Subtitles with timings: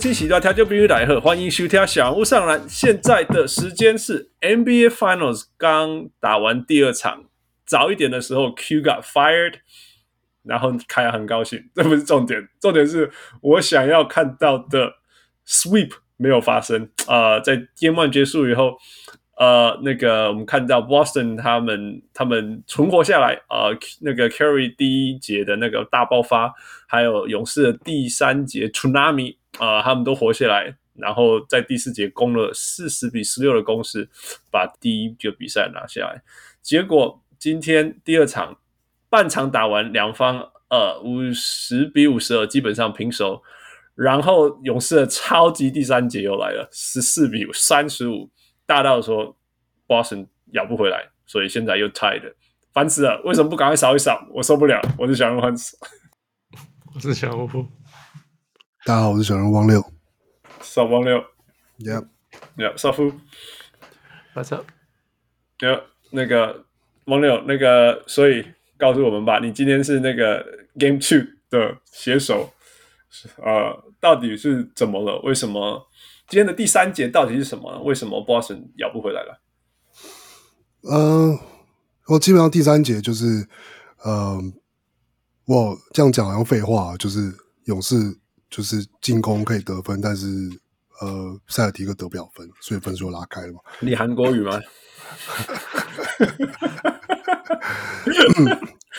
[0.00, 2.66] 各位乡亲，喜多调酒比喻来喝，欢迎收听小人物上篮。
[2.66, 7.24] 现在的时间是 NBA Finals 刚打完第二场，
[7.66, 9.56] 早一点的时候 Q got fired，
[10.42, 13.10] 然后凯很高兴，这不是重点，重点是
[13.42, 14.94] 我想要看到的
[15.46, 18.78] sweep 没有发生啊、呃，在 Game One 结束以后。
[19.40, 26.52] 呃，那个我们看到 Boston 他们他们存活下来，呃，那个 Carry 第一节的那个大爆发，
[26.86, 34.06] 还有勇士的第三节 Tsunami 啊、呃，他们都活下来，然后在第四节攻了四十比十六的攻势，
[34.50, 36.20] 把第一个比赛拿下来。
[36.60, 38.58] 结果今天第二场
[39.08, 43.42] 半场打完，两方呃五十比五十二基本上平手，
[43.94, 48.28] 然后勇士的超级第三节又来了，十四比三十五。
[48.70, 49.36] 大到说
[49.88, 52.22] ，Boston 咬不回来，所以现在又 tied，
[52.72, 53.20] 烦死了！
[53.24, 54.24] 为什么不赶快扫一扫？
[54.32, 55.40] 我受不了，我是小人物，
[56.94, 57.48] 我是小人物。
[58.84, 59.84] 大家好，我是小人物汪六，
[60.60, 61.20] 扫汪六
[61.80, 63.12] ，Yep，Yep，少夫
[64.36, 64.64] ，What's up？
[65.58, 66.64] 有那个
[67.06, 68.46] 汪六，那个，所以
[68.78, 70.46] 告诉我们吧，你今天是那个
[70.78, 72.52] Game Two 的写手，
[73.38, 75.18] 呃，到底是怎么了？
[75.22, 75.88] 为什么？
[76.30, 77.82] 今天的第三节到底是什么？
[77.82, 79.40] 为什么 Boston 咬不回来了？
[80.88, 81.40] 嗯、呃，
[82.06, 83.26] 我基本上第三节就是，
[84.04, 84.40] 嗯、呃，
[85.46, 87.96] 我这样讲好像废话，就是勇士
[88.48, 90.28] 就是进攻可以得分，但是
[91.00, 93.58] 呃，塞尔提克得不了分，所以分数拉开了嘛。
[93.80, 94.60] 你韩国语吗？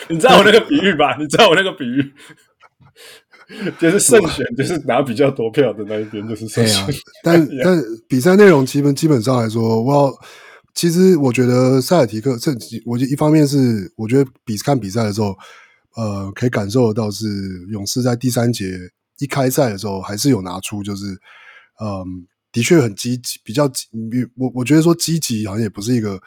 [0.08, 1.16] 你知道我那个比喻吧？
[1.18, 2.12] 你知道我那个比喻？
[3.78, 6.86] 就是胜选，就是拿比较多票的那一边，就是胜选。
[7.22, 10.12] 但但比赛内容基本基本上来说，我
[10.74, 12.50] 其实我觉得塞尔提克这，
[12.86, 15.36] 我觉得一方面是我觉得比看比赛的时候，
[15.96, 17.26] 呃，可以感受得到是
[17.70, 18.64] 勇士在第三节
[19.18, 21.04] 一开赛的时候还是有拿出，就是
[21.80, 23.70] 嗯，的确很积极，比较
[24.36, 26.18] 我我觉得说积极好像也不是一个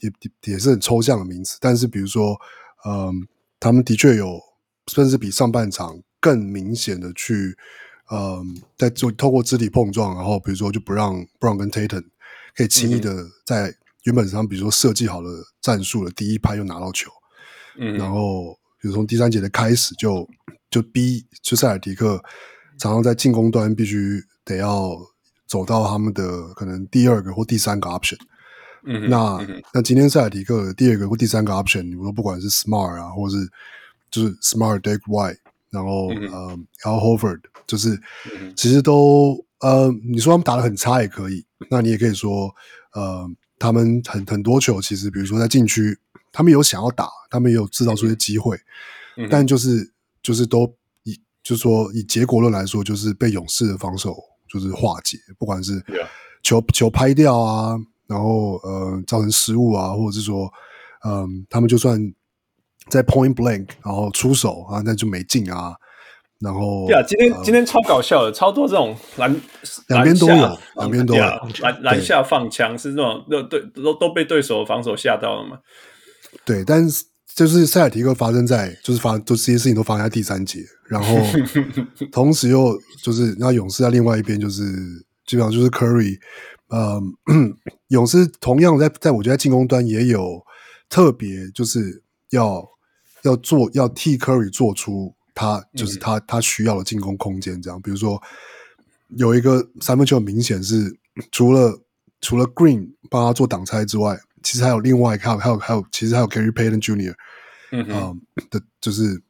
[0.00, 2.36] 也也是很抽象的名词，但是比如说
[2.88, 3.12] 嗯，
[3.58, 4.40] 他们的确有
[4.92, 6.00] 甚至比上半场。
[6.22, 7.56] 更明显的去，
[8.12, 12.04] 嗯，在做透过肢体碰撞，然后比如说就不让 Brown 跟 Tatum
[12.54, 13.74] 可以轻易的在
[14.04, 15.28] 原本上，比如说设计好了
[15.60, 17.10] 战术的第一拍就拿到球，
[17.76, 20.28] 嗯，然后比如从第三节的开始就
[20.70, 22.22] 就逼就塞尔迪克
[22.78, 24.96] 常常在进攻端必须得要
[25.48, 28.18] 走到他们的可能第二个或第三个 option，
[28.86, 29.44] 嗯，那
[29.74, 33.36] 那今天塞尔提克的第二个或第三个 option，你说不管是 Smart 啊，或是
[34.08, 35.38] 就是 Smart Derrick White。
[35.72, 37.98] 然后、嗯、呃，Al Horford 就是、
[38.38, 42.54] 嗯、其实都呃，你说他们打的很差也可以，那你也可以说
[42.92, 43.26] 呃，
[43.58, 45.98] 他们很很多球其实，比如说在禁区，
[46.30, 48.54] 他们有想要打，他们也有制造出一些机会，
[49.16, 49.90] 嗯、但就是
[50.22, 50.70] 就是都
[51.04, 54.14] 以就是说以结果论来说，就是被勇士的防守
[54.46, 55.82] 就是化解，不管是
[56.42, 60.52] 球.球拍掉啊，然后呃造成失误啊，或者是说
[61.04, 62.12] 嗯、呃，他们就算。
[62.88, 65.74] 在 point blank，然后出手啊，那就没进啊。
[66.40, 69.30] 然后对啊，今天、呃、今天超搞笑的，超多这种篮
[69.86, 71.22] 两边都有，两边都有
[71.60, 75.58] 篮篮下放枪是那种，都对都都被对手防守吓到了嘛。
[76.44, 77.04] 对，但是
[77.36, 81.16] 就是塞尔提克发生在就是发就这些事情都发生在第三节，然后
[82.10, 84.64] 同时又就是那勇士在另外一边就是
[85.24, 86.18] 基本上就是 Curry，
[86.70, 87.00] 呃，
[87.88, 90.42] 勇士同样在在我觉得在进攻端也有
[90.90, 92.68] 特别就是要。
[93.24, 98.20] 要做要替 Curry 做出他就是他他需要的进攻空间，这样，比如说
[99.10, 100.92] 有一个三分球，明显是
[101.30, 101.80] 除了
[102.20, 107.14] 除了 Green 帮他做挡拆之外，其实还有另外还有还有还有，其实还有 Gary Payton Jr.
[107.70, 108.20] 嗯嗯
[108.50, 109.22] 的，就是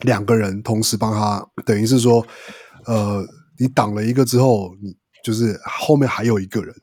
[0.00, 2.26] 两个人同时帮他，等于是说，
[2.86, 3.22] 呃，
[3.58, 6.74] 你挡了一个之后，你就是后面还有一个人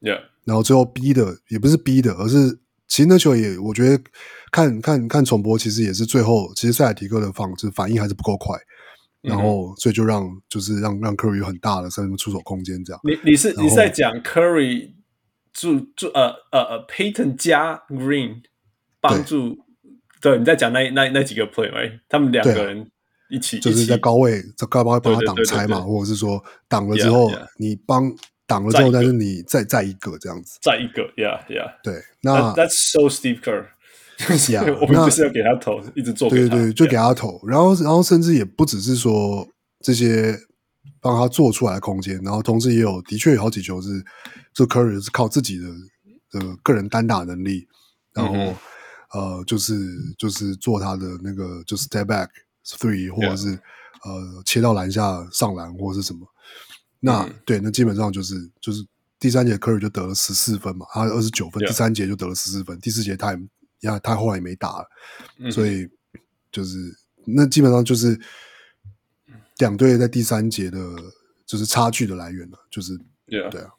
[0.00, 2.60] ，Yeah，然后最后逼的也不是逼的，而是。
[2.88, 4.00] 其实那球也，我觉得
[4.50, 8.56] 看看看重播，其实也是最后，其实塞尔提克的防就是反应还是不够快，
[9.22, 13.00] 嗯、然后所以就让就是让让 Curry 有很大的什么出手空间这样。
[13.04, 14.92] 你你是你是在讲 Curry
[15.52, 18.42] 助助呃呃呃 Payton 加 Green
[19.00, 19.58] 帮助，
[20.20, 22.00] 对，对你在讲那那那几个 play？
[22.08, 22.90] 他们两个人
[23.30, 28.14] 一起，就是在高位在高位帮他挡拆嘛，或者是说挡了之后.你帮。
[28.48, 33.66] 挡了之后，但是你再再一个这样子，再一个，Yeah Yeah，对，那 That, That's so Steve Kerr，
[34.52, 39.46] 呀， 我们就是要给他投，一直做，对对对，就给他投，然后然后甚至也不只是说
[39.80, 40.38] 这些
[41.00, 44.04] 帮他做出来的空间，然后同时也有的确有好几球是，
[44.54, 45.68] 这 Curry 是靠自己的
[46.32, 47.68] 呃个个人单打能力，
[48.14, 48.54] 然后、嗯、
[49.12, 49.74] 呃，就是
[50.18, 52.28] 就是做他的那个就是 step back
[52.64, 53.50] three，或者是
[54.04, 56.26] 呃切到篮下上篮或者是什么。
[57.00, 58.84] 那、嗯、对，那基本上就是就是
[59.20, 63.38] 第三节 Curry 就得了十四分嘛，他二十九分第三节就得了十四分，第四节他也，
[63.80, 64.88] 呀，他后来也没打了，
[65.38, 65.88] 嗯、所以
[66.50, 66.76] 就是
[67.24, 68.18] 那基本上就是
[69.58, 70.78] 两队在第三节的，
[71.44, 72.92] 就是差距的来源了，就是
[73.28, 73.48] yeah.
[73.50, 73.70] 对啊。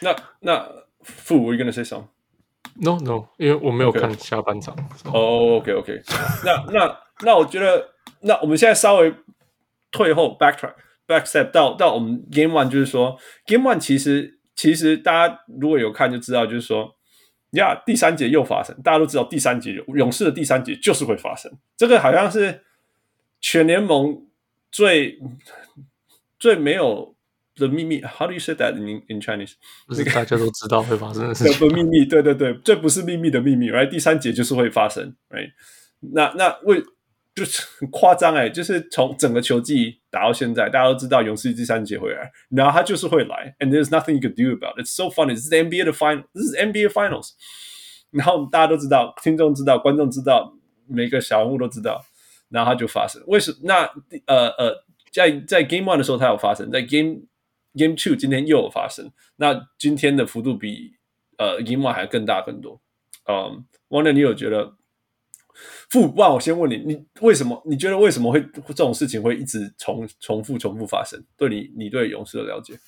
[0.00, 0.68] 那那
[1.02, 4.74] 傅，我 gonna say something？No No，因为我没有看下半场。
[5.04, 5.72] 哦、okay.
[5.72, 6.02] oh,，OK OK
[6.44, 6.64] 那。
[6.66, 9.14] 那那那我觉得，那我们现在稍微
[9.90, 10.74] 退后 backtrack。
[11.08, 16.97] Backstep 到到我们 Game One，就是说 Game One 其实其实大家如果有看就知道，就是说
[17.52, 22.62] 呀，yeah, 第三节又发生，大家都知道第三节勇士的第三节就是会发生，这个好像是
[23.40, 24.26] 全联盟
[24.70, 25.18] 最
[26.38, 27.14] 最没有
[27.56, 28.02] 的秘密。
[28.02, 29.54] How do you say that in in Chinese？
[29.90, 33.88] 是大家都知道会发生的事情， 不秘密，对对对，这不是秘密的秘密，right？
[33.88, 35.50] 第三节就是会发生，right？
[36.00, 36.82] 那那为
[37.38, 44.82] 就是很夸张哎， 就是从整个球季打到现在，大家都知道勇士第三节回来，然后他就是会来，and there's nothing you can do about it.
[44.82, 45.34] It's so funny.
[45.34, 47.30] This is the NBA 的 final，this is NBA finals。
[48.10, 50.52] 然后大家都知道，听众知道，观众知道，
[50.88, 52.04] 每个小人物都知道，
[52.48, 53.22] 然后他就发生。
[53.26, 53.58] 为什么？
[53.62, 53.82] 那
[54.26, 57.20] 呃呃，在在 Game One 的时候他有发生，在 Game
[57.74, 59.12] Game Two 今天又有发生。
[59.36, 60.94] 那今天的幅度比
[61.36, 62.80] 呃 Game One 还更大更多。
[63.28, 64.77] 嗯，Wonder 你有觉得？
[65.90, 67.60] 傅，不然我先问你，你为什么？
[67.66, 71.22] 你觉得为什么会这种事情会一直重重复重复发生？
[71.36, 72.78] 对你，你对勇士的了解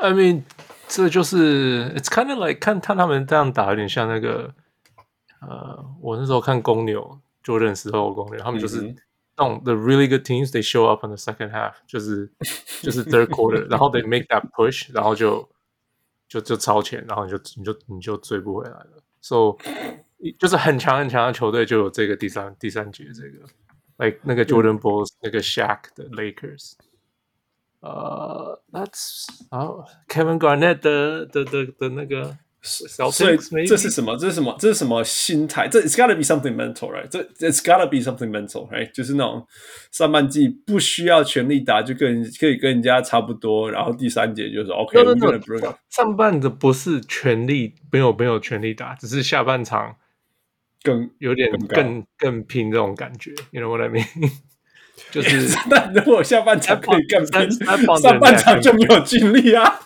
[0.00, 0.42] ？I mean，
[0.88, 4.54] 这就是，It's kind of like 看看他们这样打，有点像那个，
[5.40, 8.82] 呃，我那时候看公牛就认识后公牛，他们就是
[9.36, 12.30] 那种 the really good teams，they show up in the second half，就是
[12.82, 15.48] 就是 third quarter，然后 they make that push，然后就
[16.28, 19.56] 就就超前，然后你就你就你就追不回来了，so。
[20.38, 23.46] 就是很强很强的球队就有这个第三第三节这个
[24.04, 26.72] ，like 那个 Jordan Bulls、嗯、那个 Shaq 的 Lakers，
[27.80, 32.38] 呃、uh,，That's 啊、oh,，Kevin Garnett 的的的的那个。
[32.62, 34.14] 所以这是什么？
[34.18, 34.54] 这是什么？
[34.58, 35.66] 这是什么心态？
[35.66, 37.08] 这 It's gotta be something mental, right？
[37.08, 38.92] 这 It's gotta be something mental, right？
[38.92, 39.46] 就是那种
[39.90, 45.02] 上半季不需要全力打，就跟可以跟人家差不多，然后第三节就是 OK。
[45.02, 45.74] No, no, no.
[45.88, 49.96] 上半的不是全力，没有没有全力打，只是下半场
[50.82, 53.32] 更有点更更，更拼这种感觉。
[53.50, 54.06] You know what I mean？
[55.10, 57.50] 就是 那如果下半场可以更拼，
[57.98, 59.78] 上半场就没有尽力啊。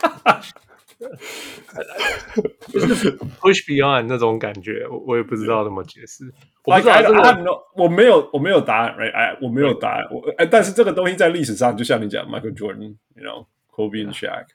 [2.73, 6.25] 就是 push beyond 那种感觉，我我也不知道怎么解释。
[6.65, 7.45] 我不知道这个，
[7.77, 10.05] 我没有我没有答案，哎，我没有答案。
[10.11, 14.47] 我哎，但是这个东西在历史上，就像你讲，Michael Jordan，you know，Kobe and Shaq，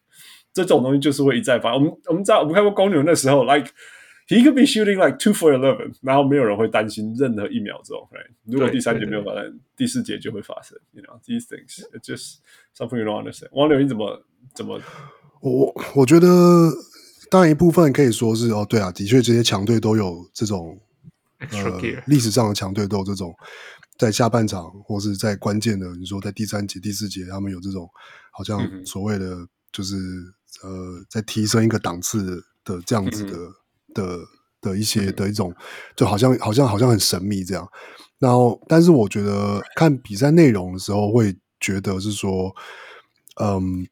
[0.54, 1.74] 这种东西就是会一再发。
[1.74, 3.70] 我们我们知道，我们看过公牛那时候，like
[4.30, 7.98] he could be shooting like two for eleven，然后没有人会担心任何一秒钟。
[8.12, 8.30] Right?
[8.46, 10.78] 如果第三节没有发生，第四节就会发生。
[10.92, 12.38] You know these things, it's just
[12.78, 13.50] something you don't understand。
[13.52, 14.80] 王柳，你怎么怎么？
[15.42, 16.28] 我我觉得，
[17.32, 20.80] 当然一部分可以说是哦，对啊，的确这些强队都有这种
[21.40, 23.34] 呃历史上的强队都有这种
[23.98, 27.90] 在下半场或是在关键的，你说在第三节、第四节，他们有这种
[28.32, 29.38] 好像所谓的
[29.72, 29.96] 就是
[30.62, 33.38] 呃在提升一个档次的这样子的
[33.94, 34.20] 的
[34.62, 35.54] 的一些的一种，
[35.96, 37.68] 就好像好像好像很神秘这样。
[38.20, 42.56] 然后，但是我觉得看比赛内容的时候，会觉得是说，
[43.42, 43.88] 嗯。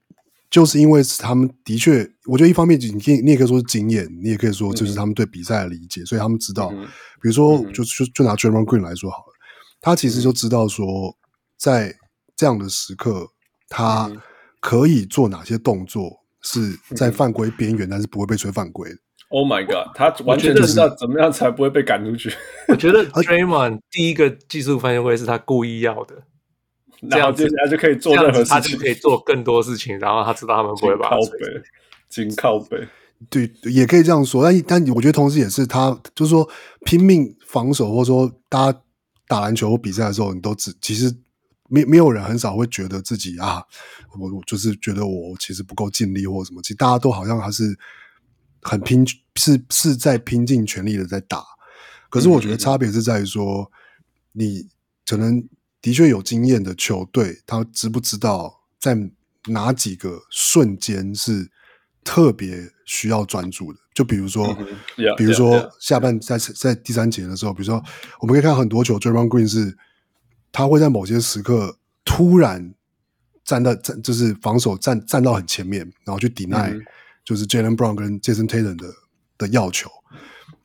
[0.49, 6.85] 就是因为他们的确，我觉得一方面你可以，你也可以说是经验，你也可以说就是他们对比赛的理解，嗯、所以他们知道，嗯、
[7.21, 9.33] 比如说，就就就拿 Draymond Green 来说好了，
[9.81, 11.17] 他其实就知道说，
[11.57, 11.93] 在
[12.37, 13.27] 这样的时刻，
[13.67, 14.09] 他
[14.61, 18.97] 可以做哪些动作是在犯规边缘，但是不会被吹犯规的。
[19.29, 22.33] Oh my god，他完全知道怎么样才不会被赶出去。
[22.69, 26.15] 我觉得 Draymond 第一个技术犯规是他故意要的。
[27.11, 29.99] 这样子他就可以做任何事情，他就可以做更多事情。
[29.99, 31.61] 然后他知道他们不会把他 靠背，
[32.09, 32.87] 紧靠背，
[33.29, 34.43] 对，也可以这样说。
[34.43, 36.49] 但但我觉得同时也是他，就是说
[36.85, 38.81] 拼命防守，或者说大家
[39.27, 41.13] 打篮球或比赛的时候，你都只其实
[41.69, 43.61] 没没有人很少会觉得自己啊，
[44.17, 46.61] 我我就是觉得我其实不够尽力或什么。
[46.63, 47.77] 其实大家都好像还是
[48.61, 51.43] 很拼，是是在拼尽全力的在打。
[52.09, 53.71] 可是我觉得差别是在于说，
[54.33, 54.67] 你
[55.05, 55.47] 可能。
[55.79, 58.97] 的确有经验的球队，他知不知道在
[59.45, 61.49] 哪几个瞬间是
[62.03, 63.79] 特别需要专注的？
[63.93, 64.75] 就比如说，mm -hmm.
[64.97, 67.81] yeah, 比如说下半.在在第三节的时候，比如说
[68.19, 69.77] 我们可以看很多球，Draymond Green 是
[70.51, 72.73] 他会在某些时刻突然
[73.45, 76.85] 站到站，就是防守站站到很前面，然后去 deny、mm -hmm.
[77.27, 78.87] 就是 Jaylen Brown 跟 Jason Tatum 的
[79.37, 79.89] 的要求，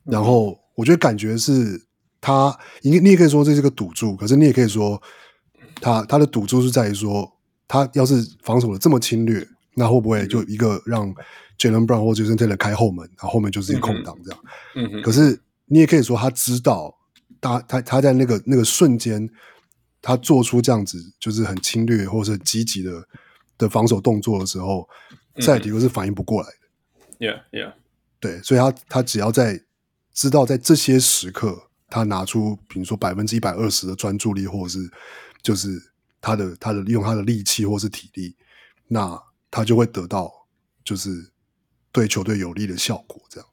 [0.04, 1.88] 然后我觉得感觉是。
[2.24, 5.02] 他，你你也可以说这是个赌注，可是你也可以说，
[5.80, 7.28] 他他的赌注是在于说，
[7.66, 11.12] 他要是防守的这么侵略，那会不会就一个让
[11.58, 14.40] Jaylen Brown 或 Jason Taylor 开后门，然后后面就是一个空档这样？
[14.76, 15.02] 嗯哼。
[15.02, 16.94] 可是你也可以说，他知道，
[17.40, 19.28] 他他他在那个那个瞬间，
[20.00, 23.02] 他做出这样子就是很侵略或者积极的
[23.58, 24.88] 的防守动作的时候，
[25.38, 27.26] 塞尔提克是反应不过来的。
[27.26, 27.74] Yeah, yeah.
[28.20, 29.62] 对，所以他他只要在
[30.12, 34.90] 知道在这些时刻，他拿出比如说百分之一百二十的专注力，或者是
[35.42, 35.80] 就是
[36.20, 38.36] 他的他的利用他的力气或是体力，
[38.88, 39.20] 那
[39.50, 40.30] 他就会得到
[40.84, 41.30] 就是
[41.90, 43.20] 对球队有利的效果。
[43.28, 43.48] 这样，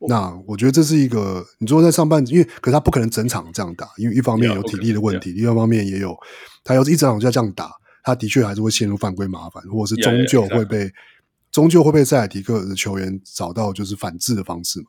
[0.00, 6.16] 那我觉得这是一个你说在上半，因为可是他不可能整场这样打，因为一方面有体力的问题，另外一方面也有
[6.62, 7.72] 他要是一整场就要这样打，
[8.04, 10.92] 他的确还是会陷入犯规麻烦，或者是终究会被。
[11.50, 14.86] 终究会被塞尔提克的球员找到就是反制的方式嘛。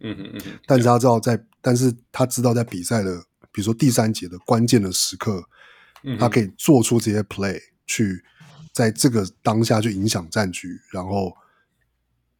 [0.00, 0.58] 嗯嗯嗯。
[0.66, 3.16] 但是他知道在，但是他知道在比赛的，
[3.50, 5.42] 比如说第三节的关键的时刻，
[6.04, 8.22] 嗯，他可以做出这些 play 去
[8.74, 11.32] 在这个当下去影响战局，然后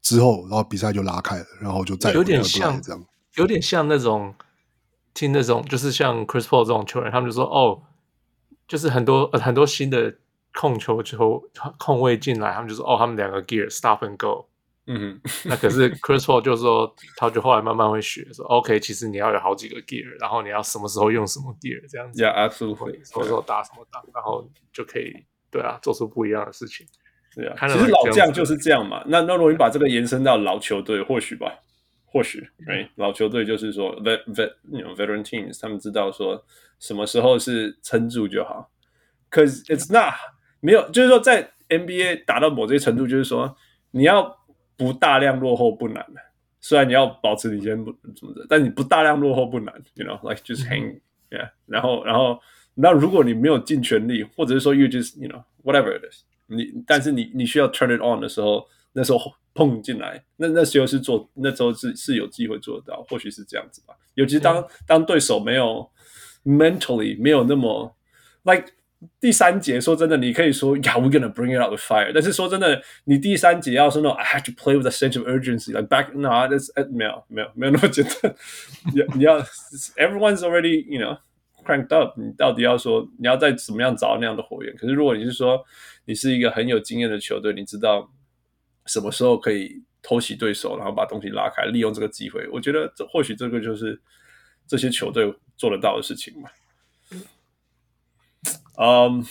[0.02, 3.02] 之后，然后比赛就拉开了，然后就再有点像这样，
[3.36, 4.34] 有点像那种
[5.14, 7.82] 听那种就是像 Chris Paul 这种球员，他们就说哦，
[8.72, 10.14] 就是很多很多新的。
[10.54, 11.42] 控球球
[11.78, 14.46] 控卫进来，他们就说：“哦，他们两个 gear stop and go。”
[14.86, 22.22] 嗯，那可是 Chris Paul 就说，他就后来慢慢会学说：“OK，其实你要有好几个 gear，然后你要什么时候用什么 gear，这样子。
[22.22, 23.02] Yeah，absolutely。
[23.02, 26.86] 什么时候打什么打，然后就可以对啊，做出不一样的事情。
[27.34, 29.02] 对啊，其实老将就是这样嘛。
[29.06, 31.50] 那那如果你把这个延伸到老球队，或许吧，
[32.04, 32.90] 或许，right？
[32.96, 36.44] 老球队就是说，vet vet，you know，veteran teams，他们知道说
[36.82, 38.70] 什么时候是撑住就好。
[39.30, 40.14] Cause it's not。
[40.60, 43.56] 没有，就是说在 NBA 打到某些程度，就是说
[43.90, 44.38] 你要
[44.76, 46.06] 不大量落后不难，
[46.60, 52.38] 虽然你要保持领先不怎么的，但你不大量落后不难，you know，like just hang，yeah，然后然后
[52.74, 59.18] 那如果你没有尽全力，或者是说 you just you know whatever it is，你但是你你需要 turn it on 的时候，那时候
[59.52, 63.94] 碰进来，那那时候是做那时候是是有机会做得到，或许是这样子吧。
[64.14, 65.90] 尤其是当当对手没有
[66.44, 67.94] mentally 没有那么
[68.44, 68.72] like。
[69.18, 72.12] 第三节说真的，你可以说，Yeah, we're gonna bring it out with fire。
[72.14, 78.32] 但是说真的，你第三节要说那种，I have to play with a sense of urgency, like back, no, that's 没有没有没有那么简单。
[78.94, 79.42] 你你要
[79.96, 81.18] ，everyone's already, you know,
[81.64, 82.16] cranked up。
[82.16, 84.72] 你到底要说，你要再怎么样找那样的火焰？
[84.76, 85.60] 可是如果你是说，
[86.04, 88.08] 你是一个很有经验的球队，你知道
[88.86, 94.00] 什么时候可以偷袭对手，然后把东西拉开，利用这个机会，我觉得这或许这个就是
[94.64, 96.50] 这些球队做得到的事情嘛。
[98.76, 99.24] 嗯，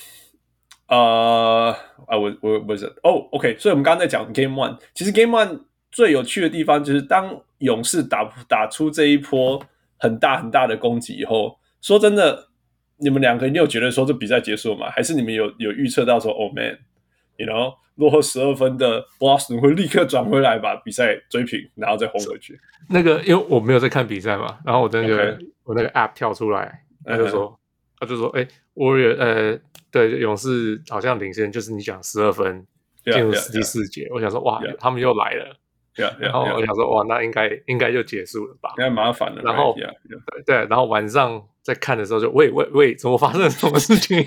[0.88, 1.76] 呃，
[2.08, 9.62] 啊，我我不是哦，OK，所以我们刚刚在讲 Game One，其实 Game One 最有趣的地方就是当勇士打打出这一波
[9.98, 12.48] 很大很大的攻击以后，说真的，
[12.96, 14.90] 你们两个你有觉得说这比赛结束吗？
[14.90, 16.50] 还是你们有有预测到说，Oh
[17.46, 22.60] man，you know，落后十二分的 Boston 会立刻转回来把比赛追平，然后再轰回去？
[22.90, 25.50] 那个，因为我没有在看比赛嘛，然后我那个、okay.
[25.64, 27.50] 我那个 App 跳出来，他就说。
[27.50, 27.56] Uh.
[28.02, 29.56] 他就说：“哎、欸，我也呃，
[29.92, 32.66] 对，勇士好像领先，就是你讲十二分
[33.06, 34.02] 进入第四节。
[34.02, 34.14] Yeah, yeah, yeah.
[34.16, 34.76] 我想说，哇，yeah.
[34.80, 35.56] 他们又来了。
[35.96, 36.20] Yeah, yeah, yeah.
[36.22, 38.72] 然后我想说，哇，那应该应该就结束了吧？
[38.76, 39.44] 应该麻烦了。
[39.44, 44.18] 然后.对对，然后晚上在看的时候就，就喂喂喂，怎么发生了什么事情？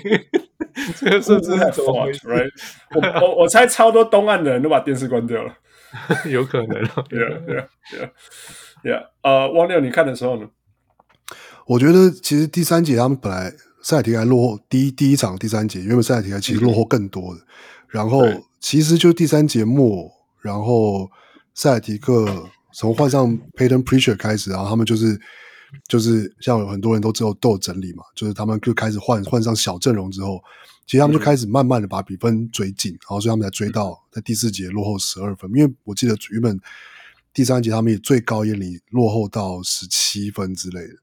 [0.99, 2.51] 这个设置是怎么回事？Right?
[2.95, 5.53] 我我我猜超多东岸的人都把电视关掉了，
[6.29, 6.67] 有可能。
[7.09, 8.09] Yeah, yeah, yeah,
[8.83, 9.03] yeah.
[9.23, 10.47] 呃，汪六，你看的时候呢？”
[11.67, 13.51] 我觉得其实第三节他们本来
[13.81, 17.39] 塞尔提克还落后，第一第一场第三节，因为塞尔提还其实落后更多的。
[17.39, 17.45] 嗯、
[17.89, 18.21] 然后
[18.59, 21.09] 其实就第三节末，然后
[21.53, 22.27] 塞尔提克
[22.73, 23.27] 从换上
[23.57, 25.19] Payton Preacher 开始，然后他们就是
[25.87, 30.43] 就是像有很多人都之后都有整理嘛，就是他们就开始换换上小阵容之后，
[30.85, 35.49] 其实他们就开始慢慢的把比分追紧，然后所以他们才追到在第四节落后十二分。
[35.53, 36.59] 因为我记得原本
[37.33, 40.95] 第三节他们也最高也里落后到十七分之类的。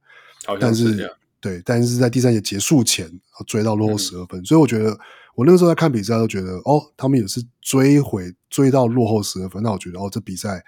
[0.59, 1.09] 但是，
[1.41, 3.09] 对，但是在第三节结束前
[3.47, 4.99] 追到落后十二分，嗯，所以我觉得
[5.37, 10.64] 我那个时候在看比赛都觉得，哦，他们也是追回追到落后十二分，那我觉得哦，这比赛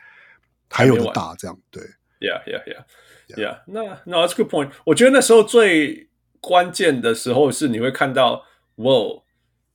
[0.70, 1.82] 还有的打，这样对
[2.20, 2.84] ，Yeah Yeah，Yeah,
[3.28, 3.59] yeah.
[3.66, 4.71] 那那 That's a good point。
[4.85, 6.09] 我觉得那时候最
[6.40, 8.45] 关键的时候是你会看到，
[8.76, 8.93] 哇，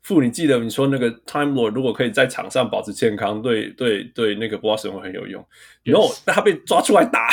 [0.02, 5.46] 傅，你记得你说那个 Time Lord 如果可以在场上保持健康，对对对，那个 Boston 会很有用。
[5.84, 7.30] 然后那他被抓出来打，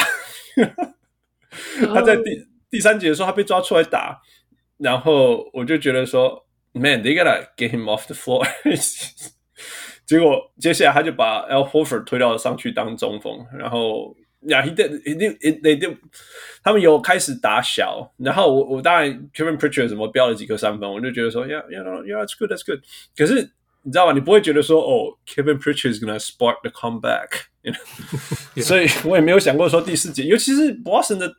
[1.93, 2.47] 他在第。
[2.69, 4.21] 第三节的时候，他被抓出来打，
[4.77, 8.45] 然后我就觉得说，Man，they gotta get him off the floor。
[10.05, 14.15] 结果接下来他就把 Al Horford 推到上去当中锋，然后
[14.49, 15.03] Yeah, he did.
[15.03, 15.41] He did.
[15.61, 15.97] They did.
[16.63, 22.81] 他们有开始打小，然后我我当然 Kevin Pritchard 什么标了几颗三分，我就觉得说，Yeah, you know, yeah, that's good, that's good。
[23.17, 23.51] 可是
[23.83, 24.13] 你知道吗？
[24.13, 28.63] 你不会觉得说，哦，Kevin Pritchard is gonna spark the comeback，you know？
[28.63, 31.35] 所以我也没有想过说第四节，尤其是 Boston 的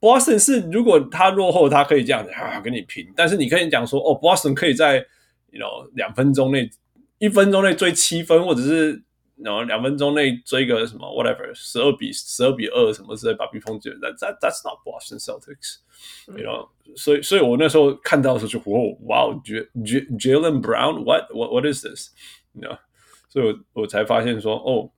[0.00, 5.04] Boston 是如果他落后，他可以这样子啊跟你拼，但是你可以讲说，哦，Boston 可以在
[5.50, 6.70] you know 两分钟内、
[7.18, 9.02] 一分钟内追七分，或者是。
[9.39, 21.83] 然后两分钟内追个什么 whatever 十二比十二比二什么之类把比分解，that that that's not Boston Celtics，you know，所以所以我那时候看到的时候就哇哇，J J Jaylen Brown what what what is
[21.85, 22.77] this，you know，
[23.27, 24.89] 所以我我才发现说哦，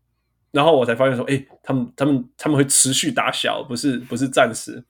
[0.51, 4.84] 然后我才发现说哎，他们他们他们会持续打小，不是不是暂时，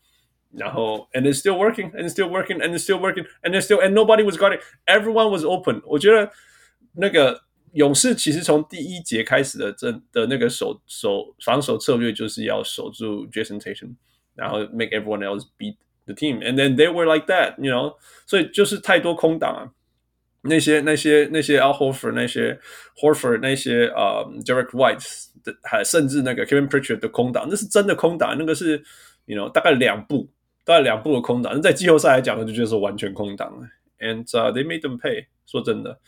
[0.52, 3.62] 然后 and it's still working and it's still working and it's still working and it's
[3.62, 6.30] still and nobody was guarding，everyone was open，我觉得
[6.92, 7.48] 那个。
[7.73, 13.97] 勇士其实从第一节开始的这的那个守守防守策略就是要守住 Jason t a t i o n
[14.35, 15.77] 然后 make everyone else beat
[16.07, 17.95] the team，and then they were like that，you know，
[18.27, 19.61] 所以就是太多空档啊，
[20.43, 22.59] 那些那些那些 Al Horford 那些
[22.97, 28.83] Horford 那些呃、uh, Derek White 的，还甚至那个 Kevin Pritchard 的空档，那是真的空档，那个是
[29.27, 30.29] you know 大概两步，
[30.65, 33.69] 大概两步的空档，那在季后赛来讲呢，就就是完全空档
[34.01, 35.99] ，and、uh, they made them pay，说真的。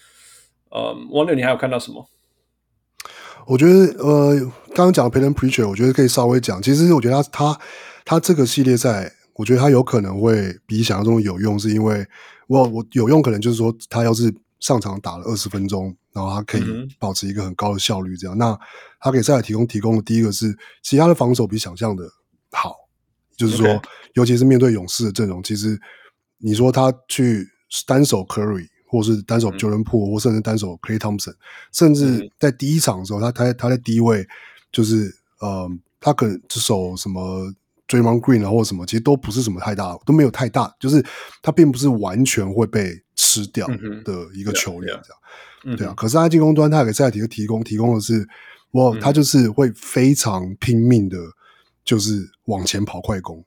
[0.75, 2.04] 呃，王六，你还有看到什么？
[3.47, 4.35] 我觉得，呃，
[4.75, 6.61] 刚刚讲 Payton Pritchard，我觉得可以稍微讲。
[6.61, 7.61] 其实，我觉得他他
[8.04, 12.04] 他这个系列赛，我觉得他有可能会比想象中有用，是因为
[12.49, 16.64] 我我有用，可能就是说他要是上场打了二十分钟，然后他可以
[16.99, 18.37] 保持一个很高的效率，这样。
[18.37, 18.59] 嗯、那
[18.99, 22.04] 他给赛尔提供提供的第一个是，其他的防守比想象的
[22.50, 22.75] 好，
[23.37, 23.80] 就是说.
[24.15, 25.78] 尤其是面对勇士的阵容，其实
[26.39, 27.47] 你说他去
[27.87, 28.67] 单手 Curry。
[28.95, 31.35] 或是单手 Jordan Poole，或甚至单手 Klay Thompson，
[31.73, 34.25] 甚至在第一场的时候，他他他在第一位，
[34.71, 37.52] 就是呃，他可能这手什么
[37.89, 41.04] Draymond Green 啊，或者什么，其实都不是什么太大，都没有太大，就是
[41.43, 45.19] 他并不是完全会被吃掉的一个球员，这样、
[45.65, 45.93] 嗯、对啊。
[45.97, 48.26] 可是他在进攻端，他给赛提克提供提供的是，
[48.71, 51.19] 哇，他就是会非常拼命的，
[51.85, 53.45] 就是往前跑快攻。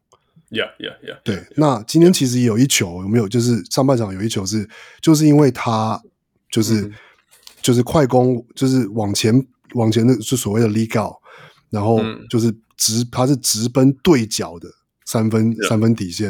[0.49, 1.19] Yeah, yeah, yeah.
[1.23, 3.27] 对，那今天其实有一球有没有？
[3.27, 4.67] 就是上半场有一球是，
[5.01, 6.01] 就是因为他
[6.49, 6.93] 就是、嗯、
[7.61, 11.15] 就是快攻，就是往前往前的，就所谓的 out，
[11.69, 14.69] 然后就是直，他是直奔对角的
[15.05, 16.27] 三分.三分底线，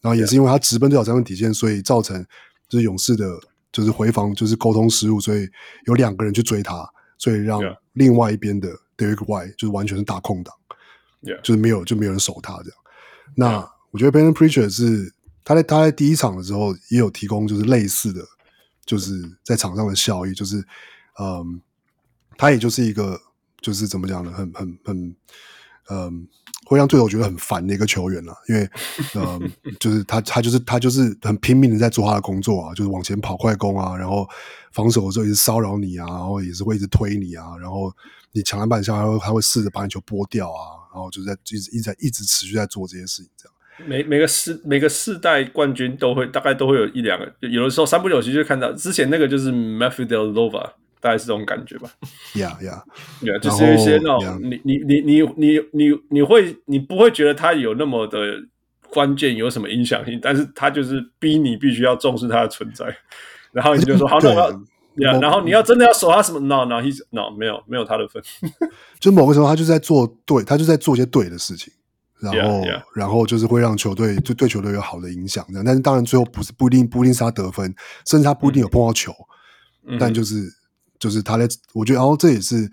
[0.00, 2.24] 然后也是因为他直奔对角三分底线，所以造成
[2.68, 3.24] 就是勇士的，
[3.72, 5.48] 就是回防就是沟通失误，所以
[5.86, 7.60] 有两个人去追他，所以让
[7.94, 10.54] 另外一边的 Derrick White 就是完全是大空档
[11.22, 11.40] ，Yeah.
[11.40, 12.78] 就是没有就没有人守他这样。
[13.34, 15.12] 那我觉得 Payton Preacher 是
[15.44, 18.22] 他在他在第一场的时候也有提供就是类似的，
[18.84, 19.12] 就是
[19.42, 20.64] 在场上的效益，就是
[21.18, 21.60] 嗯，
[22.36, 23.20] 他也就是一个
[23.60, 25.16] 就是怎么讲呢，很很很
[25.88, 26.26] 嗯，
[26.66, 28.68] 会让队友觉得很烦的一个球员了，因为
[29.14, 34.28] 嗯，就是他他就是他就是很拼命的在做他的工作啊，就是往前跑快攻啊，然后
[34.72, 37.92] 防守的时候也是骚扰你啊，然后也是会一直推你啊，然后
[38.32, 40.75] 你抢篮板下还会还会试着把你球拨掉啊。
[40.96, 43.52] 然后就在一直一直在一直持续在做这些事情，这样。
[43.86, 51.90] 每每个世每个世代冠军都会大概都会有一两个，有的时候三不九时就看到之前那个就是 Matthew Dellavedova，大概是这种感觉吧。
[52.32, 52.82] Yeah, yeah,
[53.20, 58.18] yeah，就是一些那种.你你你你你你你会你不会觉得他有那么的
[58.88, 62.86] 关键，有什么影响性，但是他就是逼你必须要重视他的存在，
[63.52, 64.62] 然后你就说好，那 我要。
[64.96, 68.22] Yeah, 然后你要真的要守他什么？No, no, he's no，没有没有他的份。
[68.98, 71.70] 就某个时候，他就在做对，他就在做一些对的事情，
[72.18, 72.82] 然后 yeah, yeah.
[72.94, 75.44] 然后就是会让球队就对球队有好的影响。
[75.50, 77.74] 这样，但是当然最后不是不一定不一定是他得分，
[78.06, 79.12] 甚至他不一定有碰到球，
[79.86, 80.50] 嗯、但就是
[80.98, 82.70] 就是他在，我觉得，然后这也是，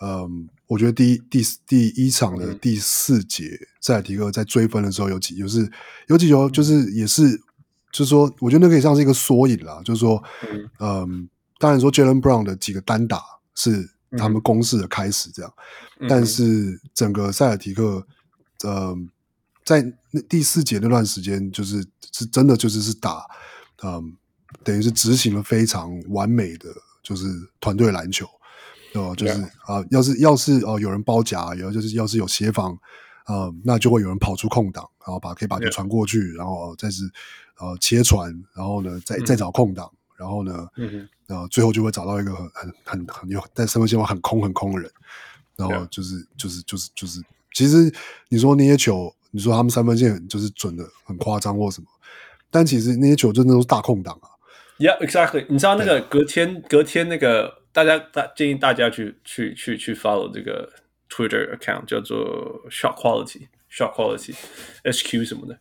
[0.00, 5.68] 嗯，我觉得第一第第一场的第四节，塞尔提克在追分的时候有几就是
[6.06, 7.28] 有几球就是也是
[7.90, 10.70] 就是说，我觉得那可以像是一个缩影啦，就是说，嗯。
[10.78, 13.22] 嗯当然说，Jaylen Brown 的几个单打
[13.54, 15.52] 是他们攻势的开始，这样。
[16.00, 18.06] 嗯、但是整个塞尔提克，
[18.62, 18.94] 呃，
[19.64, 23.24] 在那第四节那段时间，就是是真的就是是打，
[23.82, 24.04] 嗯、呃，
[24.62, 26.68] 等于是执行了非常完美的，
[27.02, 27.24] 就是
[27.58, 28.26] 团队篮球，
[28.92, 29.32] 哦、呃，就是
[29.64, 32.78] 啊要是要是哦、呃、有人包夹，然后就是要是有协防，
[33.26, 37.02] 呃，那就会有人跑出空档，然后把可以把球传过去.然后再是
[37.58, 39.90] 呃切传，然后呢再再找空档。
[40.18, 40.68] 嗯然后呢，
[41.26, 44.90] 然后最后就会找到一个很很很很有但三分线外很空很空的人，
[45.56, 46.26] 然后就是 Yeah.
[46.36, 47.20] 就是就是就是，
[47.52, 47.92] 其实
[48.28, 51.86] 你说那些球，你说他们三分线就是准的很夸张或什么，
[52.50, 54.30] 但其实那些球真的都是大空档啊。
[54.78, 55.46] Yeah, exactly。
[55.48, 60.70] 你知道那个隔天隔天那个大家大建议大家去去去去 follow 这个
[61.08, 64.34] Twitter account 叫做 Shot Quality Shot Quality
[64.84, 65.58] HQ 什么的。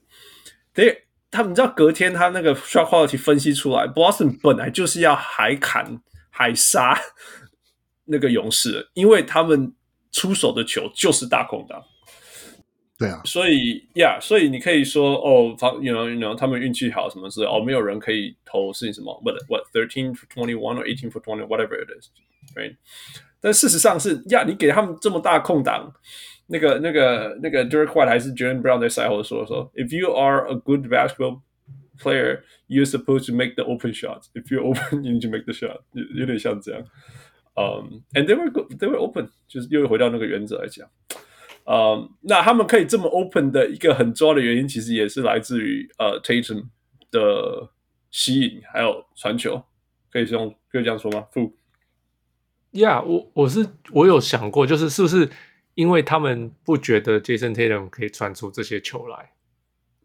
[0.74, 1.05] 对，
[1.36, 6.98] 他们知道隔天他那个 Shot Quality 分析出来，Boston 本来就是要海砍海杀
[8.06, 9.74] 那个勇士，因为他们
[10.14, 11.84] 出手的球就是大空档。
[12.98, 22.78] 对啊，所以呀，yeah, 所以你可以说哦，防，you know，you know，他们运气好什么事，哦，没有人可以投是什么，what what thirteen for twenty one or eighteen for twenty whatever it is，right？
[23.46, 25.94] 但事实上是呀，你给他们这么大空档，
[26.48, 31.42] 那个那个那个 Derek White 还是 Jaylen Brown 在赛后说说，if you are a good basketball
[32.02, 34.30] player，you're supposed to make the open shots.
[34.34, 35.82] If you're open, you need to make the shot。
[35.92, 36.84] 有有点像这样，
[37.54, 40.90] 嗯、um,，and they were good, they were open，就是又回到那个原则来讲。
[41.66, 46.64] 呃，um, 那他们可以这么 open 的一个很重要的原因，其实也是来自于呃 Tatum
[47.12, 47.70] 的
[48.10, 49.64] 吸引，还有传球，
[50.12, 51.28] 可以用可以这样说吗？
[51.32, 51.56] 负
[52.76, 55.30] ，Yeah，我我是我有想过，就是是不是
[55.74, 59.32] 因为他们不觉得 Jason Tatum 可以传出这些球来，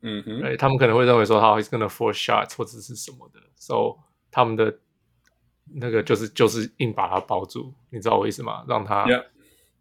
[0.03, 3.99] 嗯哼，哎，他们可能会认为说他 he's gonna force shots 或者是什么的，so
[4.31, 4.79] 他们的
[5.75, 8.65] 那个就是就是硬把他包住，你知道我意思吗？
[8.67, 9.05] 让他。
[9.07, 9.25] Yeah.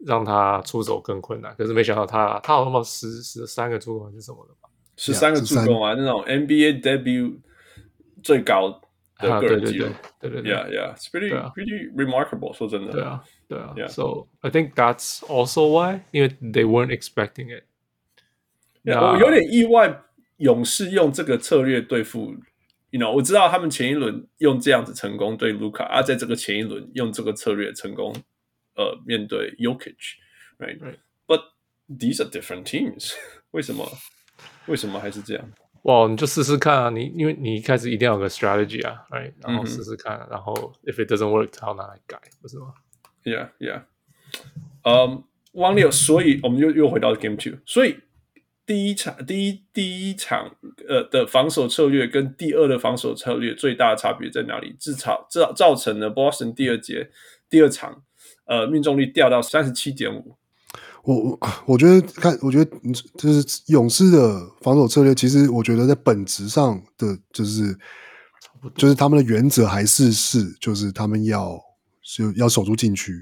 [0.06, 4.69] 让他出手更困难，可是没想到他他好像十十三个助攻还是什么的吧？
[4.95, 7.36] 十三个助攻啊，那种 NBA debut
[8.23, 8.80] 最高
[9.18, 9.88] 的个人记录，
[10.20, 12.54] 对对对，Yeah Yeah，it's pretty pretty remarkable。
[12.54, 17.64] 说真的，对啊对啊，So I think that's also why，因为 they weren't expecting it。
[18.84, 20.02] 我有点意外，
[20.38, 22.34] 勇士用这个策略对付，
[22.90, 28.14] You know，我知道他们前一轮用这样子成功对卢卡，而在这个前一轮用这个策略成功。
[28.76, 31.42] 呃，面对 Jokic，right？But
[31.88, 33.12] these are different teams。
[33.52, 33.88] 为什么？
[34.66, 35.48] 为什么还是这样？
[35.83, 36.89] 哇，你就试试看啊！
[36.89, 39.31] 你因为你一开始一定要有个 strategy 啊，right？
[39.41, 42.73] 然后试试看，嗯、然后 if it doesn't work，才要拿来改，不是吗
[43.23, 43.83] ？Yeah，Yeah。
[44.83, 47.59] 嗯，汪六，所以我们又又回到 Game Two。
[47.65, 47.99] 所以
[48.65, 50.55] 第一场，第一第一场
[50.87, 54.75] 呃的防守策略跟第二的防守策略最大的差别在哪里？
[54.79, 57.09] 至少造造成了 Boston 第二节
[57.49, 58.03] 第二场。
[58.45, 60.35] 呃，命中率掉到三十七点五。
[61.03, 62.71] 我我 我觉得看，我觉得
[63.17, 67.77] 就是勇士的防守策略，其实我觉得在本质上的就是，
[68.75, 71.59] 就是他们的原则还是是，就是他们要
[72.15, 73.13] 就要守住禁区。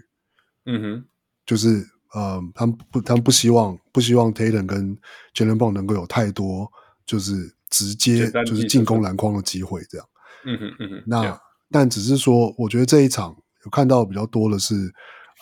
[0.65, 1.05] 嗯哼，
[1.45, 4.97] 就是呃，他们不，他们不希望不希望 Tatum 跟
[5.33, 6.69] Jaylen Brown 能够有太多
[7.05, 10.07] 就是直接就是进攻篮筐的机会，这样。
[10.45, 11.39] 嗯哼嗯哼，那 yeah.
[11.71, 13.35] 但只是说，我觉得这一场
[13.65, 14.93] 有看到比较多的是。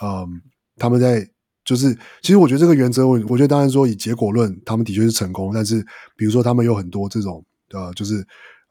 [0.04, 0.42] 嗯，
[0.76, 1.26] 他们在
[1.66, 5.52] 就是，其实我觉得这个原则，我我觉得当然说以结果论，他们的确是成功。
[5.52, 5.84] 但是
[6.16, 8.26] 比如说他们有很多这种呃，就是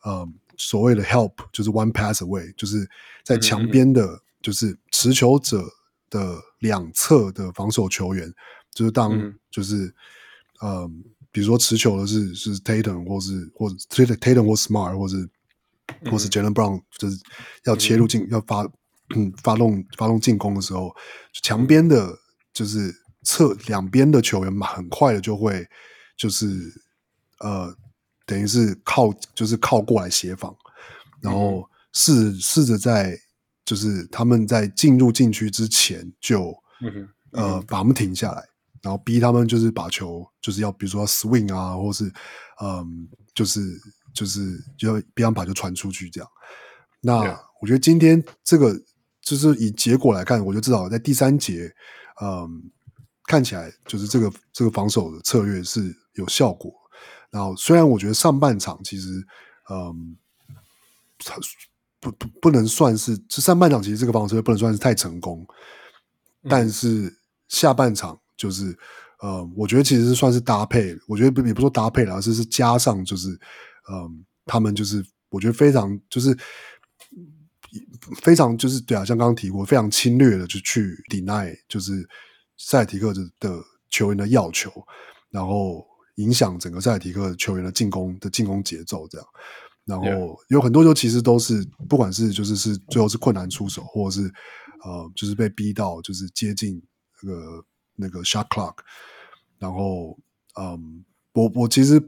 [0.05, 0.27] 呃
[0.57, 2.89] 所谓的 help，就是 one pass away，就是
[3.25, 4.09] 在墙边的，
[4.41, 5.65] 就是持球者
[6.09, 8.33] 的两侧的防守球员，
[8.73, 9.13] 就是当
[9.51, 9.93] 就是
[10.63, 10.91] 嗯、呃，
[11.33, 15.29] 比如说持球的是是 Tatum 或是或者 Tatum 或 Smart 或是
[16.09, 17.19] 或是 Jaylen Brown，就是
[17.65, 18.65] 要切入进要发。
[19.15, 20.91] 嗯，发动发动进攻的时候，
[21.43, 22.11] 墙边的，
[22.55, 25.69] 就是侧两边的球员嘛，很快的就会，
[26.17, 26.73] 就是
[27.41, 27.77] 呃，
[28.25, 30.57] 等于是靠，就是靠过来协防，
[31.21, 33.19] 然后试试着在，
[33.65, 36.57] 就是他们在进入禁区之前就，
[37.33, 38.43] 呃，把他们停下来，
[38.81, 42.05] 然后逼他们就是把球，就是要比如说要 swing 啊，或是
[42.63, 43.61] 嗯，就是
[44.15, 46.31] 就是就要逼他们把球传出去这样。
[47.01, 47.21] 那
[47.61, 48.81] 我觉得今天这个。
[49.27, 51.75] 就是以结果来看，我觉得至少在第三节，
[52.23, 52.71] 嗯，
[53.27, 56.73] 看起来就是这个这个防守的策略是有效果。
[57.31, 59.09] 然后虽然我觉得上半场其实，
[59.71, 60.17] 嗯，
[62.01, 65.45] 不不不能算是，这上半场其实这个防守策略不能算是太成功，
[66.49, 67.13] 但是
[67.49, 68.79] 下半场就是，
[69.21, 70.97] 呃，我觉得其实是算是搭配。
[71.09, 73.29] 我觉得也不说搭配了，而是是加上就是，
[73.91, 76.37] 嗯，他们就是我觉得非常就是。
[78.23, 82.09] 非常就是对啊，像刚刚提过，非常侵略的就去 deny，就是
[82.57, 84.71] 塞尔提克的的球员的要求，
[85.31, 89.27] 然后影响整个塞尔提克球员的进攻的进攻节奏这样。
[89.85, 94.33] 然后有很多就其实都是，不管是就是是最后是困难出手，或者是
[94.83, 96.83] 呃就是被逼到就是接近
[97.23, 97.65] 那个
[97.97, 98.77] 那个 shot clock。
[99.59, 100.19] 然后
[100.59, 102.03] 嗯，我我其实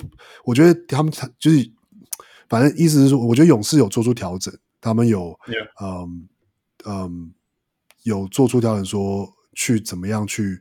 [0.45, 1.71] 我觉得他们就是
[2.49, 4.57] 反正意思是说，我觉得勇士有做出调整。
[4.87, 5.37] 他们有.
[5.83, 6.29] 嗯
[6.85, 7.35] 嗯，
[8.05, 10.61] 有做出调整，说去怎么样去？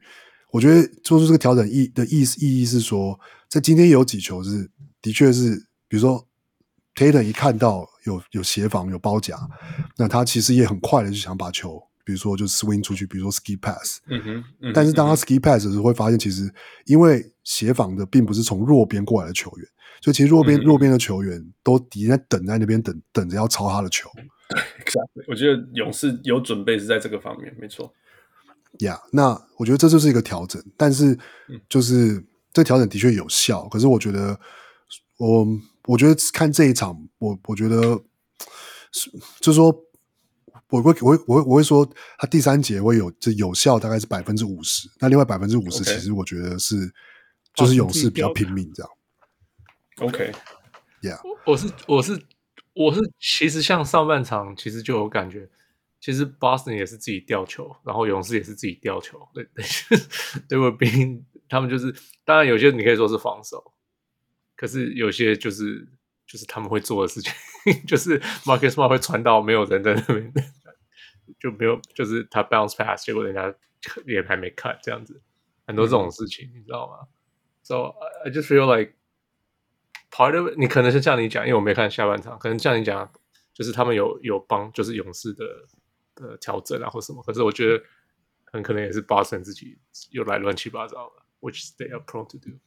[0.50, 6.28] 我觉得做出这个调整意的意思意义是说，在今天有几球是的确是，比如说
[6.96, 9.38] Taylor 一看到有有协防有包夹，
[9.98, 14.00] 那他其实也很快的就想把球比如说就 swing 出去，比如说 ski pass。
[14.08, 14.36] 嗯哼。
[14.36, 16.50] 嗯哼但是当他 ski pass 的时候，会发现其实
[16.86, 19.68] 因为协防的并不是从弱边过来的球员，
[20.02, 24.10] 所以其实弱边、嗯、弱边的球员都底下等在那边等等着要抄他的球。
[24.86, 25.26] Exactly.
[25.28, 27.92] 我觉得勇士有准备是在这个方面，没错。
[28.80, 31.18] 呀、yeah，那我觉得这就是一个调整，但是
[31.68, 33.68] 就是、嗯、这调整的确有效。
[33.70, 34.40] 可是我觉得，
[35.18, 35.48] 我
[35.88, 38.00] 我觉得看这一场，我我觉得
[38.92, 39.74] 是就是说，
[40.78, 46.94] 我会我会我会我会说，他第三节会有这有效大概是百分之五十，那另外百分之五十其实我觉得是.
[47.56, 48.92] 就是勇士比较拼命这样。
[50.00, 51.38] OK，Yeah，、okay.
[51.46, 52.22] 我是我是
[52.74, 55.50] 我是其实像上半场其实就有感觉。
[56.02, 59.66] 其实 Boston 也是自己吊球，然后勇士也是自己吊球，对对，
[60.50, 63.72] 对我兵他们就是，当然有些你可以说是防守，
[64.58, 65.88] 可是有些就是
[66.28, 67.32] 就是他们会做的事情，
[67.88, 70.34] 就是 Marcus Smart 会传到没有人在那边，
[71.40, 73.54] 就没有，就是他 bounce pass，结果人家
[74.06, 75.22] 也还没看这样子，
[75.66, 77.08] 很多这种事情、嗯、你知道吗
[77.64, 78.94] ？So I just feel like
[80.12, 83.12] part of it, 你可能是像你讲，因为我没看下半场，可能像你讲，
[83.54, 85.46] 就是他们有有帮，就是勇士的。
[86.16, 87.84] 的调整啊，或什么，可是我觉得
[88.46, 89.78] 很可能也是 Boston 自己
[90.12, 92.58] 又来乱七八糟的，which they are prone to do。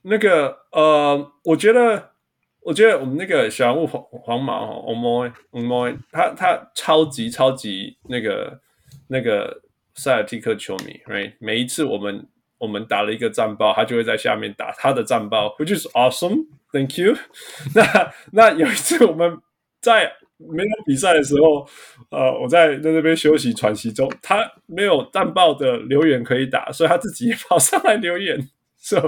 [0.00, 2.14] 那个呃，我觉得，
[2.62, 8.60] 我觉得我们那个小人物黄黄毛哦，我们我们他他超级超级那个
[9.08, 9.62] 那个
[9.94, 11.34] 塞尔提克球迷，right？
[11.38, 12.26] 每一次我们
[12.58, 17.14] 我们打了一个战报，他就会在下面打他的战报，which is awesome，thank you
[17.74, 18.12] 那。
[18.32, 19.38] 那有一次我们
[19.80, 20.12] 在。
[20.40, 21.66] 没有比赛的时候，
[22.10, 28.38] 呃，我在在那边休息喘息中，他没有战报的留言可以打，所以他自己跑上来留言，
[28.76, 29.02] 所以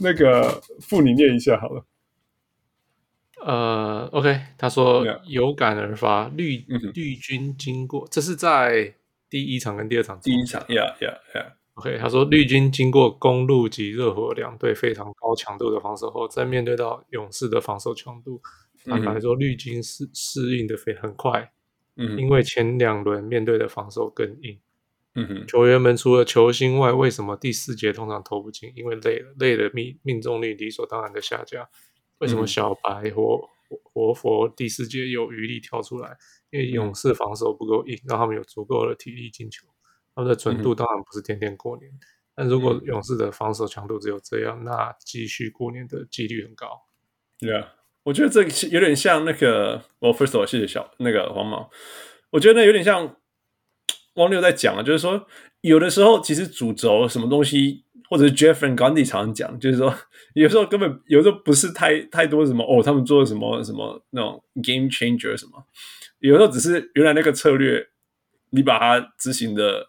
[0.00, 1.84] 那个付你念一下好了。
[3.44, 8.94] 呃，OK，他说有感而发，绿绿军经过，这是在
[9.28, 11.52] 第一场跟第二场，第一场，Yeah Yeah Yeah。
[11.74, 18.40] OK，他说绿军经过公路及热火两队非常高强度的防守后，在面对到勇士的防守强度。
[18.86, 21.52] 坦白说，绿军适适应的非很快，
[21.96, 24.58] 嗯，因为前两轮面对的防守更硬，
[25.14, 28.72] 嗯哼，球员们除了球星外，为什么第四节通常投不进？
[28.76, 31.66] 因为累了，累了命命中率理所当然的下降。
[32.18, 33.48] 为什么小白活
[33.82, 36.16] 活佛第四节有余力跳出来？
[36.50, 39.66] 因为勇士防守不够硬，让他们有足够的体力进球。
[40.14, 41.90] 他们的准度当然不是天天过年，
[42.34, 46.68] 但如果勇士的防守强度只有这样，那继续过年的几率很高。
[47.38, 47.74] 对啊。
[48.04, 51.70] 我觉得这有点像那个，我 first of all 谢谢小那个黄毛。
[52.32, 53.16] 我觉得那有点像
[54.16, 55.26] 汪六在讲啊，就是说
[55.62, 59.94] 有的时候其实主轴什么东西，或者是 Jeff Van Gundy 常常讲，就是说
[60.34, 65.64] 有时候根本有时候不是太太多什么哦，他们做了什么什么那种 game changer 什么，
[66.18, 67.86] 有时候只是原来那个策略
[68.50, 69.88] 你把它执行的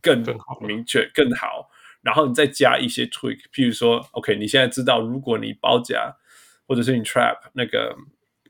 [0.00, 0.22] 更
[0.66, 1.68] 明确更好，
[2.02, 6.14] 然后你再加一些 tweak，譬如说 OK，你现在知道如果你包夹。
[6.68, 7.94] 或者是你 trap 那个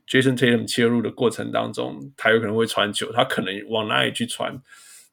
[0.09, 4.59] Jason Tatum 切入的过程当中，他有可能会传球，他可能往哪里去传，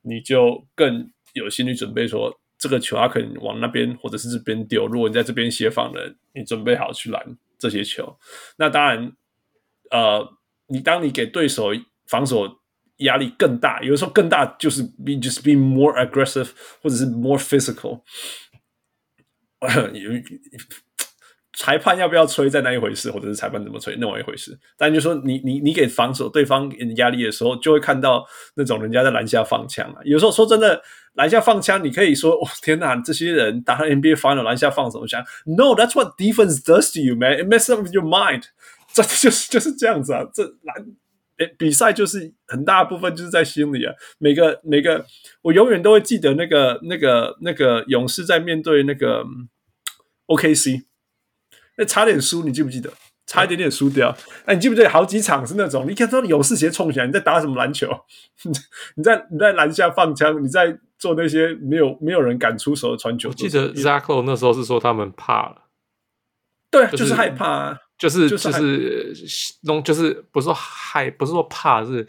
[0.00, 4.86] 你就更有心理准备说这个球他可能往那边或者是这边丢。
[4.86, 7.22] 如果你在这边协防的，你准备好去拦
[7.58, 8.16] 这些球。
[8.56, 9.12] 那当然，
[9.90, 10.26] 呃，
[10.68, 11.64] 你当你给对手
[12.06, 12.60] 防守
[13.00, 16.48] 压力更大，有的时候更大就是 be just be more aggressive
[16.80, 18.00] 或者是 more physical。
[21.56, 24.58] 裁判要不要吹在那一回事，或者是裁判怎么吹另外一回事。
[24.76, 30.00] 但就说你你你给防守对方压力的时候，就会看到那种人家在篮下放枪啊。
[30.04, 30.82] 有时候说真的，
[31.14, 37.38] 篮下放枪，你可以说哦天哪，这些人打 NBA Final 篮下放什么枪？No，that's what defense does to you, man.
[37.38, 38.44] It messes up your mind。
[38.92, 40.24] 这就是就是这样子啊。
[40.32, 40.86] 这篮
[41.58, 43.92] 比赛就是很大部分就是在心里啊。
[44.18, 45.04] 每个每个，
[45.42, 49.24] 我永远都会记得那个那个那个勇士在面对那个
[50.26, 50.84] OKC。
[51.76, 52.92] 那差点输，你记不记得？
[53.34, 54.16] 差一点点输掉。
[54.44, 55.84] 哎、嗯，你记不记得好几场是那种？
[55.88, 57.88] 你看到勇士鞋冲起来，你在打什么篮球？
[58.94, 63.28] 你在你在篮下放枪，你在做那些没有没有人敢出手的传球。
[63.28, 65.62] 我记得 Lowe 那时候是说他们怕了，
[66.70, 69.12] 对，就是、就是害怕、啊，就是就是
[69.64, 72.06] 弄，就是不是说害，不是说怕，是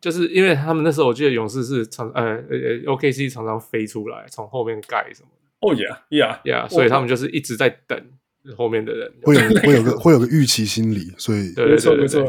[0.00, 5.44] 就是因为他们那时候我记得勇士是常呃呃 OKC 常常飞出来从后面盖什么的。
[5.60, 7.98] 哦、oh,，Yeah，Yeah，Yeah，、yeah, 所以他们就是一直在等。
[8.56, 12.26] 后面的人会有 会有个会有个预期心理，所以没错没错。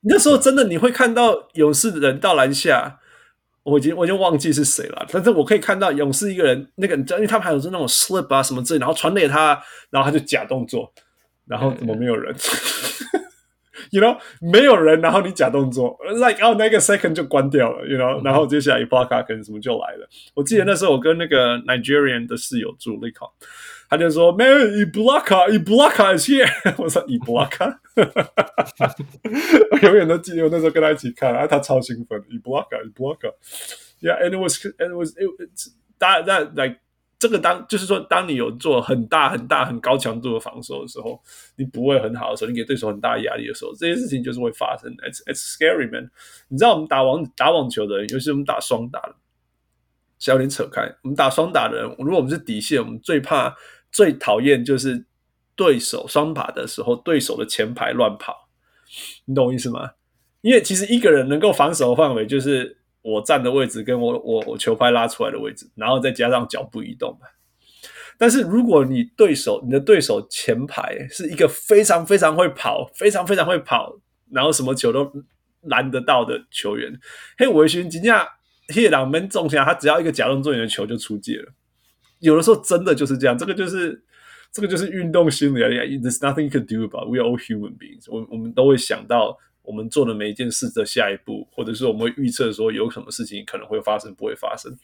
[0.00, 2.98] 那时候真的你会看到勇士的人到篮下，
[3.62, 10.92] 我已经我已经忘记是谁了，但是我可以看到勇士一个人，那个因为他们还有是那种 slip 啊什么之类，然后传给他，然后他就假动作，
[11.46, 12.34] 然后怎么没有人？
[13.92, 20.08] you know，没有人，然后你假动作，like 哦，那个 second 就关掉了，you know，然后接下来可能什么就来了。
[20.34, 23.30] 我记得那时候我跟那个 Nigerian 的室友住 Lake，
[23.92, 26.48] 他就说，Man Ibaka，Ibaka is here。
[26.82, 27.76] 我说 Ibaka，
[29.70, 36.78] 我永远都记得我那时候跟他一起看，啊，他超兴奋，Ibaka，Ibaka，yeah，and it was，and it was，it，that that like。
[37.18, 41.22] 这个当就是说，当你有做很大很大很高强度的防守的时候，
[41.54, 44.90] 你不会很好的时候，你给对手很大压力的时候，这些事情就是会发生。
[44.96, 46.10] It's it's scary man。
[46.48, 49.14] 你知道我们打网打网球的人，尤其是我们打双打的，
[50.18, 50.82] 小点扯开。
[51.02, 53.54] 我们打双打的人，如果我们是底线，我们最怕、
[53.92, 55.04] 最讨厌就是
[55.54, 58.48] 对手双打的时候，对手的前排乱跑。
[59.26, 59.90] 你懂我意思吗？
[60.40, 62.78] 因为其实一个人能够防守的范围就是。
[63.04, 67.26] 我站的位置跟我我我球拍拉出来的位置，然后再加上脚步移动嘛。
[68.16, 73.98] 但是如果你对手你的对手前排是一个非常非常会跑、非常非常会跑，
[74.30, 75.12] 然后什么球都
[75.62, 76.96] 拦得到的球员，
[77.36, 78.14] 嘿，我寻今天
[78.72, 81.52] 黑狼门中下，他只要一个假动作，你的球就出界了。
[82.22, 84.02] 有的时候真的就是这样，这个就是
[84.50, 87.08] 这个就是运动心理啊！There's nothing you can do about.
[87.10, 88.06] We are all human beings.
[88.08, 89.38] 我我们都会想到。
[89.64, 94.76] 我们做的每一件事的下一步，或者是我们会预测说有什么事情可能会发生，不会发生。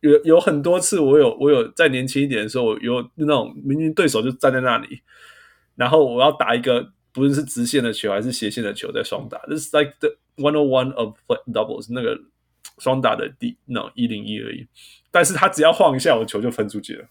[0.00, 5.02] 有有很多次，我有我有在年轻一点的时候，有那种明明对手就站在那里，
[5.76, 11.14] 然后我要打一个不论是直线的球还是斜线的球在双打，这是 like the one on one of
[11.52, 12.18] doubles 那个
[12.82, 14.66] 双打的第那一零一而已。
[15.10, 17.06] 但是他只要晃一下，我球就分出去了。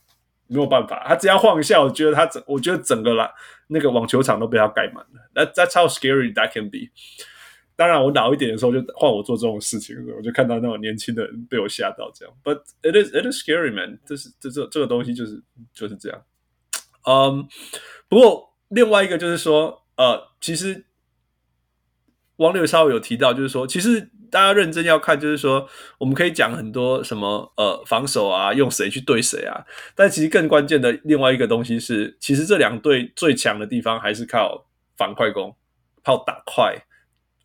[0.48, 3.32] 没有办法，他只要晃一下，我觉得他整，我觉得整个篮
[3.68, 5.48] 那个网球场都被他盖满了。
[5.54, 6.90] That's how scary that can be。
[7.78, 12.36] 当然，我老一点的时候就换我做这种事情，我就看到那种年轻的人被我吓到这样。
[12.44, 14.00] But it is it is scary, man。
[14.06, 15.42] 这是这这这个东西就是
[15.74, 16.22] 就是这样。
[17.08, 17.48] 嗯、
[18.10, 20.86] 不过另外一个就是说，呃，其实
[22.42, 24.10] 网友稍微有提到，就是说，其实。
[24.32, 29.66] 大家认真要看，就是说，我们可以讲很多什么呃防守啊，用谁去对谁啊。
[29.94, 35.54] 但其实更关键的另外一个东西是，其实这两队最强的地方还是靠反快攻，
[36.02, 36.86] 靠打快，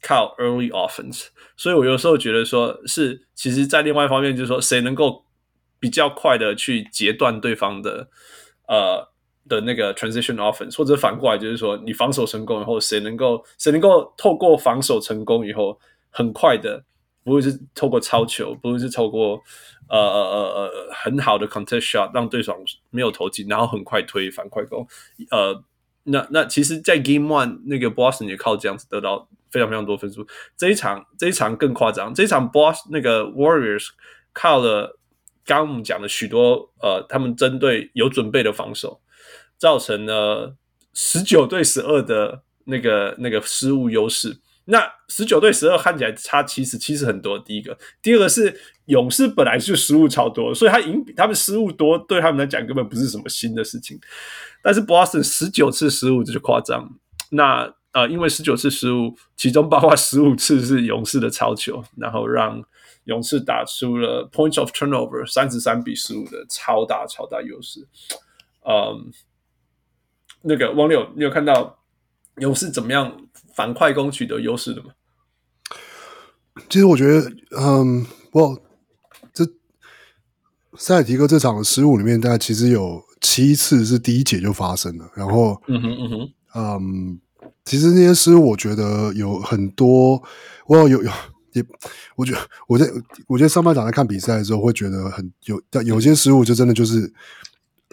[0.01, 1.27] 靠 early offense。
[1.57, 5.25] 所以我有时候觉得说，是其实，在另外一方面，就是说，谁能够
[5.81, 8.09] 比较快的去截断对方的
[8.69, 9.09] 呃
[9.49, 15.79] 的那个 transition offense，或者反过来就是说，你防守成功以后，谁能够谁能够透过防守成功以后。
[16.09, 16.83] 很快的，
[17.25, 19.39] 不会是透过抄球，不会是透过
[19.87, 22.57] 呃呃呃呃很好的 contest shot 让对手
[22.89, 24.89] 没有投进，然后很快推反快攻。
[25.31, 25.63] 呃，
[26.05, 30.27] 那那其实，在 Game One 那个 Boston 也靠这样子得到非常非常多分数。
[30.57, 33.89] 这一场这一场更夸张，这一场 Boston 那个 Warriors
[34.33, 34.99] 靠了
[35.45, 38.99] 刚刚我们讲的许多呃，他们针对有准备的防守，
[39.59, 40.57] 造成了
[40.93, 44.39] 十九对十二的那个那个失误优势。
[44.69, 47.39] 那十九对十二看起来差七十，七十很多。
[47.39, 48.53] 第一个，第二个是
[48.87, 53.97] 勇士本来就失误超多，所以他赢他们失误多，对他们来讲根本不是什么新的事情。
[54.63, 56.91] 但是 Boston 十九次失误这就夸张。
[57.31, 62.61] 那呃，因为十九次失误，其中包括十五次是勇士的超球，然后让
[63.05, 67.87] 勇士打出了 points of turnover 三十三比十五的超大超大优势。
[68.69, 69.13] 嗯，
[70.43, 71.79] 那个汪六，你有看到
[72.39, 73.17] 勇士怎么样？
[73.55, 74.91] 反快攻取得优势的吗？
[76.69, 78.61] 其实我觉得，嗯，我，
[79.33, 79.47] 这
[80.77, 85.11] 塞尔提克这场的失误里面，大概其实有七次是第一节就发生了。
[85.15, 87.21] 然后，嗯哼嗯哼，嗯，
[87.65, 90.23] 其实那些失误，我觉得有很多，
[90.67, 91.03] 我有有
[91.53, 91.65] 也，
[92.17, 92.87] 我觉得我在
[93.27, 97.11] 我觉得上半场在看比赛的时候，会觉得很有，但有些失误就真的就是，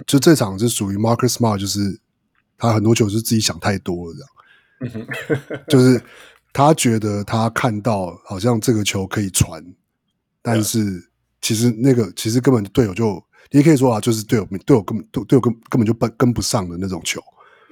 [0.06, 2.02] 就这场是属于 Marcus Smart，就是
[2.70, 5.08] 他很多球是自己想太多了这样。
[5.68, 6.02] 就是
[6.52, 9.64] 他觉得他看到好像这个球可以传，
[10.42, 11.10] 但是
[11.42, 17.22] 其实那个其实根本队友就你也可以说啊，就是队友队友根本队友根根本就跟跟不上的那种球。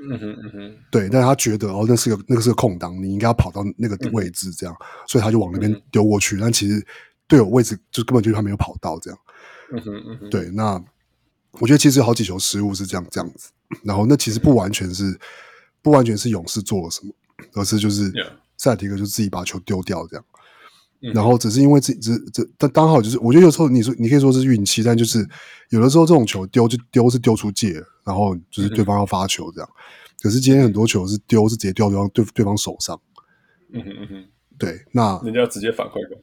[0.09, 4.75] 嗯哼嗯哼，对，但他觉得哦，那是个那个是个空档，你应该要跑到那个位置这样，
[5.07, 6.37] 所以他就往那边丢过去。
[6.39, 6.83] 但其实
[7.27, 9.19] 队友位置就根本就他没有跑到这样。
[9.73, 10.83] 嗯哼嗯哼，对，那
[11.59, 13.49] 我觉得其实有好几球失误是这样这样子，
[13.83, 15.19] 然后那其实不完全是。
[15.83, 17.11] 不完全是勇士做了什么，
[17.53, 18.13] 而是就是
[18.55, 20.23] 塞尔提克就自己把球丢掉这样.
[21.11, 25.27] 然后只是因为自己这这但刚好就是我觉得有时候你说你可以说是运气，但就是
[25.69, 29.67] 有的时候这种球丢就丢是丢出界，然后就是对方要发球这样，
[30.21, 33.01] 可是今天很多球是丢是直接掉对方对对方手上，
[33.73, 34.25] 嗯哼嗯哼，
[34.59, 36.15] 对，那人家直接反馈的，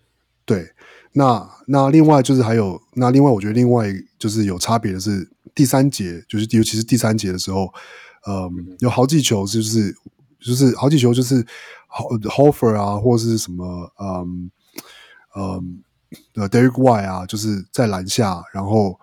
[0.48, 0.72] 对，
[1.12, 3.86] 那那另外就是还有那另外我觉得另外
[4.18, 7.72] 就是有差别的是第三节就是尤其是第三节的时候。
[8.26, 9.94] 嗯，有好几球就是
[10.40, 11.42] 就是好几球就是
[11.88, 14.50] Horford 啊，或者是什么嗯
[15.36, 15.82] 嗯
[16.34, 18.98] 呃 Derek White 啊，就是在篮下，然后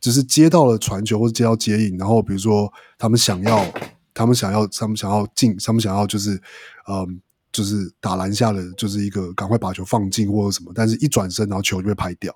[0.00, 3.64] 就是接到了传球或者接到接应，然后比如说他们想要，
[4.12, 6.42] 他们想要，他们想要进，他们想要就是
[6.88, 7.22] 嗯。
[7.56, 12.30] 就是打篮下的，就是一个赶快把球放进或者什么，但是一转身，然后球就被拍掉，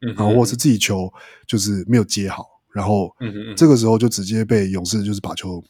[0.00, 1.08] 嗯，然后或是自己球
[1.46, 3.14] 就是没有接好，然后
[3.56, 5.62] 这个时候就直接被勇士就是把球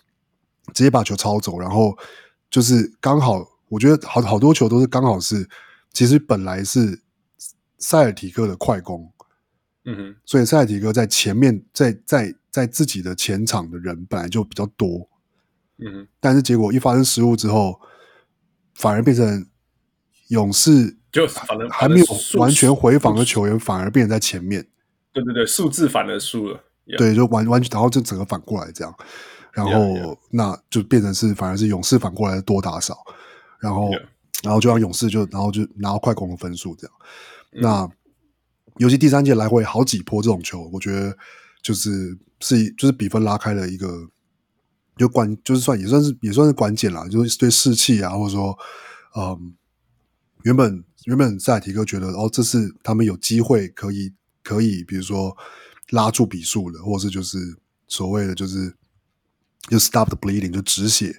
[0.73, 1.95] 直接把球抄走，然后
[2.49, 5.47] 就是刚好，我觉得好好多球都是刚好是，
[5.93, 7.03] 其实本来是
[7.77, 9.13] 塞尔提克的快攻，
[9.85, 15.07] 嗯哼，所以塞尔提克在前面，在在在自己的前场的人本来就比较多，
[15.77, 17.79] 嗯哼，但是结果一发生失误之后。
[18.75, 19.47] 反而变成
[20.29, 22.07] 勇士，就反正还没有
[22.39, 24.67] 完全回防的球员，反而变成在前面。
[25.13, 26.65] 对对对，数字反而输了。
[26.87, 26.99] Yeah.
[26.99, 28.95] 对，就完完全，然后就整个反过来这样，
[29.53, 30.19] 然后 yeah, yeah.
[30.31, 32.97] 那就变成是反而是勇士反过来多打少，
[33.61, 33.91] 然后.
[34.43, 36.97] 然后就让勇士就然后就拿到快攻的分数这样。
[37.53, 37.91] 嗯、那
[38.79, 41.15] 尤其第三节来回好几波这种球，我觉得
[41.63, 43.87] 就是是就是比分拉开了一个。
[45.01, 48.59] 就关就是算也算是也算是关键啦，就是对士气啊，或者说，
[49.17, 49.57] 嗯，
[50.43, 55.35] 原本原本塞尔提哥觉得哦，这是他们有机会可以可以，比如说
[55.89, 57.39] 拉住比数的，或者是就是
[57.89, 58.75] 所谓的就是
[59.71, 61.19] 就 stop the bleeding 就止血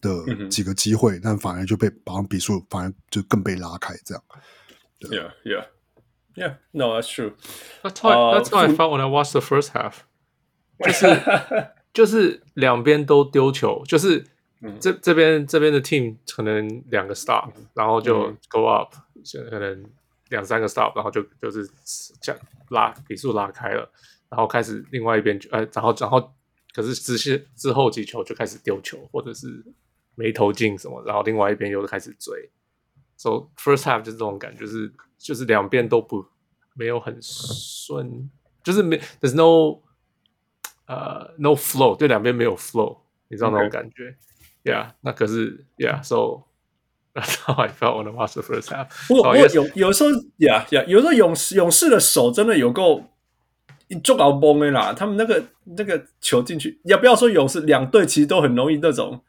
[0.00, 4.24] 的几个机会，嗯、但反而就被把比数反而就更被拉开这样。
[4.98, 5.66] Yeah, yeah,
[6.34, 6.56] yeah.
[6.72, 7.34] No, that's true.
[7.84, 9.98] That's how that's how I felt when I watched the first half.
[10.84, 11.06] 就是。
[11.92, 14.24] 就是两边都丢球，就是
[14.80, 19.84] 这、嗯、这边这边的 team 可能两个 stop，然后就 go up，嗯、可能
[20.30, 21.68] 两三个 stop，然后就就是
[22.22, 22.40] 这样
[22.70, 23.86] 拉比数拉开了，
[24.30, 26.32] 然后开始另外一边就呃，然后然后
[26.72, 29.62] 可是之前之后几球就开始丢球，或者是
[30.14, 32.50] 没投进什么，然后另外一边又开始追
[33.18, 36.24] ，so first half 就是这种感觉，就是就是两边都不
[36.74, 38.30] 没有很顺，
[38.64, 39.82] 就是没 there's no。
[40.86, 44.16] 呃、uh,，no flow，对两边没有 flow，你知道那种感觉
[44.64, 46.42] ，Yeah，那可是，Yeah，so
[47.14, 48.88] that's how I felt when I watched the first half。
[49.08, 53.04] 不过，不过有有时候，Yeah，Yeah，有时候勇士勇士的手真的有够
[54.02, 59.22] 就搞崩的啦，他们那个那个球进去，也不要说勇士两队其实都很容易那种，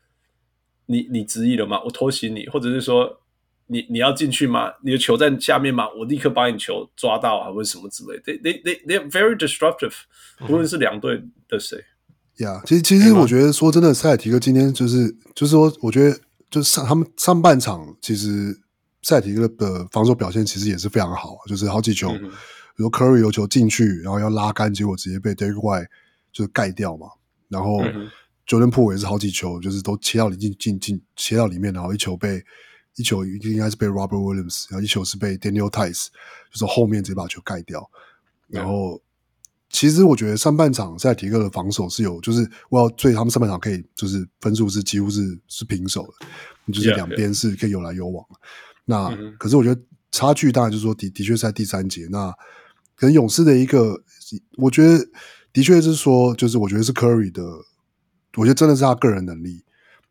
[0.88, 1.82] 你你执意了吗？
[1.86, 3.20] 我偷袭你，或者是说。
[3.68, 4.72] 你你要进去吗？
[4.84, 5.88] 你的球在下面吗？
[5.98, 8.24] 我立刻把你球抓到啊，或者什么之类的。
[8.24, 9.94] They they they they are very disruptive，
[10.48, 11.78] 无论是两队的谁。
[12.38, 16.20] 呀、yeah,，其实其实我觉得说真的，塞尔提克今天就是就是说，我觉得
[16.52, 18.60] 就是上他们上半场其实
[19.02, 22.30] 塞尔提克的防守表现其实也是非常好，就是好几球，嗯、
[22.76, 25.88] 比如 Curry 有球进去，然后要拉杆，结果直接被 White
[26.32, 27.08] 就是盖掉嘛。
[27.48, 27.82] 然后
[28.46, 32.44] Jordan Poole 也是好几球，就是都切到里进进进切到里面，然后一球被。
[32.96, 36.08] 一球应该是被 Robert Williams，然后一球是被 Daniel Theis，
[36.52, 37.90] 就是后面直接把球盖掉。
[38.48, 39.02] 然后，
[39.72, 48.24] 其实我觉得上半场塞尔提克的防守是有，就是我要所以他们上半场可以就是分数是几乎是是平手的，就是两边是可以有来有往。
[48.24, 48.38] Yeah.
[48.86, 49.82] 那、嗯、可是我觉得
[50.12, 52.08] 差距当然就是说的的确是在第三节。
[52.12, 52.32] 那
[52.96, 54.04] 可能勇士的一个，
[54.58, 55.04] 我觉得
[55.52, 57.44] 的确是说，就是我觉得是 Curry 的，
[58.36, 59.64] 我觉得真的是他个人能力。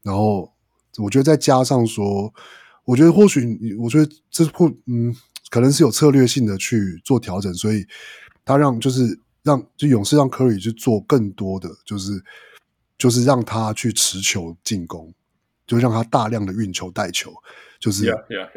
[0.03, 0.53] 然后
[0.97, 2.35] 我觉得再加上说。
[2.85, 5.15] 我觉得或许你，我觉得这或嗯，
[5.51, 7.87] 可能是有策略性的去做调整，所以
[8.45, 12.21] 他让就是让就勇士让科里去做更多的，就是
[12.99, 15.15] 就是让他去持球进攻，
[15.65, 17.33] 就让他大量的运球带球，
[17.79, 18.03] 就是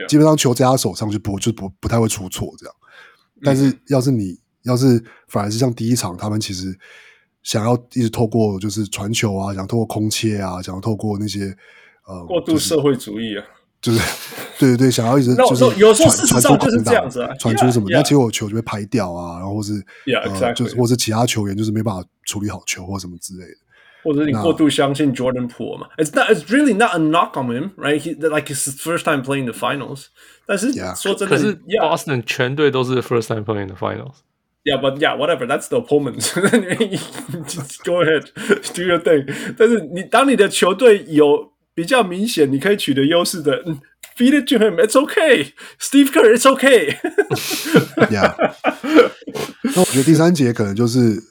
[0.07, 2.75] 基本上球在他手上就不就不不太会出错这样。
[3.43, 6.75] 但是要是你要是反而是像第一场，他们其实
[7.43, 11.55] 想要一直透过就是传球啊，想透过空切啊，想要透过那些
[12.07, 13.43] 呃过度社会主义啊。
[13.43, 13.54] 就是，
[13.91, 13.97] 对
[14.57, 19.73] 对对，想要一直就是有时候事实上就是这样子啊，传出什么，那结果球就被拍掉啊，然后是
[20.05, 20.45] ，yeah, exactly.
[20.45, 23.57] 呃，就是或是其他球员就是没办法处理好球或什么之类的，
[24.03, 27.99] 或者你过度相信 Jordan Poole 嘛？It's not, it's really not a knock on him, right?
[27.99, 30.05] He like it's his first time playing the finals.
[30.45, 34.15] 但是说真的，可是 Boston 全队都是 first time playing the finals.
[34.63, 35.45] Yeah, but yeah, whatever.
[35.45, 36.33] That's the opponent.
[37.83, 38.31] Go ahead,
[38.73, 39.27] do your thing.
[39.57, 41.51] 但是你当你的球队有。
[41.75, 43.61] 比较明显，你可以取得优势的
[44.15, 44.77] ，feed it to him.
[44.77, 46.33] It's okay, Steve Kerr.
[46.33, 46.95] It's okay.
[48.09, 48.33] Yeah.
[49.75, 51.21] 那我觉得第三节可能就是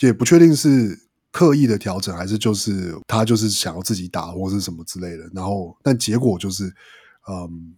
[0.00, 0.98] 也不确定是
[1.32, 5.24] 刻意的调整，还是就是他就是想要自己打或是什么之类的。
[5.34, 6.64] 然后，但结果就是，
[7.26, 7.74] 嗯，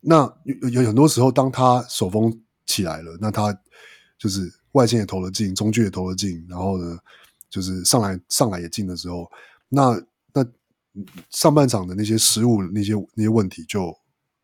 [0.00, 3.56] 那有有很多时候，当他手风起来了，那他
[4.18, 6.98] 就是外线也投了进，中距也投了进，然后呢，
[7.48, 9.30] 就是上来上来也进的时候，
[9.68, 10.02] 那。
[11.30, 13.92] 上半场的那些失误、那些那些问题就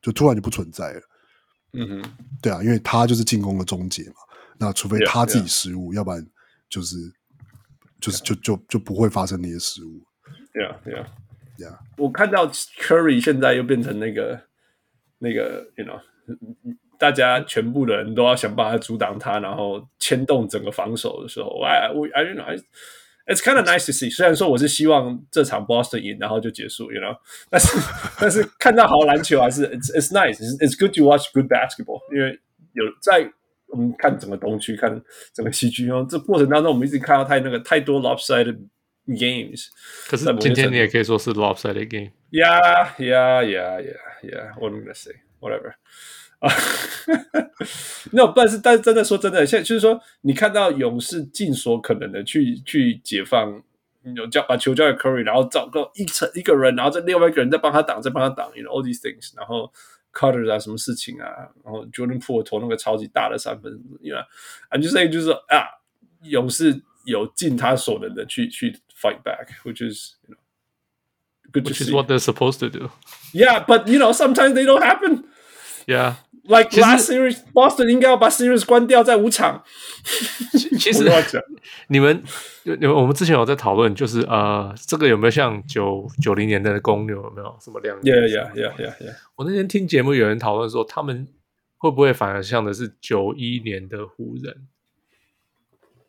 [0.01, 1.01] 就突然就不存在了。
[1.72, 4.14] 嗯哼，对啊，因为他就是进攻的终结嘛。
[4.59, 5.96] 那除非他自己失误，yeah, yeah.
[5.96, 6.26] 要不然
[6.68, 6.96] 就是
[8.01, 10.03] 就是就就就不会发生那些失误。
[10.53, 11.07] 对啊，对啊，
[11.59, 11.78] 对啊。
[11.96, 14.40] 我看到 Curry 现在又变成那个
[15.18, 16.01] 那个，you know，
[16.99, 22.64] 大家全部的人都要想办法阻挡他，然后牵动整个防守的时候，I I I don't know。
[23.27, 24.13] It's kind of nice to see。
[24.13, 27.15] 虽然说我是希望这场 Boston 赢，然后就结束，you know，
[27.49, 27.77] 但是
[28.19, 32.01] 但是看到好篮球还是 it's it's nice。It's it's good to watch good basketball。
[32.13, 32.38] 因为
[32.73, 33.31] 有在
[33.67, 35.01] 我们看整个东区，看
[35.34, 38.57] 整个西区，然后这过程当中，我们一直看到太那个太多 lopsided
[39.07, 39.67] games。
[40.09, 44.53] 可是今天你也可以说是 lopsided game。Yeah, yeah, yeah, yeah, yeah.
[44.59, 45.13] What am I gonna say?
[45.39, 45.75] Whatever.
[46.39, 46.49] 啊，
[48.12, 53.61] 那但是但是真的说真的，现在就是说，你看到勇士尽所可能的去去解放，
[54.14, 59.72] 有叫把球交给 Curry，然后找个一层一个人，然后再另外一个人再帮他挡，再帮他挡，you know all these things，然后
[60.12, 61.26] Carter 啊，什么事情啊，
[61.64, 65.66] 然后 Jordan Poole 投那个超级大的三分，you know，I'm just saying 就是说啊，
[66.22, 70.39] 勇士有尽他所能的去去 fight back，which is you know
[71.51, 71.84] good to see.
[71.84, 72.91] Which is what they're supposed to do.
[73.32, 75.24] Yeah, but you know sometimes they don't happen.
[75.86, 76.16] Yeah.
[76.49, 79.62] Like last series, Boston 应该要把 series 关掉在五场。
[80.78, 81.05] 其实
[81.88, 82.22] 你们，
[82.64, 89.14] 你们我们之前有在讨论，就是呃，这个有没有像九九零年代的公牛有没有什么亮点？Yeah, yeah, yeah, yeah, yeah.
[89.36, 91.28] 我那天听节目有人讨论说，他们
[91.76, 94.68] 会不会反而像的是九一年的湖人？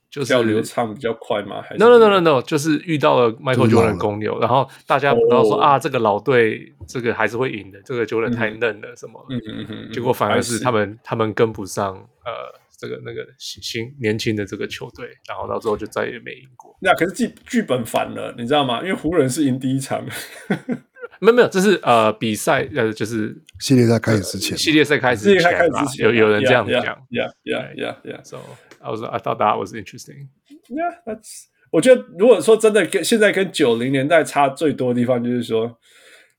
[0.09, 1.61] 就是要流畅比较快吗？
[1.61, 5.61] 还是？No no no no no，就是遇到了 Michael Jordan 公牛，然后大家不知道说、oh.
[5.61, 9.23] 啊，这个老队这个还是会赢的，这个 Jordan 太嫩了什么？
[9.29, 9.91] 嗯嗯嗯。
[9.93, 11.93] 结果反而是他们他们跟不上
[12.25, 12.31] 呃
[12.75, 16.75] 这个那个新年轻的这个球队，然后到最后就再也没赢过。
[16.81, 18.81] 那可是剧剧本反了，你知道吗？
[18.81, 20.03] 因为湖人是赢第一场。
[21.21, 28.37] 没有没有，这是呃比赛呃就是系列赛开始之前，系列赛开始之前嘛，有有人这样讲，Yeah yeah yeah yeah so。
[28.80, 30.28] I was I thought that was interesting.
[30.68, 31.46] Yeah, that's.
[31.70, 35.78] 我觉得如果说真的跟现在跟九零年代差最多的地方，就是说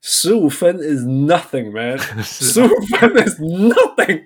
[0.00, 1.98] 十五分 is nothing, man.
[2.22, 4.22] 十五 分 is nothing.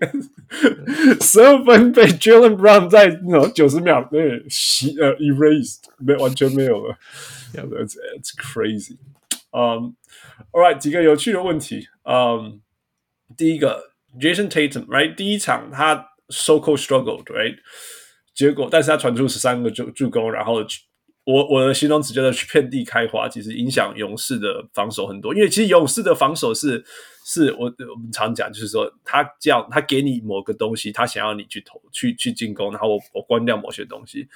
[1.20, 6.96] 十二分被 Jaylen Brown 在那种九十秒内洗呃 erased，没完全没有了。
[7.54, 8.98] Yeah, it's it's crazy.
[9.52, 9.94] Um,
[10.52, 11.88] all right，几个有趣的问题。
[12.04, 12.60] Um,
[13.36, 13.90] 第一个
[14.20, 15.14] Jason Tatum, right？
[15.14, 17.56] 第一场他 so-called struggled, right？
[18.35, 20.55] 结果，但是他传出十三个助助攻，然后
[21.23, 25.33] 我我的形容词叫做遍地开花，其实影响勇士的防守很多。
[25.33, 26.83] 因为其实勇士的防守是
[27.25, 34.27] 是我我们常讲，就是说他叫他给你某个东西，他想要你去投去去进攻，然后我我关掉某些东西，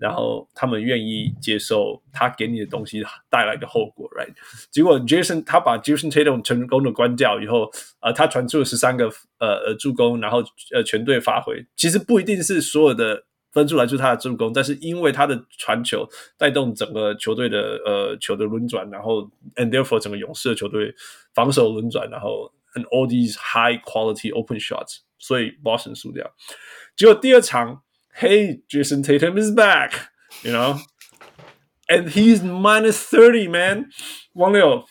[0.00, 4.32] 然后他们愿意接受他给你的东西带来的后果，right？
[4.72, 10.42] 结果 Jason 他把 Jason Tatum 成功的关掉以后，呃，他传出了十三个呃呃助攻，然后
[10.74, 13.26] 呃全队发挥，其实不一定是所有的。
[13.52, 19.22] 分出来就是他的助攻，但是因为他的传球带动整个球队的呃球的轮转，然后
[19.56, 20.94] and therefore 整个勇士的球队
[21.34, 26.30] 防守轮转，然后 and all these high quality open shots，所以 Boston 输掉。
[26.96, 27.82] 结果第二场
[28.18, 33.90] ，Hey Jason Tatum is back，you know，and he's minus thirty man，
[34.32, 34.84] 王六。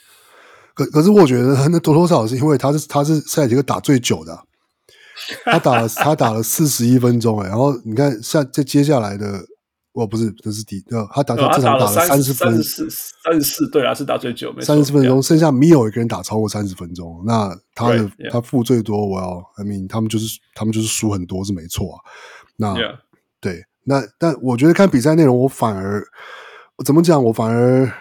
[0.73, 4.45] 可可是我觉得那多多少少是因为他是他是赛季打最久的。
[5.45, 9.39] 他打了，他打了四十一分钟哎，然后你看下这接下来的，
[9.93, 12.89] 哦不是，这是第呃，他打这场打了三十分，三十四，
[13.23, 21.99] 三十四，对啊，是打最久，三十四分钟，剩下没有一个人打超过三十分钟，那他的他负最多，我要，I mean，他们就是他们就是输很多是没错啊，
[22.57, 22.75] 那
[23.39, 26.03] 对，那但我觉得看比赛内容，我反而
[26.77, 27.91] 我怎么讲，我反而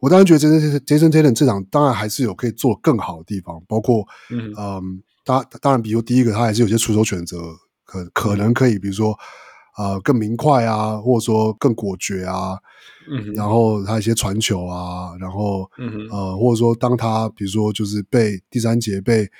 [0.00, 5.02] 我当然觉得 Jason Jason Tatum 这场当然还是有可以做更好的地方，包括嗯。
[5.30, 7.38] 当当然，比如第一个，他还是有些出手选择，
[7.84, 9.16] 可可能可以，比如说，
[9.78, 12.58] 呃，更明快啊，或者说更果决啊，
[13.08, 19.30] 嗯，然后他一些传球啊，然后，嗯呃，或者说当他比如说就是被第三节被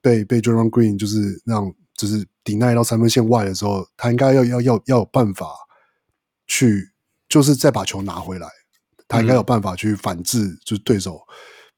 [0.00, 5.46] 被被 Draymond Green 就是让就是抵耐到三分线外的时候，他应该要要要要有办法
[6.46, 6.92] 去，
[7.28, 8.48] 就是再把球拿回来，
[9.06, 11.20] 他应该有办法去反制，就是对手。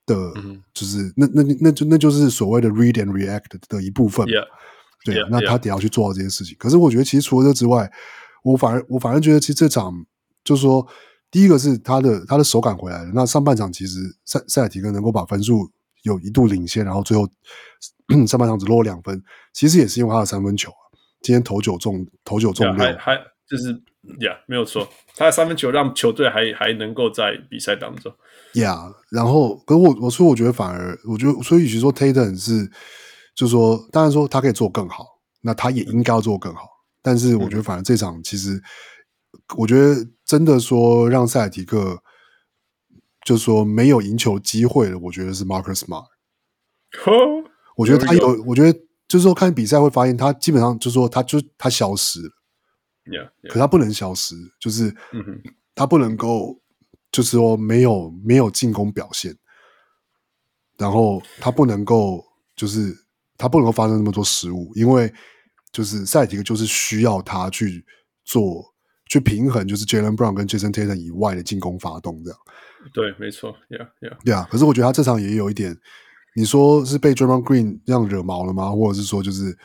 [0.07, 0.33] 的，
[0.73, 4.45] 就是那那那就那就是所谓的 read and react 的一部分，yeah,
[5.05, 6.57] 对，yeah, 那他得要去做到这件事情。
[6.59, 7.91] 可是我觉得，其实除了这之外，
[8.45, 9.93] 我反而我反而觉得，其实这场
[10.45, 10.87] 就是说，
[11.31, 13.11] 第一个是他的他的手感回来了。
[13.13, 15.71] 那上半场其实塞塞尔提克能够把分数
[16.03, 17.29] 有一度领先，然后最后
[18.27, 19.21] 上半场只落两分，
[19.53, 20.87] 其实也是因为他的三分球啊。
[21.23, 23.19] 今天投九中，投九中六，还还
[23.49, 23.73] 就是
[24.19, 28.13] ，Yeah，没有错，他的三分球让球队还还能够在比赛当中
[28.55, 32.69] ，Yeah，然后，可是我我说，我觉得反而，我觉得，所以与其说 Tatum 是，
[33.37, 35.07] 就是说，当然说他可以做更好，
[35.43, 36.63] 那他也应该要做更好，
[37.03, 38.61] 但是我觉得反而这场其实，
[39.57, 42.01] 我觉得真的说让塞尔提克，
[43.25, 46.07] 就是说没有赢球机会的，我觉得是 Marcus Smart，
[47.77, 48.77] 我觉得他有，我觉得
[49.07, 52.31] 就是说看比赛会发现他基本上就是说他就他消失了。
[53.07, 53.53] Yeah, yeah.
[53.53, 54.93] 可他不能消失，就是
[55.77, 56.61] 他不能够，
[57.13, 59.37] 就是说没有没有进攻表现，
[60.77, 62.25] 然后他不能够，
[62.57, 62.93] 就是
[63.39, 65.13] 他不能够发生那么多失误，因为
[65.71, 67.85] 就是塞尔提克就是需要他去
[68.25, 68.75] 做
[69.07, 72.41] 去平衡，就是 Jaylen Brown 跟 Jason Tatum 以外的进攻发动这样。
[72.93, 74.49] 对，没错，Yeah Yeah，对啊。
[74.51, 75.79] 可是我觉得他这场也有一点，
[76.35, 78.71] 你说是被 Draymond Green 这样惹毛了吗？
[78.73, 79.57] 或者是说就是？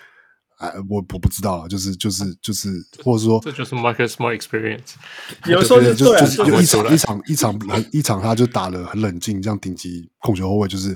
[0.61, 2.69] 哎，我我不知道啊，就是就是就是，
[3.03, 4.93] 或者说这就是 Marcus Smart experience。
[5.49, 10.95] 有时候就就就是就一场一场一场很一场，他就打了很冷静，这样顶级控球后卫就是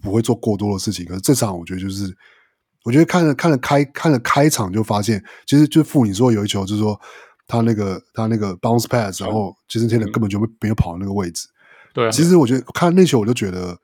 [0.00, 1.04] 不会做过多的事情。
[1.04, 2.10] 可是这场我觉得就是，
[2.84, 6.98] 我觉得看了看了开看了开场就发现，其实就傅你说有一球就是说
[7.46, 11.46] 他那个他那个 bounce pass，然后其实天人根本就没没有跑到那个位置。
[11.92, 13.78] 对，其实我觉得看那球我就觉得，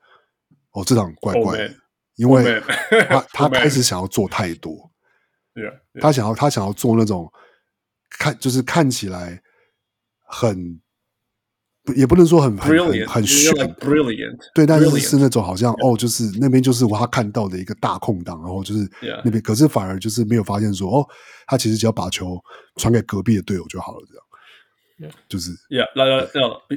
[0.71, 1.75] 哦，这场怪怪的，
[2.15, 2.59] 因为
[3.07, 4.88] 他 他开始想要做太多。
[5.59, 6.01] Yeah.
[6.01, 7.31] 他想要，他想要做那种
[8.09, 9.41] 看，就是看起来
[10.27, 10.79] 很，
[11.95, 18.87] 也不能说很 brilliant, 很很炫 brilliant，对，但是是那种好像.哦，就是那边就是我他看到的一个大空档，然后就是
[19.23, 21.07] 那边，可是反而就是没有发现说哦，
[21.47, 22.37] 他其实只要把球
[22.75, 24.05] 传给隔壁的队友就好了，
[24.99, 25.15] 这样，yeah.
[25.27, 26.31] 就是，Yeah，like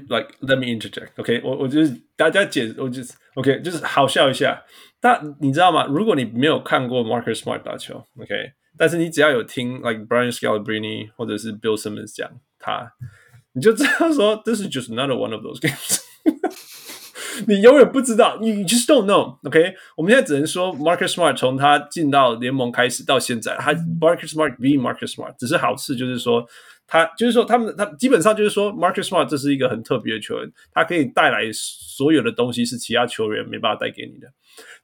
[0.09, 4.63] like let me interject，OK，、我就是大家解，我就是 OK，就是好笑一下，
[5.01, 5.85] 但你知道吗？
[5.87, 8.35] 如果你没有看过 Marcus Smart 打球，OK。
[8.77, 12.93] 但是你只要有听 like Brian Scalabrine 或者是 Bill Simmons 讲他，
[13.53, 16.01] 你就知道说 this is just another one of those games。
[17.47, 19.39] 你永远不知道，你 just don't know。
[19.45, 26.47] OK，我们现在只能说 Marcus Smart 从他进到联盟开始到现在，他 Marcus Smart be Marcus Smart，只是好事就是说
[26.87, 34.29] 他就是说他们他基本上就是说 Marcus Smart 这是一个很特别的球员，他可以带来所有的东西是其他球员没办法带给你的。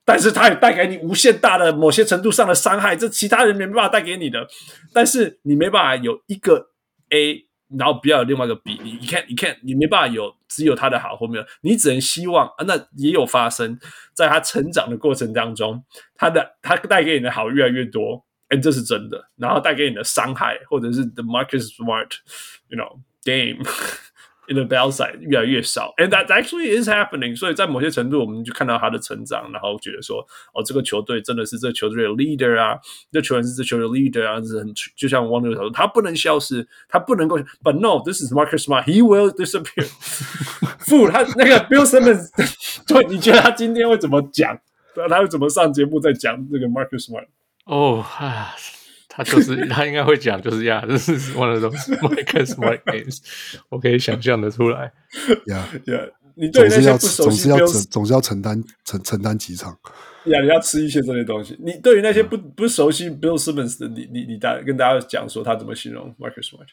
[0.09, 4.49] 但是他也带给你无限大的某些程度上的伤害，这其他人没办法带给你的。
[4.91, 6.71] 但是你没办法有一个
[7.11, 7.45] A，
[7.77, 13.79] 然后不要有另外一个 B，你你看你看你没办法有只有他的好或没有，你只能希望啊，那也有发生
[14.15, 15.85] 在他成长的过程当中，
[16.15, 19.29] 他的他带给你的好越来越多，哎，这是真的。
[19.37, 23.63] 然后带给你的伤害，或者是 The Marcus Smart，you know game。
[24.51, 27.37] In the bell side 越来越少，and that actually is happening。
[27.37, 32.79] 所以在某些程度，我们就看到他的成长，然后觉得说，哦，这个球队真的是这个球队的 leader 啊，
[33.13, 37.39] 这球员是这球队的 leader 啊，是很就像汪六说，他不能消失，他不能够。
[37.63, 38.85] But no, this is Marcus Smart.
[38.85, 39.87] He will disappear.
[40.89, 42.31] 不，他那个 Bill Simmons，
[42.87, 44.59] 对，你觉得他今天会怎么讲？
[45.11, 47.27] 他会怎么上节目再讲这个 Marcus Smart？
[47.67, 48.55] 哦，啊。
[49.19, 53.19] 他就是他应该会讲，就是呀，这是 one of those Marcus Smart games，
[53.69, 54.93] 我可以想象的出来。
[55.47, 56.01] 呀呀，
[56.37, 59.77] 你总是要总是要承总是要承担承承担几场。
[60.27, 61.57] 呀，你要吃一些这些东西。
[61.59, 66.69] 你对于那些不不熟悉 Bill Simmons 的，你你你大跟大家讲说他怎么形容 Marcus Smart？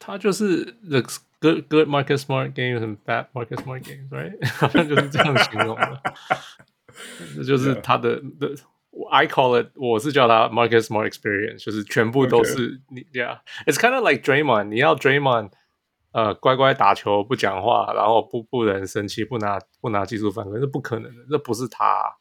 [0.00, 1.02] 他就是 the
[1.38, 4.44] good good Marcus Smart games and bad Marcus Smart games，right？
[4.56, 6.02] 好像就是这样形容的。
[7.36, 8.52] 这就是他的的。
[9.10, 15.52] I call it，我是叫他 Marcus Smart experience，就是全部都是你，Yeah，it's kind of like Draymond，你要 Draymond，
[16.12, 22.16] 呃，乖乖打球不讲话，然后不不能生气，不拿不拿技术犯规，这不可能的，这不是他。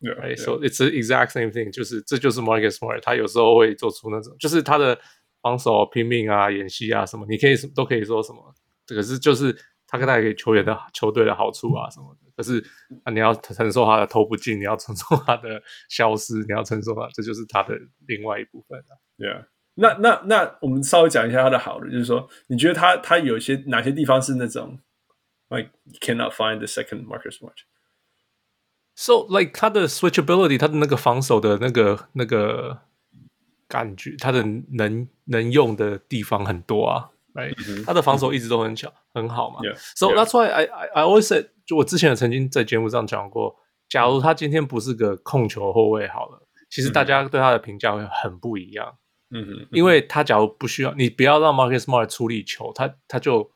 [0.00, 4.98] Yeah，so it's the exact same thing，就是这就是 Marcus Smart，他有时候会做出那种，就是他的
[5.40, 8.54] 防守拼命啊、演戏啊什么，你可以都可以说什么，
[8.86, 9.56] 这个是就是
[9.86, 12.21] 他可以带给球员的球队的好处啊什么的。
[12.36, 12.62] 可是
[13.04, 17.74] 啊，你要承受他的投不进，你要承受他的消失，你要承受他，这就是他的
[18.06, 18.92] 另外一部分啊。
[19.18, 19.42] 对啊，
[19.74, 24.78] 那那那我们稍微讲一下他的好的，就是说，你觉得他他有些哪些地方是那种
[25.48, 32.80] ，like you cannot find the second Marcus Smart？So like 他的 switchability，他的那个防守的那个那个
[33.68, 37.08] 感觉，他的能能用的地方很多啊。
[37.34, 37.56] Right?
[37.56, 37.86] Mm -hmm.
[37.86, 39.30] 他的防守一直都很强，mm -hmm.
[39.30, 39.60] 很好嘛。
[39.96, 43.56] So that's why I I I always said，就我之前也曾经在节目上讲过，
[43.88, 48.98] 假如他今天不是个控球后卫好了，其实大家对他的评价会很不一样。
[49.34, 53.50] 嗯哼，因为他假如不需要你，不要让 Marcus Smart 处理球，他他就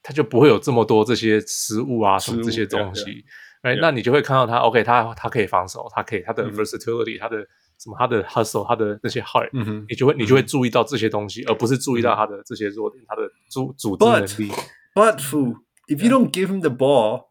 [0.00, 3.24] 他就不会有这么多这些失误啊什么这些东西。
[3.62, 7.20] 哎，那你就会看到他 OK，他他可以防守，他可以他的 versatility，、mm -hmm.
[7.20, 7.38] 他的
[7.78, 9.50] 什么他的 hustle，他的那些 heart，
[9.88, 14.52] 你就会你就会注意到这些东西，而不是注意到他的这些弱点，他的主组织能力。
[14.94, 15.56] But Fu,
[15.87, 17.29] if you don't give him the ball,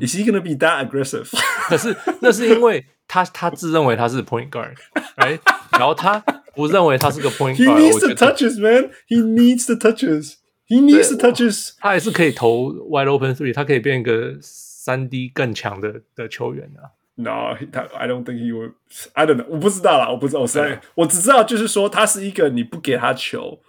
[0.00, 1.30] is he gonna be that aggressive？
[1.68, 5.40] 可是那是因为他他自认为他是 point guard，right？
[5.72, 6.18] 然后他
[6.54, 8.90] 不认为他是个 point guard。He needs the touches, man.
[9.08, 10.34] He needs the touches.
[10.66, 11.74] He needs the touches.
[11.78, 16.94] 他还是可以投 wide open three，他可以变一个三 D 更强的的球员啊。
[17.16, 17.54] No,
[17.94, 18.72] I don't think he would.
[19.12, 19.46] I don't know.
[19.48, 20.40] 我不知道啦，我不知道。
[20.40, 23.60] 我在，我只知道就是说，他是一个你不给他球，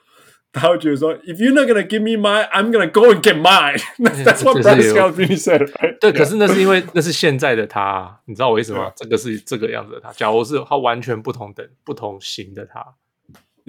[0.52, 3.78] 他会觉得说，If you're not gonna give me mine, I'm gonna go and get mine.
[4.24, 5.98] That's what Brad Scalabrine said, right?
[6.00, 8.90] 对，可是那是因为那是现在的他，你知道我意思吗？
[8.96, 10.12] 这个是这个样子的他。
[10.12, 12.84] 假如是他完全不同等、不同型的他，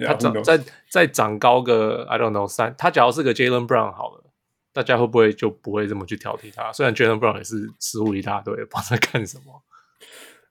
[0.04, 0.60] 他长再
[0.90, 4.24] 再长高个 I don't know 三，他假如是个 Jalen Brown 好了，
[4.72, 6.72] 大家会不会就不会这么去挑剔他？
[6.72, 9.62] 虽然 Jalen Brown 也是失误一大堆，不知道在干什么。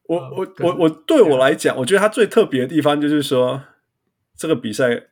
[0.08, 3.62] 我我我我对我来讲，我觉得他最特别的地方就是说，
[4.38, 5.08] 这个比赛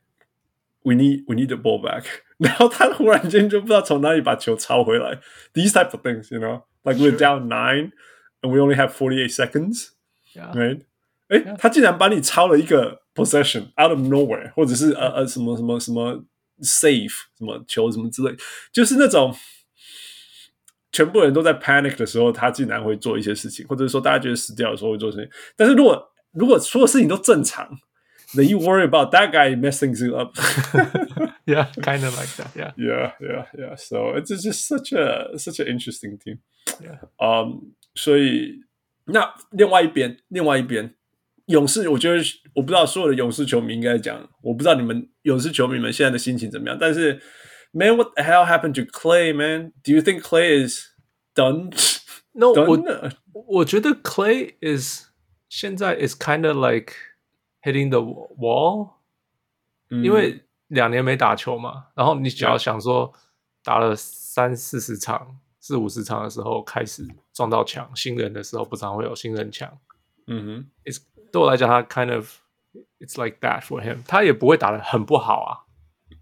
[0.83, 2.05] ，we need we need the ball back，
[2.39, 5.21] 然后他忽然间就不知道从哪里把球抄回来，
[5.53, 7.93] these type of things，you know，like we're down nine
[8.43, 10.83] and we only have forty eight seconds，right？
[11.29, 16.25] 哎，他竟然把你抄了一个 possession out of nowhere，或者是呃呃什么什么什么
[16.61, 18.37] save 什么球什么之类，
[18.73, 19.35] 就是那种。
[20.93, 25.29] 全部人都在 panic 的时候，他竟然会做一些事情，或者说大家觉得死掉的时候会做事情。
[25.57, 27.69] 但是如果如果所有事情都正常
[28.35, 30.35] ，then you worry about that guy messing things up.
[31.47, 32.51] yeah, kind of like that.
[32.55, 33.77] Yeah, yeah, yeah, yeah.
[33.77, 36.39] So it's just such a such an interesting team.
[36.81, 36.99] Yeah.
[37.19, 37.75] Um.
[37.95, 38.65] 所以
[39.07, 40.95] 那另外一边，另外一边，
[41.47, 42.23] 勇士，我觉得
[42.55, 47.21] 我不知道所有的勇士球迷应该讲，我不知道你们勇士球迷们现在的心情怎么样，但是。
[47.77, 49.33] Man, what the hell happened to Clay?
[49.33, 50.93] Man, do you think Clay is
[51.35, 51.73] done?
[52.33, 52.69] No, done?
[53.33, 55.07] 我我觉得 Clay is
[55.49, 56.93] 现在 is kind of like
[57.62, 58.90] hitting the wall，、
[59.90, 61.86] 嗯、因为两年没打球嘛。
[61.96, 63.14] 然后你只要想说
[63.64, 69.78] 打了三四十场、四五十场的时候开始撞到墙，新人的时候不常会有新人墙。
[70.28, 71.02] 嗯哼，It's
[71.32, 72.38] 对我来讲，他 kind of
[73.00, 73.98] it's like that for him。
[74.08, 75.66] 他也不会打的很不好啊。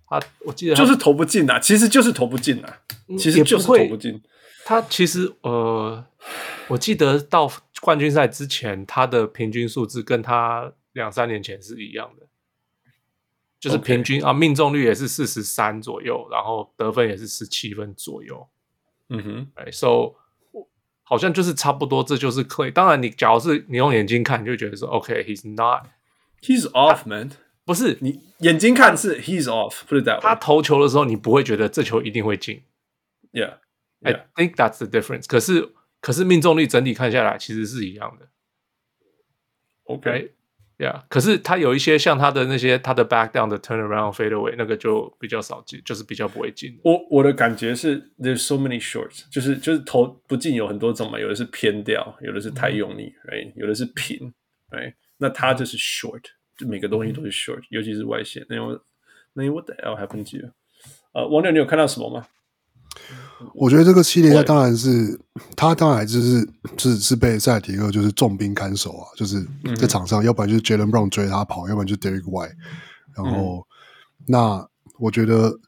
[0.09, 2.79] 他我记得就是投不进啊，其实就是投不进啊，
[3.19, 4.21] 其实就是投不进。
[4.65, 6.05] 他其实呃，
[6.69, 12.27] 我记得到冠军赛之前，他的平均数字跟他两三年前是一样的，
[13.59, 18.49] 就是平均.啊，命中率也是四十三左右，然后得分也是十七分左右。
[19.09, 20.15] 嗯哼，哎，so
[21.03, 22.71] 好像就是差不多，这就是 Clay。
[22.71, 27.31] 当然，你假如是你用眼睛看，你就觉得说，OK，he's、okay, not，he's off man。
[27.63, 30.19] 不是你眼睛看是 he's off，不是 that。
[30.19, 32.63] 他投球的时候，你不会觉得这球一定会进。
[33.31, 34.23] Yeah，I yeah.
[34.35, 35.27] think that's the difference。
[35.27, 38.29] 可是，可是命中率整体看下来其实是一样的。
[40.79, 41.03] OK，Yeah。
[41.09, 46.79] 可是他有一些像他的那些他的 back down 的 turn around fade away，那个就比较少进，就是比较不会进。
[46.83, 53.51] 我我的感觉是 there's so many shorts，就是就是投不进有很多种嘛，有的是偏掉，有的是太用力，right？
[53.55, 54.33] 有的是平
[54.71, 54.93] ，right？
[55.17, 56.21] 那他就是 short。
[56.57, 58.43] 就每个东西都是 short，尤其是外线。
[58.49, 58.83] 那我
[59.33, 60.51] 那 what the hell happened to you？
[61.13, 62.25] 呃，王六，你有看到什么吗？
[63.53, 65.19] 我觉得这个系列赛当然是
[65.55, 69.45] 他，当然就是是是被塞尔提克就是重兵看守啊，就是
[69.79, 72.53] 在场上，要不然就是 Jaylen Brown 追他跑，要不然就是 Derrick White。
[73.15, 73.65] 然后，
[74.27, 74.67] 那
[74.99, 75.59] 我觉得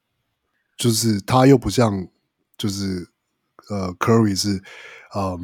[0.77, 2.07] 就是他又不像
[2.57, 3.07] 就是
[3.69, 4.61] 呃 Curry 是。
[5.15, 5.39] 嗯，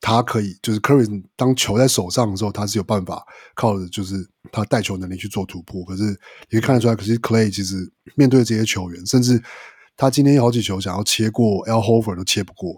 [0.00, 3.22] 他可以就是 Curry 当球在手上的时候，他是有办法
[3.54, 5.84] 靠着就是他带球能力去做突破。
[5.84, 9.38] 可是你可以看得出来，可是 Clay 其实面对这些球员，甚至
[10.00, 12.74] 他今天有好几球想要切过 Al Horford 都切不过。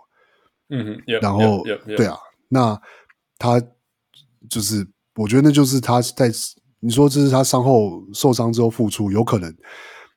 [0.70, 1.96] 嗯哼，yep, 然后 yep, yep, yep.
[1.96, 2.16] 对啊，
[2.48, 2.80] 那
[3.38, 3.62] 他
[4.50, 6.32] 就是我觉得那就是他在
[6.80, 9.48] 你说这是他伤后受伤之后复出，有可能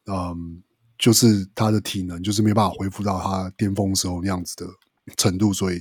[0.08, 0.64] 嗯，
[0.98, 4.66] 就是他的体能就是没办法恢复到他巅峰时候那样子的。
[5.18, 5.76] 程度，所以，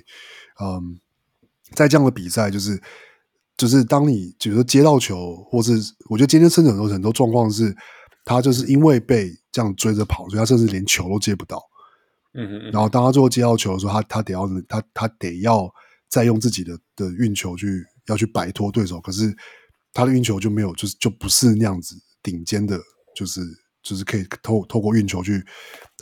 [0.60, 1.00] 嗯，
[1.72, 2.78] 在这样的比赛，就是，
[3.56, 5.72] 就是当你比如说接到球，或是
[6.10, 7.74] 我觉得今天甚至很多很多状况是，
[8.26, 11.62] 他就是因为被这样追着跑，所以他甚至连球都接不到。
[12.32, 12.70] 嗯嗯。
[12.72, 15.72] 然后当他最后接到球的时候，他他得要他他得要
[16.08, 19.32] 再用自己的的运球去要去摆脱对手，可是
[19.92, 22.76] 他的运球就没有，就是就不是那样子顶尖的，
[23.14, 23.40] 就是
[23.80, 25.40] 就是可以透透过运球去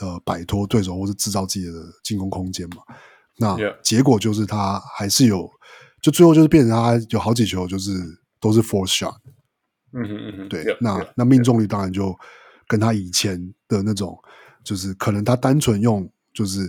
[0.01, 1.73] 呃摆脱对手，或是制造自己的
[2.03, 2.77] 进攻空间嘛。
[3.37, 5.47] 那结果就是他还是有，
[6.01, 7.93] 就最后就是变成他有好几球就是
[8.41, 9.15] 都是 force shot，
[9.93, 12.15] 嗯哼嗯嗯，对，那那命中率当然就
[12.73, 14.19] 跟他以前的那种，
[14.65, 16.61] 就是可能他单纯用就是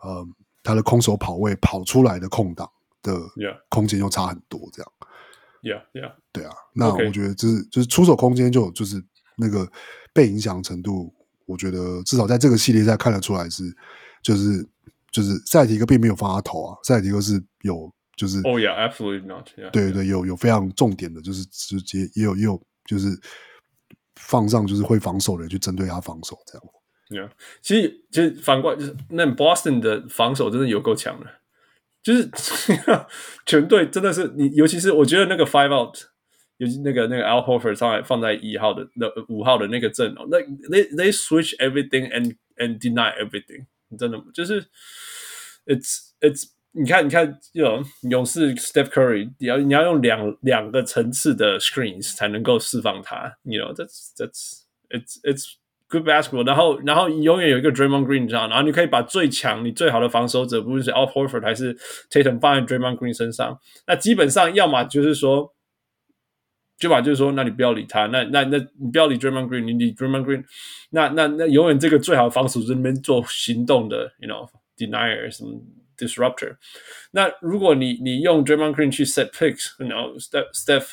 [0.00, 0.26] 呃
[0.64, 2.68] 他的空手跑位跑出来的空档
[3.00, 3.16] 的
[3.68, 4.92] 空间又差很多这样
[5.62, 6.52] ，Yeah，Yeah，对啊。
[6.72, 9.00] 那我觉得就是就是出手空间就就是
[9.36, 9.70] 那个
[10.12, 11.14] 被影响程度，
[11.46, 13.62] 我觉得至少在这个系列赛看得出来是
[14.20, 14.68] 就是
[15.12, 19.48] 就是塞尔提克并没有放他投啊，塞尔提克是有就是哦，Yeah，Absolutely not。
[19.72, 23.16] 对对，有有非常重点的，就是直接也有也有就是
[24.16, 26.64] 放上就是会防守的人去针对他防守这样。
[27.10, 31.26] Yeah，其实其实反过来就是那 Boston 的防守真的有够强的。
[32.02, 32.30] 就是
[33.46, 35.96] 全队真的是你，尤其是我觉得那个 five out，
[36.58, 40.36] 尤其那个那个 Al Horford 上来放在一号的那五号的那个阵容，那
[40.68, 43.64] they they switch everything and and deny everything，
[43.98, 44.62] 真的就是
[45.64, 46.44] it's it's
[46.76, 55.54] 你看你看，有勇士 Steph Curry，你要你要用两两个层次的 screens 才能够释放他，you know that's that's it's it's
[55.86, 61.76] Good basketball，然后然后永远有一个 Draymond Green 你知道，然后你可以把最强、你最好的防守者，不论是 Al Horford 还是
[62.10, 65.54] Tatum 放在 Draymond Green 身上，那基本上要么就是说，
[66.78, 70.42] 就把就是说，那你不要理他，那那那你不要理 Draymond Green，你理 Draymond Green，
[70.90, 75.52] 那那那永远这个最好的防守在那边做行动的，you know denier 什么
[75.96, 76.56] disruptor。
[77.12, 80.92] 那如果你你用 Draymond Green 去 set picks，you know Steph Steph。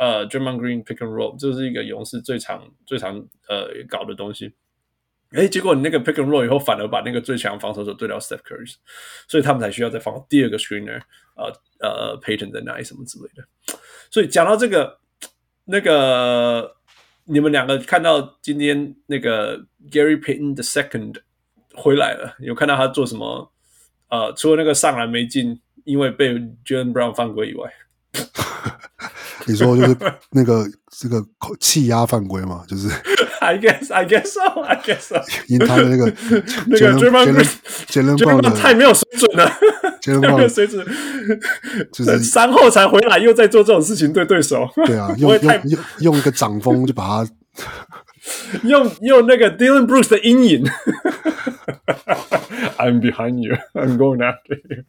[0.00, 3.16] 呃、uh,，Draymond Green pick and roll，这是一个勇士最常最常
[3.48, 4.54] 呃搞的东西。
[5.32, 8.76] 哎，结果你那个 pick and roll 以后，反而把那个最强防守者对到 Step Curry，
[9.26, 11.00] 所以他们才需要再放第二个 screener，
[11.34, 13.44] 呃呃，Payton 在哪里什么之类的。
[14.08, 15.00] 所以讲到这个，
[15.64, 16.76] 那个
[17.24, 19.58] 你们两个看到今天那个
[19.90, 21.16] Gary Payton the second
[21.74, 23.52] 回来了，有看到他做什么？
[24.10, 26.34] 呃，除了那个上篮没进，因为被
[26.64, 27.70] Jaylen Brown 犯规以外。
[29.46, 29.96] 你说就是
[30.30, 31.24] 那个这个
[31.58, 32.64] 气压犯规嘛？
[32.68, 32.88] 就是
[33.40, 35.22] I guess I guess so I guess so。
[35.46, 36.12] 因他的那个
[36.66, 37.38] 那个 Jaylen
[37.86, 39.50] Jaylen Brown 太没有水准了
[40.02, 40.86] ，Jaylen Brown 没有水准，
[41.92, 44.68] 就是三后才回来又在做这种事情对对手。
[44.86, 47.30] 对啊，用用用用一个掌风就把他
[48.64, 50.64] 用用那个 Dillon Brooks 的阴影。
[52.76, 53.56] I'm behind you.
[53.74, 54.84] I'm going after you.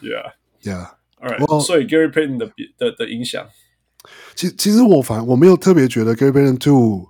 [0.00, 0.32] Yeah.
[0.62, 0.86] Yeah.
[1.20, 3.46] All Right, 所以 Gary Payton 的的的影响，
[4.34, 7.08] 其其实我反我没有特别觉得 Gary Payton Two，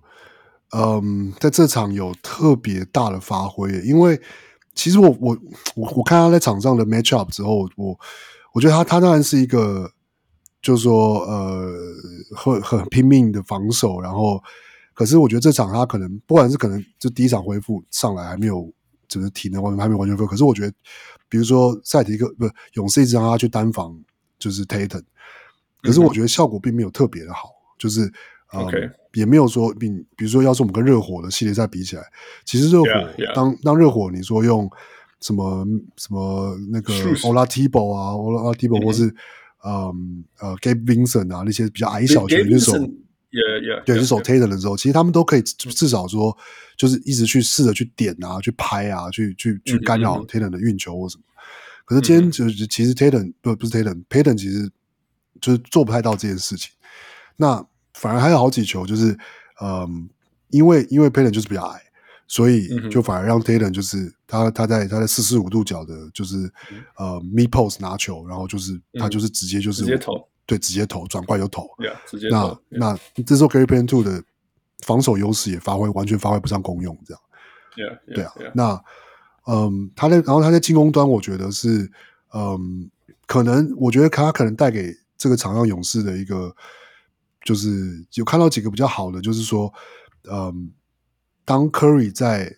[0.71, 4.21] 嗯，在这场有特别大的发挥，因为
[4.73, 5.37] 其实我我
[5.75, 7.99] 我我看他在场上的 match up 之后，我
[8.53, 9.91] 我觉得他他当然是一个，
[10.63, 11.75] 就是说呃
[12.37, 14.41] 很很拼命的防守，然后
[14.95, 18.73] 可是我觉得这场他可能不管是可能就第一场恢复上来还没有，
[19.09, 20.73] 就是体能完全还没有完全恢复，可是我觉得。
[21.27, 23.93] 比如说赛提克不勇士一直让他去单防，
[24.39, 25.03] 就是 Tatum，
[25.83, 28.03] 可是我觉得效果并没有特别的好，就是
[28.53, 28.93] 嗯 Okay.
[29.15, 32.05] 也没有说比比如说要是我们跟热火的系列赛比起来，
[32.45, 33.35] 其实热火 Yeah, yeah.
[33.35, 34.71] 当当热火你说用
[35.21, 35.67] 什么
[35.97, 39.13] 什么那个 Oladipo 啊 Oladipo 或是
[39.65, 42.75] 嗯呃 Gabe Vincent 啊那些比较矮小球的手。
[43.85, 46.37] 对，是守 Tatum 的时候，其实他们都可以至少说，
[46.77, 51.23] 就是一直去试着去点啊，去拍啊，去去去干扰 Tatum 的运球或什么。
[51.85, 54.71] 可是今天就是其实 Tatum 不不是 Tatum，Tatum 其实
[55.41, 56.71] 就是做不太到这件事情。
[57.37, 57.65] 那
[57.95, 59.19] 反而还有好几球，就是
[59.61, 60.09] 嗯，
[60.51, 61.81] 因为因为 Tater 就是比较矮，
[62.27, 66.51] 所以就反而让 Tatum 就是他他在他在四十五度角的，就是
[66.97, 70.29] 呃 mid post 拿球，然后就是他就是直接就是直接投。
[70.47, 71.63] 对，直接投转过来就投。
[71.79, 72.99] Yeah, 直接投那 yeah.
[73.17, 74.23] 那这时候 Gary Payton Two 的
[74.81, 77.23] 防守优势也发挥完全发挥不上功用，这样。
[77.77, 78.33] Yeah, 对啊。
[78.55, 78.85] 那
[79.47, 81.91] 嗯，他在然后他在进攻端，我觉得是
[82.35, 82.91] 嗯，
[83.27, 86.55] 可能我觉得他可能带给这个场上勇士的一个，
[87.43, 89.73] 就是有看到几个比较好的，就是说，
[90.31, 90.73] 嗯，
[91.45, 92.55] 当 Curry 在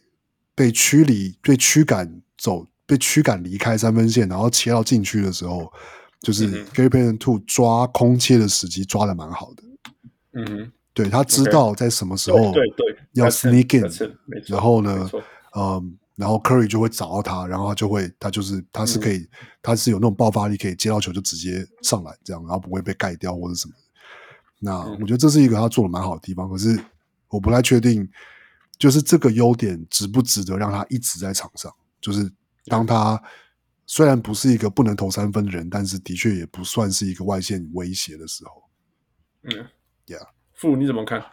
[0.55, 5.72] 被驱离、被驱赶走、被驱赶离开三分线，然后切到禁区的时候。
[6.27, 9.62] 就是 Gary Payton Two 抓空切的时机抓的蛮好的，
[10.33, 15.09] 嗯哼，对，他知道在什么时候对对要 sneak in，然后呢，
[15.57, 19.24] 嗯，然后 Curry 就会找到他，然后他就会他就是他是可以
[19.62, 23.74] 他是有那种爆发力，可以接到球就直接上来这样，然后不会被盖掉或者什么。
[24.59, 26.77] 那我觉得这是一个他做的蛮好的地方，可是
[27.29, 28.09] 我不太确定，
[28.77, 32.29] 就是这个优点值不值得让他一直在场上，就是
[32.64, 33.22] 当他。
[33.87, 38.64] 虽然不是一个不能投三分的人，但是的确也不算是一个外线威胁的时候。
[39.45, 39.66] 嗯
[40.07, 41.24] ，Yeah，傅你怎么看？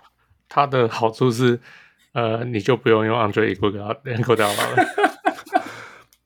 [0.47, 1.59] 他的好处是，
[2.13, 4.87] 呃，你就不用用 Andre Iguodala 了。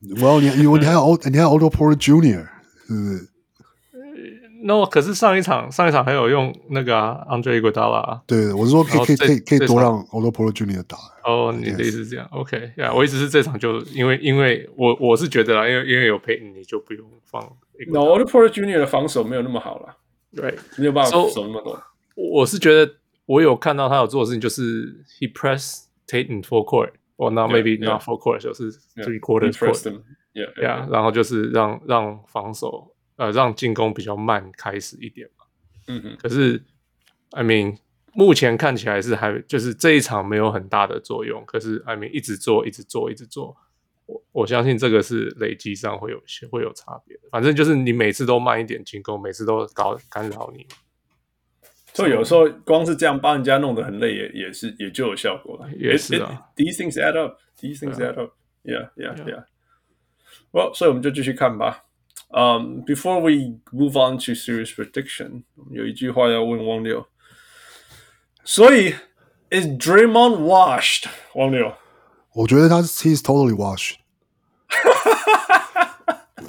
[0.00, 2.46] Well，你你你还有你还有 Otto Porter Junior，
[2.86, 3.28] 是不是？
[4.62, 10.96] 那可是上一场上一场还有用那个啊 Andre Iguodala，对，我是说可以可以可以可以多让 Otto Porter Junior 打。
[11.24, 17.42] 哦，你的意思是这样？OK，呀，我意思是这场就因为因为我我是觉得啦，因为因为有 Payton，你就不用放。
[17.90, 19.96] No，Otto Porter Junior 的防守没有那么好了。
[20.34, 21.80] 对，没有办法守那么多。
[22.14, 22.94] 我是觉得
[23.26, 29.74] 我有看到他有做的事情，就是 he press Tate in full court，or not Yeah, maybe not full court，就是 three quarters court。
[29.82, 30.02] them.
[30.34, 30.90] Yeah, Yeah，yeah.
[30.90, 35.44] 然后就是让让防守呃让进攻比较慢开始一点嘛。
[35.88, 36.62] 嗯哼，可是
[37.32, 37.76] ，I mean，
[38.14, 41.44] 目前看起来是还就是这一场没有很大的作用。
[41.46, 43.54] 可是，I mean，一直做，一直做，一直做，
[44.06, 47.22] 我我相信这个是累积上会有些会有差别的。
[47.30, 50.66] 反正就是你每次都慢一点进攻，每次都搞干扰你。
[51.94, 55.68] 所以有时候光是这样帮人家弄得很累也，也也是也就有效果了。
[55.74, 57.38] 也是啊 these things add up.
[57.58, 58.34] These things add up.
[58.62, 59.16] Yeah, Yeah.
[59.24, 59.44] yeah.
[60.52, 61.86] Well，所以我们就继续看吧。
[62.29, 67.05] Um, before we move on to serious prediction，有一句话要问汪六。
[68.43, 68.95] 所以，
[69.51, 71.05] is Draymond washed？
[71.35, 71.73] 汪六，
[72.33, 73.97] 我觉得他 he's totally washed。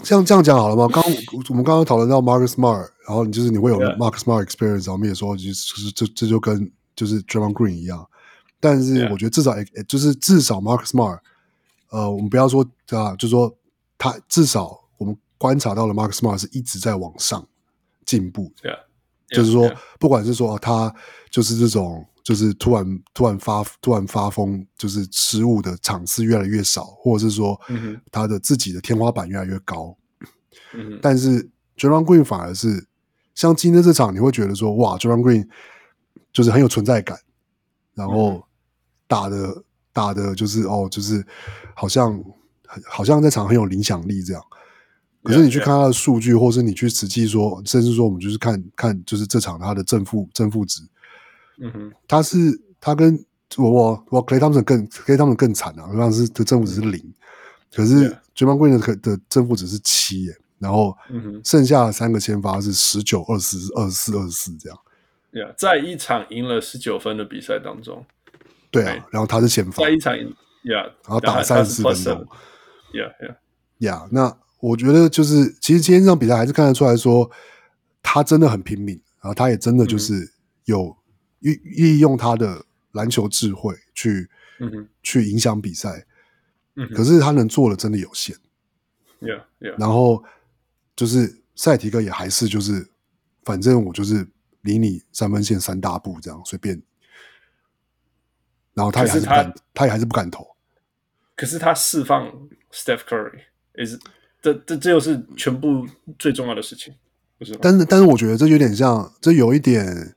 [0.03, 0.87] 像这样讲好了吗？
[0.93, 1.03] 刚
[1.49, 3.97] 我们刚刚讨论到 Marcus Smart，然后你就是你会有 Yeah.
[3.97, 8.07] Marcus Smart experience，然后我们也说就是这这就跟就是 Draymond Green 一样，
[8.61, 9.13] 但是 Yeah.
[9.13, 9.55] 我觉得至少
[9.89, 11.21] 就是至少 Marcus Smart，
[11.91, 13.55] 呃，我们不要说啊，就是说
[13.97, 14.88] 他至少我们
[15.40, 17.48] 观察到了 Marcus Smart 是一直在往上
[18.06, 20.94] 进步的 Yeah，就是说.不管是说他
[21.32, 27.60] 就是这种就是突然突然发突然发疯，就是失误的场次越来越少，或者是说
[28.12, 29.98] 他的自己的天花板越来越高。
[30.74, 32.88] 嗯但是 Draymond Green 反而是
[33.34, 35.48] 像今天这场，你会觉得说哇，Draymond Green
[36.34, 37.18] 就是很有存在感，
[37.94, 38.44] 然嗯后
[39.08, 39.64] 打的
[39.94, 41.26] 打的就是哦，就是
[41.76, 42.24] 好像
[42.88, 44.44] 好像在场很有影响力这样。
[45.24, 50.82] 可是你去.看他的数据，或是你去实际说，甚至说我们就是看看就是这场他的正负正负值，
[51.60, 52.38] 嗯哼他是
[52.80, 53.24] 他跟
[53.58, 57.14] 我我我 Clay Thompson 更 Clay Thompson 更惨啊，好像是的正负值是零，
[57.74, 58.18] 可是 Yeah.
[58.36, 64.80] Draymond Green 的的正负值是七耶，然后嗯剩下的三个先发是十九、二十、二十四、二十四这样。
[65.34, 68.06] ，Yeah，在一场赢了十九分的比赛当中，
[68.72, 72.26] 对啊，然后他是先发在，一场赢，Yeah，然后打他三十四分钟
[72.94, 73.36] 7，Yeah，Yeah。
[73.80, 74.08] 呀。
[74.12, 77.30] 那我觉得就是，其实今天这场比赛还是看得出来说，
[78.04, 80.34] 他真的很拼命，然后他也真的就是
[80.66, 80.96] 有
[81.40, 84.30] 利利用他的篮球智慧去
[84.60, 86.06] 嗯，去影响比赛，
[86.76, 86.90] 嗯。
[86.94, 88.36] 可是他能做的真的有限。
[89.78, 90.24] 然后
[90.96, 92.90] 就是赛提克也还是就是，
[93.44, 94.26] 反正我就是
[94.62, 96.82] 离你三分线三大步这样随便，
[98.74, 100.48] 然后他也还是不敢，他也还是不敢投。
[101.36, 102.32] 可是他释放
[102.72, 103.98] Steph Curry，is
[104.42, 105.86] 这这这又是全部
[106.18, 106.94] 最重要的事情，
[107.38, 107.58] 不是？
[107.62, 110.16] 但是，但是我觉得这有点像，这有一点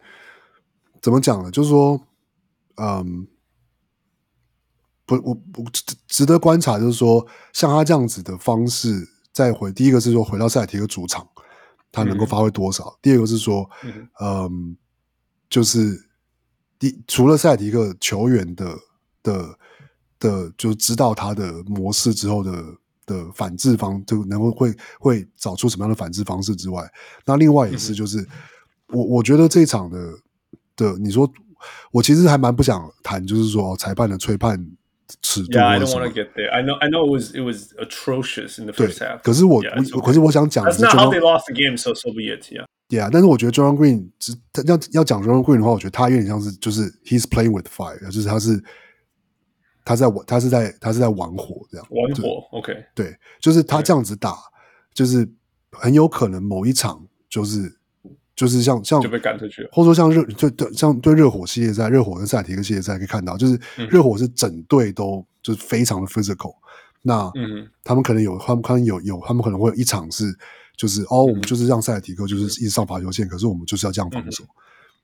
[1.01, 1.51] 怎么讲呢？
[1.51, 2.01] 就是说，
[2.77, 3.27] 嗯，
[5.05, 11.27] 不，我我值值得观察，就是说，像他这样子的方式，再回第一个是说回到塞尔提克主场，
[11.91, 12.97] 他能够发挥多少？
[13.03, 14.77] 第二个是说，嗯嗯，
[15.51, 16.09] 就是
[16.79, 18.79] 第除了塞尔提克球员的
[19.23, 19.59] 的
[20.21, 22.53] 的，就知道他的模式之后的
[23.07, 26.83] 的反制方，就能够会会找出什么样的反制方式之外，
[27.27, 28.27] 那另外也是就是，
[28.89, 29.99] 我我觉得这一场的
[30.77, 31.31] 的，你说
[31.93, 34.59] 我其实还蛮不想谈，就是说、哦、裁判的吹判
[35.21, 36.15] 尺度 Yeah，I don't want 么 to。
[36.15, 36.51] get there.
[36.51, 40.73] I know, I know, it was it was atrocious in the first half.，可是我 Yeah, 我.可是我想讲的
[40.73, 42.45] That's 是 not how they lost the game, so so be it.
[42.51, 42.65] Yeah.
[42.89, 44.35] Yeah，但是我觉得 Draymond Green 只
[44.67, 48.63] 要要讲 Draymond Green 的话，我觉得他有点像是就是 He's playing with fire，就是他是
[49.85, 51.87] 他在玩，他是在他是在玩火这样。
[51.91, 54.37] 玩火，OK，对，就是他这样子打，
[54.95, 55.29] 就是
[55.73, 57.75] 很有可能某一场就是
[58.37, 59.69] 就是像像就被赶出去了。
[59.73, 63.87] 或者说像热对对像对热火系列赛，热火跟塞尔提克系列赛可以看到，就是嗯。
[63.89, 66.55] 热火是整队都就是非常的 physical，
[67.03, 67.31] 那
[67.85, 70.25] 他们可能有他们可能有有他们可能会有一场是
[70.77, 74.45] 就是哦，我们就是让塞尔提克就是一直上罚球线，可是我们就是要这样防守，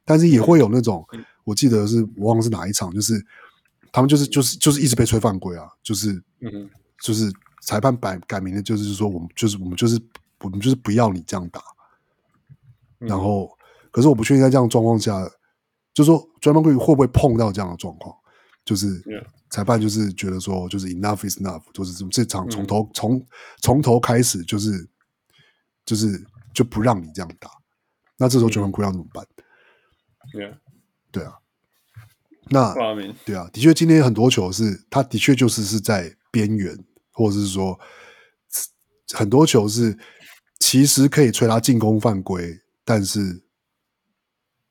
[0.05, 1.05] 但是也会有那种
[1.45, 3.14] 我记得是我忘了是哪一场，就是
[3.93, 6.22] 他们就是就是就是一直被吹犯规啊，就是
[7.03, 7.32] 就是
[7.62, 10.01] 裁判改改名的，就是说我们就是我们就是
[10.41, 11.61] 我们就是不要你这样打。
[13.01, 13.49] 嗯然后，
[13.93, 15.22] 可是我不确定在这样的状况下，
[15.95, 18.12] 就是说 Draymond Green 会不会碰到这样的状况？
[18.64, 19.01] 就是
[19.51, 23.26] 裁判就是觉得说，就是 enough is enough，就是这场从嗯头、从
[23.62, 24.91] 从头开始就是
[25.86, 26.20] 就是
[26.53, 27.49] 就不让你这样打。
[28.16, 29.24] 那这时候 Draymond Green 要怎么办
[30.34, 30.59] ？Yeah，
[31.12, 31.38] 对啊，
[32.51, 36.76] 那 well, I mean, 对啊，的确今天很多球是他的确就是是在边缘，
[37.12, 37.78] 或者是说
[39.14, 39.96] 很多球是
[40.59, 43.42] 其实可以吹他进攻犯规，但是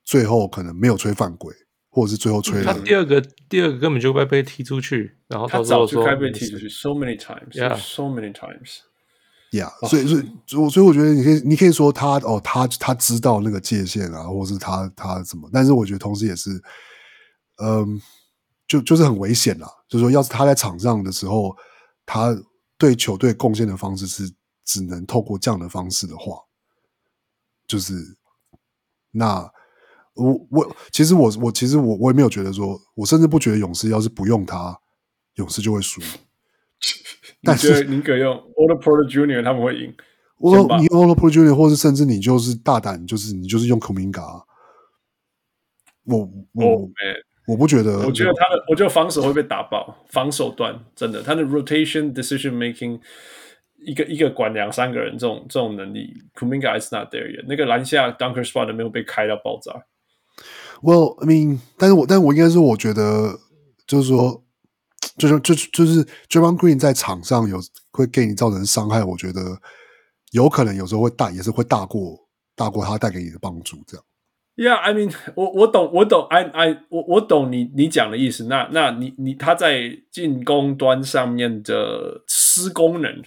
[0.04, 1.54] 最后可能没有吹犯规，
[1.90, 2.72] 或者是最后吹了。
[2.72, 7.76] 他第二个第二个根本就该被踢出去，然后他早就该被踢出去，so many times, Yeah.
[7.76, 16.50] so many times.，Yeah，所以所以所以我觉得你可以你可以说他哦，他他知道那个界限啊，或是他他怎么，但是我觉得同时也是，
[17.62, 18.00] 嗯，
[18.66, 19.68] 就就是很危险啦。
[19.88, 21.56] 就是说，要是他在场上的时候，
[22.06, 22.36] 他
[22.76, 24.30] 对球队贡献的方式是
[24.64, 26.40] 只能透过这样的方式的话，
[27.66, 27.94] 就是
[29.10, 29.50] 那
[30.14, 34.78] 我我其实我我其实我我也没有觉得说，我甚至不觉得勇士要是不用他，
[35.34, 36.00] 勇士就会输。
[37.42, 39.94] 但是宁可用 Otto Porter Junior 他们会赢。
[40.38, 44.44] 我你用 Otto Porter Junior，或是甚至你就是大胆，就是你就是用 Kuminga。
[46.04, 46.18] 我
[46.52, 46.90] 我、oh,
[47.48, 50.04] 我不觉得，我觉得他的，我觉得防守会被打爆。
[50.10, 53.00] 防守端真的，他的 rotation decision making，
[53.84, 57.44] 一个一个管两三个人这种这种能力，Kuminga is not there yet。
[57.48, 59.72] 那个篮下 dunker spot 没有被开到爆炸。
[60.82, 63.40] Well, I mean，但是我但是我应该是我觉得，
[63.86, 64.44] 就是说。
[65.16, 67.58] 就是就就是 Draymond Green 在场上有
[67.90, 69.40] 会给你造成伤害，我觉得
[70.30, 72.16] 有可能有时候会大，也是会大过
[72.54, 73.82] 大过他带给你的帮助。
[73.84, 74.04] 这样
[74.58, 78.44] ，Yeah，I mean，我我懂我懂，I I 我我懂你你讲的意思。
[78.44, 83.22] 那那你你他在进攻端上面的失功能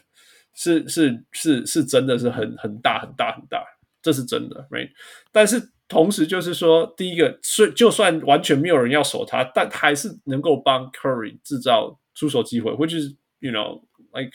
[0.53, 3.63] 是是是是真的是很很大很大很大，
[4.03, 4.91] 这是真的，Right？
[5.31, 5.71] 但是。
[5.91, 13.81] 同时，就是说，第一个，是就算完全没有人要守他，但还是能够帮 Curry 制造出手机会，或者是 you know
[14.13, 14.31] like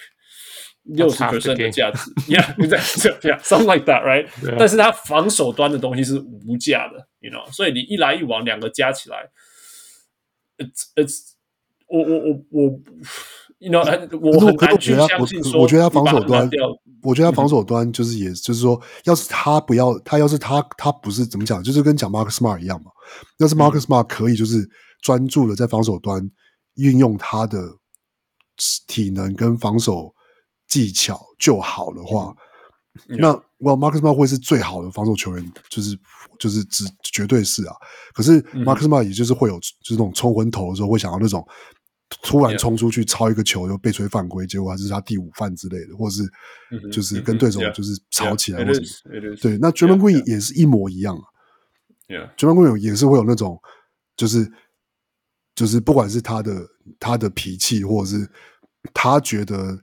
[0.89, 2.78] 六十 percent 的价值， yeah，你在
[3.20, 4.28] 这样，something like that，right？
[4.59, 9.30] 但是他防守端的东西是无价的，you know，所以你一来一往两个加起来
[10.59, 11.20] ，it's it's
[11.89, 12.80] 我我我我。
[13.59, 13.80] You know,
[14.20, 16.47] 我很难去相信说，我觉得他防守端，
[17.03, 22.91] 我觉得他防守端就是，也就是说，要是他不要，他要是他他不是怎么讲，就是跟讲 Marcus Smart 一样嘛。
[23.39, 24.68] 要是 Marcus Smart 可以就是
[25.01, 26.20] 专注的在防守端
[26.74, 27.59] 运用他的
[28.87, 30.14] 体能跟防守
[30.77, 32.37] 技巧就好的话，
[33.07, 35.99] 那我 Marcus Smart 会是最好的防守球员，就是
[36.39, 37.74] 就是只绝对是啊。
[38.12, 41.47] 可是 Marcus Smart 也就是会有就是那种冲昏头的时候会想要那种。
[42.22, 46.22] 突然冲出去抄一个球，又被吹犯规，结果还是他第五犯之类的，或是
[46.93, 49.37] 就是跟对手就是吵起来或什么。
[49.43, 51.24] 对，那 Draymond Green 也是一模一样啊。
[52.37, 53.61] Draymond Green 也是会有那种，
[54.16, 54.49] 就是
[55.57, 56.64] 就是不管是他的
[57.01, 58.31] 他的脾气，或者是
[58.95, 59.77] 他觉得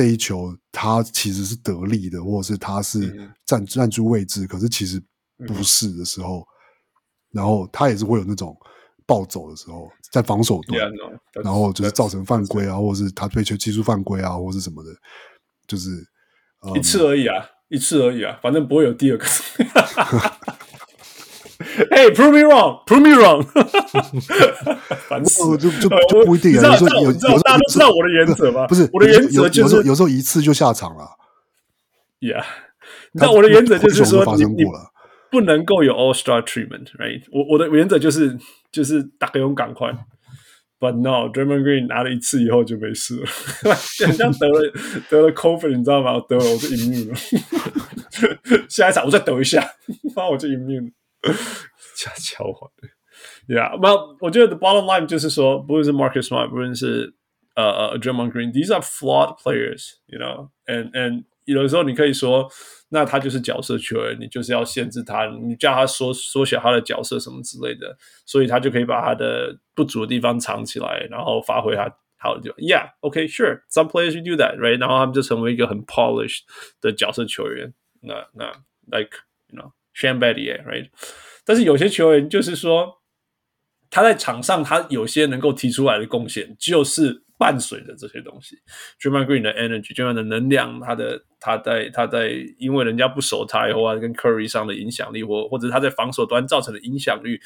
[0.00, 5.02] 这一球他其实是得力的，或者是他是站站住位置，可是其实
[5.46, 6.42] 不是的时候，
[7.32, 8.56] 然后他也是会有那种。
[9.06, 14.90] 暴走的时候，在防守端，yeah, no, 然后就是造成犯规啊，或者是他追求技术犯规啊，或者是什么的，
[15.66, 15.90] 就是、
[16.64, 19.26] 嗯、一次而已啊，一次而已啊，反正不会有第二个。
[21.90, 23.42] Hey, prove me wrong, prove me wrong。
[25.08, 26.64] 烦死了，就就就不一定啊。
[26.64, 28.66] 有时候有，有时候大家都知道我的原则吗？
[28.66, 31.16] 不是我的原则就是，有时候一次就下场了。
[32.20, 32.44] Yeah，
[33.14, 34.92] 那我的原则就是说，发生过了。
[35.30, 37.22] 不能够有 All Star treatment，right？
[37.30, 38.36] 我我的原则就是
[38.72, 39.88] 就是打个勇赶快
[40.80, 43.26] ，But no，Draymond Green 拿了一次以后就没事了，
[44.04, 44.72] 很像得了
[45.08, 46.14] 得了 COVID，你知道吗？
[46.14, 47.14] 我得了我就 immune 了，
[48.68, 49.60] 下一场我再抖一下，
[50.16, 50.90] 然后我就 immune
[51.21, 51.33] 了，
[51.95, 52.71] 瞎搅和。
[53.47, 57.15] Yeah，那我觉得 the bottom line 就是说，不论是 Marcus Smart，不论是
[57.55, 62.49] 呃呃 Draymond Green，these are flawed players，you know，and and 有的时候你可以说。
[62.89, 72.57] 那他就是角色球员，你就是要限制他，你叫他缩缩小他的角色什么之类的，所以他就可以把他的不足的地方藏起来，然后发挥他好的地方。
[72.59, 74.79] Yeah，OK，Sure，some players you do that，right？
[74.79, 76.41] 然后他们就成为一个很 polished
[76.79, 77.73] 的角色球员。
[78.01, 78.45] 那那
[78.97, 79.17] like
[80.00, 80.88] Sham Badier，right？
[81.44, 83.02] 但是有些球员就是说，
[83.90, 87.24] 他在场上他有些能够提出来的贡献，就是。
[87.40, 88.58] 伴随着这些东西
[89.00, 97.40] ，Draymond Green 的 energy，Draymond 的能量，他的他在他在因为人家不守他以后啊，跟 Curry 上的影响力，或或者他在防守端造成的影响力，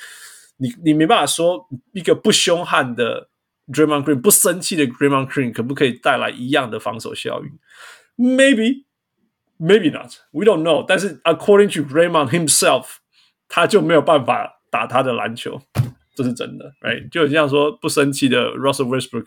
[0.56, 3.28] 你你没办法说一个不凶悍的
[3.68, 8.86] Draymond Green，不生气的 Draymond Green 可不可以带来一样的防守效应？Maybe
[9.58, 10.84] Maybe not，we don't know。
[10.86, 12.96] 但是 according to Raymond himself，
[13.48, 15.60] 他就没有办法打他的篮球，
[16.14, 17.08] 这是真的，right？
[17.08, 19.26] 就像说不生气的 Russell Westbrook。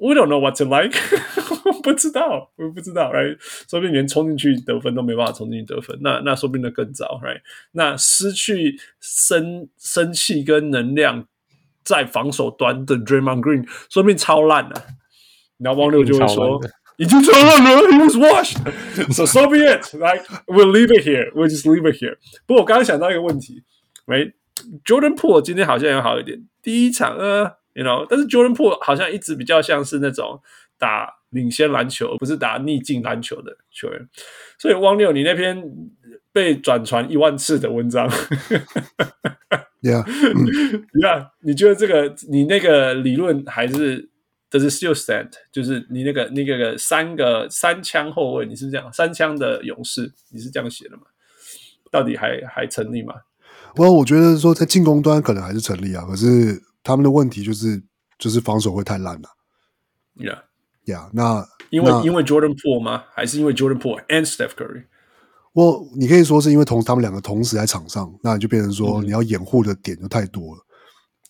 [0.00, 0.96] We don't know what to like，
[1.82, 3.36] 不知道，我不知道，right？
[3.68, 7.40] 说不定连冲进去得分都没办法冲进去得分，那那说不定的更糟，right？
[7.72, 11.26] 那失去生生气跟能量
[11.82, 14.84] 在防守端的 Draymond Green，说不定超烂了。
[15.58, 16.60] 然后汪六就会说，
[16.98, 22.18] 已经超烂了，He was washed，so so be it，right？We'll leave it here，we'll just leave it here。
[22.46, 23.64] 不过我刚刚想到一个问题
[24.06, 27.56] ，right？Jordan Poole 今天好像有好一点，第一场呃。
[27.74, 30.42] You know，但是 Jordan Poole 好像一直比较像是那种
[30.76, 34.08] 打领先篮球，而不是打逆境篮球的球员。
[34.58, 35.62] 所以汪六，你那篇
[36.32, 38.10] 被转传一万次的文章
[39.80, 40.04] ，Yeah，
[40.92, 44.08] 你看，你觉得这个你那个理论还是？
[44.50, 51.02] 这是 still stand，就是你那个那个三个三枪后卫，你是这样三枪的勇士，你是这样写的吗？
[51.90, 53.14] 到底还还成立吗？
[53.76, 57.82] 我我觉得说在进攻端可能还是成立啊，可是他们的问题就是
[58.18, 59.28] 就是防守会太烂了。
[60.16, 60.40] Yeah,
[60.86, 63.04] yeah，那因为因为 Jordan Poole 吗？
[63.12, 64.84] 还是因为 Jordan Poole and Steph Curry？
[65.52, 70.62] 我你可以说是因为同他们两个同时在场上，那你就变成说你要掩护的点就太多了。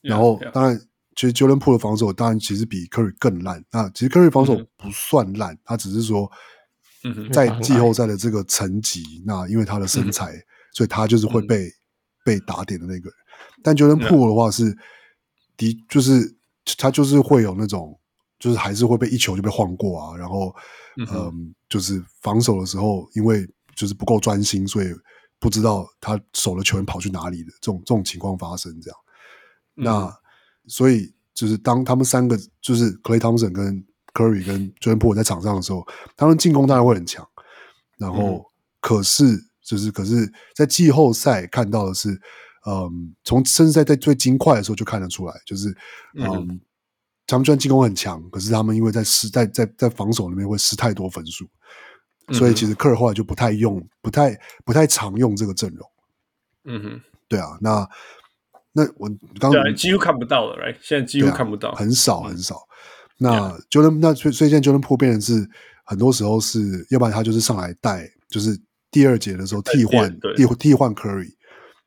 [0.04, 0.80] 嗯、然后.当然。
[1.18, 3.64] 其实 Jordan Poole 的防守当然其实比 Curry 更烂。
[3.72, 6.30] 那其实 Curry 防守不算烂，他只是说，
[7.32, 10.32] 在季后赛的这个层级，那因为他的身材，
[10.72, 11.68] 所以他就是会被
[12.24, 13.12] 被打点的那个人。
[13.64, 14.72] 但 Jordan Poole 的话是，
[15.56, 16.36] 的，就是
[16.76, 17.98] 他就是会有那种，
[18.38, 20.16] 就是还是会被一球就被晃过啊。
[20.16, 20.54] 然后，
[20.98, 24.86] 嗯，就是防守的时候，因为就是不够专心，所以
[25.40, 28.80] 不知道他守的球员跑去哪里的这种这种情况发生。
[28.80, 28.96] 这样，
[29.74, 30.17] 那。
[30.68, 35.86] 所以就是当他们三个就是 Clay Thompson 跟 Curry 跟 Jordan Poole 在场上的时候，
[36.16, 37.26] 他们进攻当然会很强。
[37.96, 38.44] 然后
[38.80, 39.24] 可是
[39.62, 42.10] 就是可是在季后赛看到的是，
[42.66, 45.70] 嗯，从甚至在在最金块的时候就看得出来，就是
[46.14, 46.60] 嗯，嗯，
[47.26, 51.48] 他们虽然进攻很强，可是他们因为在失在在在防守里面会失太多分数，
[52.32, 55.90] 所以其实科尔后来就不太用，不太不太常用这个阵容。
[56.64, 57.88] 嗯哼，对啊，那。
[58.82, 59.08] 那我
[59.40, 60.76] 刚刚几乎看不到了，right？
[60.80, 62.56] 现在几乎看不到，啊、很少很少。
[63.18, 65.48] 那 Jordan，、那所以所以现在 Jordan Poole 变成是
[65.84, 68.58] 很多时候是，要不然他就是上来带，就是
[68.90, 71.32] 第二节的时候替换替替换 Curry，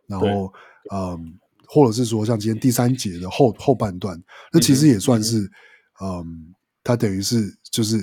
[0.07, 0.51] 然后。
[0.91, 1.37] 嗯，
[1.67, 4.19] 或者是说像今天第三节的后后半段，
[4.51, 5.37] 那其实也算是
[6.01, 7.97] 嗯，嗯，他等于是就是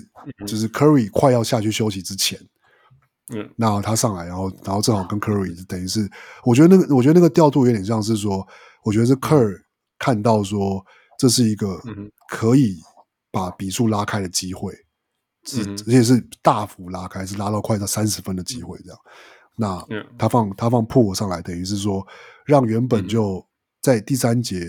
[0.46, 2.38] 就是 Curry 快要下去休息之前。
[3.34, 6.08] 嗯，那他上来，然后，然后正好跟 Curry 等于是，
[6.44, 8.46] 我觉得那个，我觉得那个调度有点像是说，
[8.84, 9.62] 我觉得是 Curry
[9.98, 10.84] 看到说
[11.18, 11.80] 这是一个
[12.28, 12.78] 可以
[13.30, 14.72] 把比数拉开的机会，
[15.54, 18.98] 嗯，而且是大幅拉开，是拉到快到三十分的机会这样。
[19.56, 19.84] 那
[20.16, 22.06] 他放他放 Poole 上来，等于是说
[22.44, 23.44] 让原本就
[23.80, 24.60] 在第三节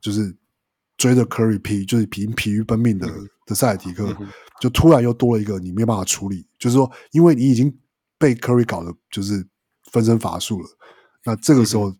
[0.00, 0.34] 就是
[0.96, 3.06] 追着 Curry 疲，就是疲疲于奔命的
[3.44, 4.16] 的塞尔提克。
[4.60, 7.72] 就突然又多了一个你没有办法处理，就是说，因为你已经
[8.18, 9.46] 被 Curry 搞得就是
[9.92, 10.68] 分身乏术了，
[11.22, 11.94] 那这个时候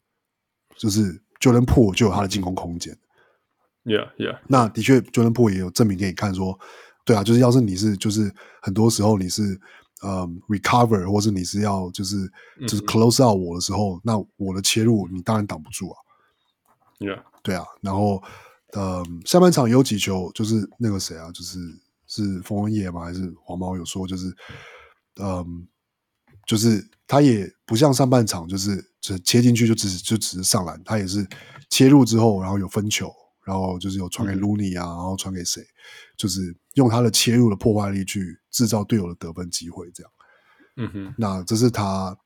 [0.79, 2.97] 就是 Jordan Poole 就有他的进攻空间。
[3.85, 4.39] Yeah, yeah。
[4.47, 6.59] 那的确，Jordan Poole 也有证明给你看说，
[7.05, 8.33] 对啊，就是要是你是就是
[8.63, 9.61] 很多时候你是
[10.03, 12.31] 呃、um, recover，或是你是要就是
[12.63, 15.97] 就是 close out 我的时候，那我的切入你当然挡不住啊。
[16.99, 17.65] Yeah，对啊。
[17.81, 18.23] 然后
[18.73, 21.59] 呃，下半场有几球就是那个谁啊，就是。
[22.11, 23.03] 是冯文业吗？
[23.03, 24.35] 还是黄毛有说，就是，
[25.21, 25.69] 嗯，
[26.47, 31.27] 就是他也不像上半场，就是就切进去就只是就只是上篮，他也是
[31.71, 33.13] 切入之后，然后有分球，
[33.45, 35.63] 然后就是有传给鲁尼啊，然后传给谁，
[36.17, 40.13] 就是用他的切入的破坏力去制造队友的得分机会，这样。
[40.77, 42.17] 嗯哼，那这是他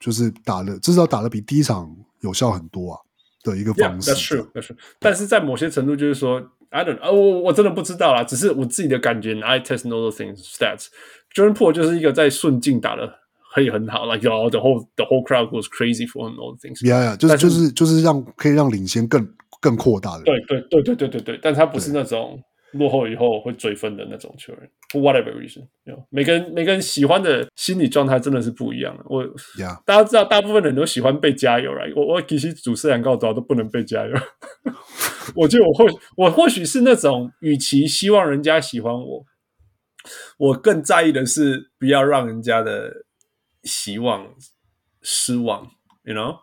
[0.00, 3.00] 就是打的，至少打的比第一场有效很多啊
[3.42, 4.14] 的一个方式。
[4.14, 6.52] 是、yeah, 是，但是在某些程度就是说。
[6.74, 9.38] I don't，哦，我我真的不知道啦，只是我自己的感觉。
[9.42, 10.86] I test those things stats。
[11.34, 13.12] Jordan Poole 就是一个在顺境打的
[13.54, 14.50] 可以很好，like the whole
[14.96, 16.80] the whole crowd goes crazy for him all the things。
[16.82, 19.28] Yeah，yeah，就是就是就是让可以让领先更
[19.60, 20.24] 更扩大的。
[20.24, 22.42] 对对对对对对对，但他不是那种
[22.72, 24.70] 落后以后会追分的那种球员。
[24.90, 29.04] For whatever know, 每个人每个人喜欢的心理状态真的是不一样的。
[29.08, 29.22] 我
[29.58, 29.82] ，yeah.
[29.84, 31.92] 大家知道，大部分人都喜欢被加油，right？
[31.94, 34.12] 我我其实主持人告诉我都不能被加油。
[35.36, 39.24] 我觉得我或我或许是那种，与其希望人家喜欢我，
[40.38, 43.01] 我更在意的是不要让人家的
[43.64, 44.34] 希望
[45.00, 45.70] 失望
[46.04, 46.38] ，you know。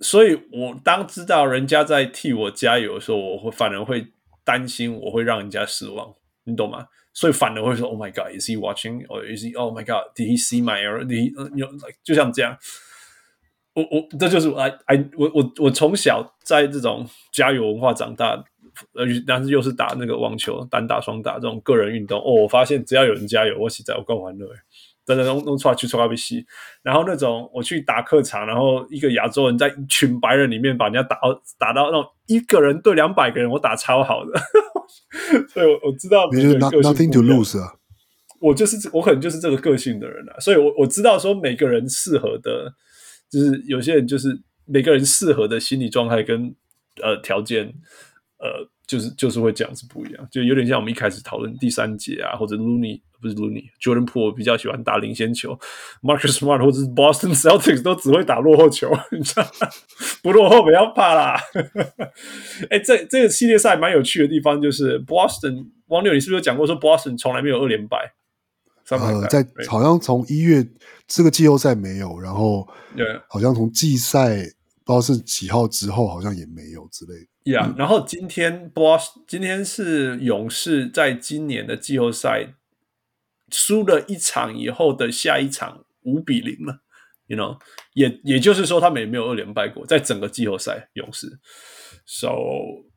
[0.00, 4.06] 所以，我当知道人家在替我加油的时候，我会反而会
[4.44, 6.14] 担心我会让人家失望，
[6.44, 6.86] 你懂吗？
[7.12, 9.04] 所以反而会说：“Oh my God, is he watching?
[9.08, 9.58] Or is he?
[9.58, 11.04] Oh my God, did he see my error?
[11.04, 11.56] Did he?
[11.56, 12.56] You like 就像这样。”
[13.74, 18.42] 我我这就是 I I 我我我从小在这种加油文化长大，
[18.94, 24.48] 呃，但是又是打那个网球，单打双打这种个人运动哦，我发现只要有人加油，我实在我更欢乐，
[25.16, 26.44] 弄弄出来去抓比戏。
[26.82, 34.40] 然后那种我去打客场，然后一个亚洲人在一群白人里面把人家打到打到那种一个人对两百个人，我打超好的，
[35.48, 37.74] 所以我我知道个性 nothing to lose 啊，
[38.40, 42.74] 我就是我可能就是这个个性的人啊，所以我我知道说每个人适合的。
[43.32, 46.52] 就是有些人就是每个人适合的心理状态跟
[47.00, 47.64] 呃条件
[48.40, 55.56] 呃就是就是会这样子不一样，就有点像我们一开始讨论第三节啊，或者 Looney 不是 Looney，Jordan Poole 比较喜欢打领先球
[56.02, 59.68] ，Marcus Smart 或者是 Boston Celtics 都只会打落后球， 你知道吗？
[60.24, 61.40] 不落后不要怕啦。
[62.68, 68.12] 哎、欸，这这个系列赛蛮有趣的地方就是 Boston，王六，你是不是有讲过说 Boston 从来没有二连败？
[68.88, 70.66] 呃，在好像从一月
[71.06, 74.52] 这个季后赛没有，然后对好像从季赛。
[74.82, 77.26] 不知道是几号之后，好像也没有之类的。
[77.44, 82.54] Yeah，、嗯、然后今天 Boss 今天是勇士在今年的季后赛
[83.50, 86.80] 输了一场以后的下一场五比零了
[87.26, 87.58] ，You know，
[87.94, 91.38] 也也就是说他们也没有二连败过，在整个季后赛勇士。
[92.04, 92.28] So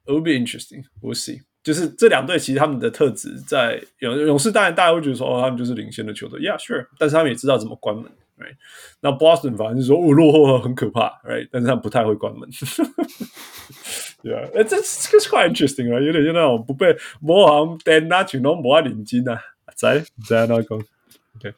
[0.05, 1.41] it will be interesting, we'll see。
[1.63, 8.11] 就是这两队其实他们的特质在勇勇士，当然大家会觉得说哦，他们就是领先的球队，Yeah sure，但是他们也知道怎么关门。
[8.43, 8.57] Right.
[8.99, 12.49] 那 Boston 反正是说我、哦、落后很可怕，Right，但是他不太会关门。
[14.21, 19.41] 对啊，哎，这这是 quite interesting 啊，有点像那种不被魔王电那群都魔领巾啊，
[19.77, 20.75] 在在那个。
[20.75, 21.53] OK，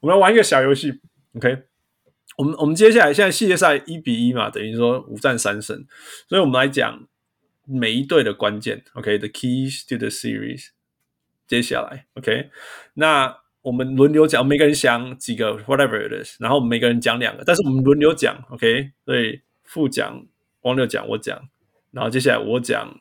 [0.00, 1.00] 我们来玩一个小游戏。
[1.36, 1.64] OK，
[2.38, 5.84] 我们我们接下来现在系列赛一比一嘛，等于说五战三胜，
[6.28, 7.06] 所以我们来讲
[7.66, 8.82] 每一队的关键。
[8.94, 9.32] OK，the、okay?
[9.32, 10.68] keys to the series。
[11.46, 12.48] 接下来，OK，
[12.94, 13.41] 那。
[13.62, 18.90] 我们轮流讲，每个人想几个，whatever it is，然后每个人讲两个，但是我们轮流讲，OK？
[19.04, 20.26] 所以副讲，
[20.62, 21.40] 王六讲，我讲，
[21.92, 23.00] 然后接下来我讲，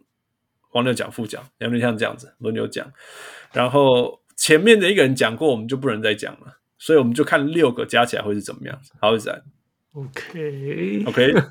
[0.73, 2.91] 王六讲，副讲，有没有像这样子轮流讲？
[3.51, 8.93] 然后前面的一个人讲过，我们就不能再讲了，所以我们就看六个加起来会是怎么样子。
[9.01, 9.41] 好，是这样。
[9.93, 11.41] OK，OK，OK，OK。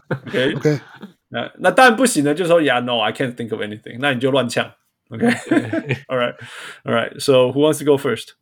[1.28, 3.98] 那那当然不行呢，就是说，Yeah，no，I can't think of anything。
[4.00, 4.72] 那你就乱呛
[5.10, 8.34] ，OK？All right，All right，So who wants to go first？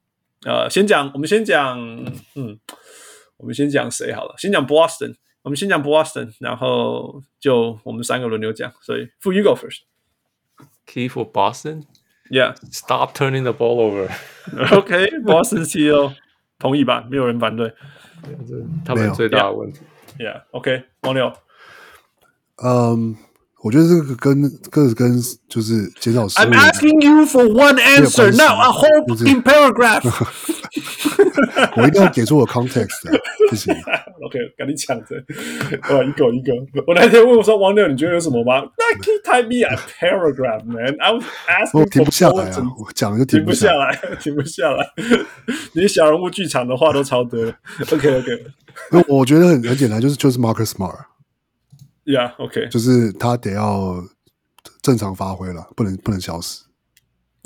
[0.45, 1.79] 呃，先讲，我们先讲，
[2.37, 2.59] 嗯，
[3.39, 4.35] 我们先讲谁好了？
[4.39, 8.73] 先讲 Boston，我们先讲 Boston，然后就我们三个轮流讲。
[8.81, 9.81] 所以，Fu you go first.
[10.87, 11.87] Key for Boston?
[12.31, 12.55] Yeah.
[12.71, 14.09] Stop turning the ball over.
[14.77, 16.15] OK, Boston CEO
[16.59, 17.07] 同意吧？
[17.11, 17.75] 没有人反对。
[18.85, 19.81] 他们最大的问题。
[20.19, 20.45] Yeah.
[20.53, 21.33] OK，王六。
[22.63, 23.17] 嗯。
[23.61, 24.41] 我觉得这个跟
[24.71, 26.45] 个跟就是减少失误。
[26.45, 30.05] I'm asking you for one answer, not a whole fucking paragraph。
[31.77, 33.19] 我一定要给出我 context 的，
[33.51, 33.75] 不行。
[33.75, 35.17] OK，跟你抢着，
[35.91, 36.53] 我一个一个。
[36.87, 40.97] 我那天问我说：“王六，你觉得有什么吗？”那 key type me a paragraph, man.
[41.01, 41.81] I was asking。
[41.81, 42.63] 我停不下来啊！
[42.79, 44.89] 我讲就停不下来，停不下来。
[45.73, 47.41] 你小人物剧场的话都超多。
[47.93, 49.05] OK，OK。
[49.09, 50.97] 我觉得很很简单，就是就是 Marcus Smart。
[52.09, 54.03] Yeah，OK，就是他得要
[54.81, 56.63] 正常发挥了，不能不能消失。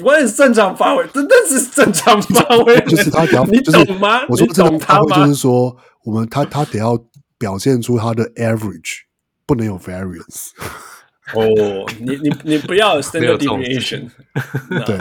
[0.04, 2.80] 我也是正常发挥，真的是正常发挥。
[2.82, 4.24] 就是他得要， 你懂吗？
[4.28, 6.96] 我说正常发挥就是说，我们他他得要
[7.38, 9.00] 表现出他的 average，
[9.46, 10.50] 不能有 variance。
[11.34, 14.08] 哦，你你你不要 standard deviation。
[14.86, 14.98] 对，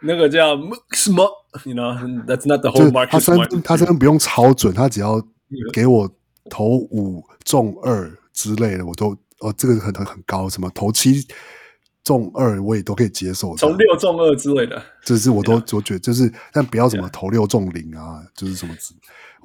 [0.00, 0.56] 那个叫
[0.92, 1.28] 什么
[1.64, 3.10] ？You know，that's not the whole market。
[3.10, 5.22] 他三分他三分不用超准，他只要
[5.72, 6.10] 给我
[6.48, 8.10] 投五中二。
[8.32, 11.26] 之类的我都哦，这个很很很高，什么投七
[12.02, 18.74] 中二我也都可以接受，从六中二之类的，就是我都我觉得就是，但不要什么投六中零啊，就是什么。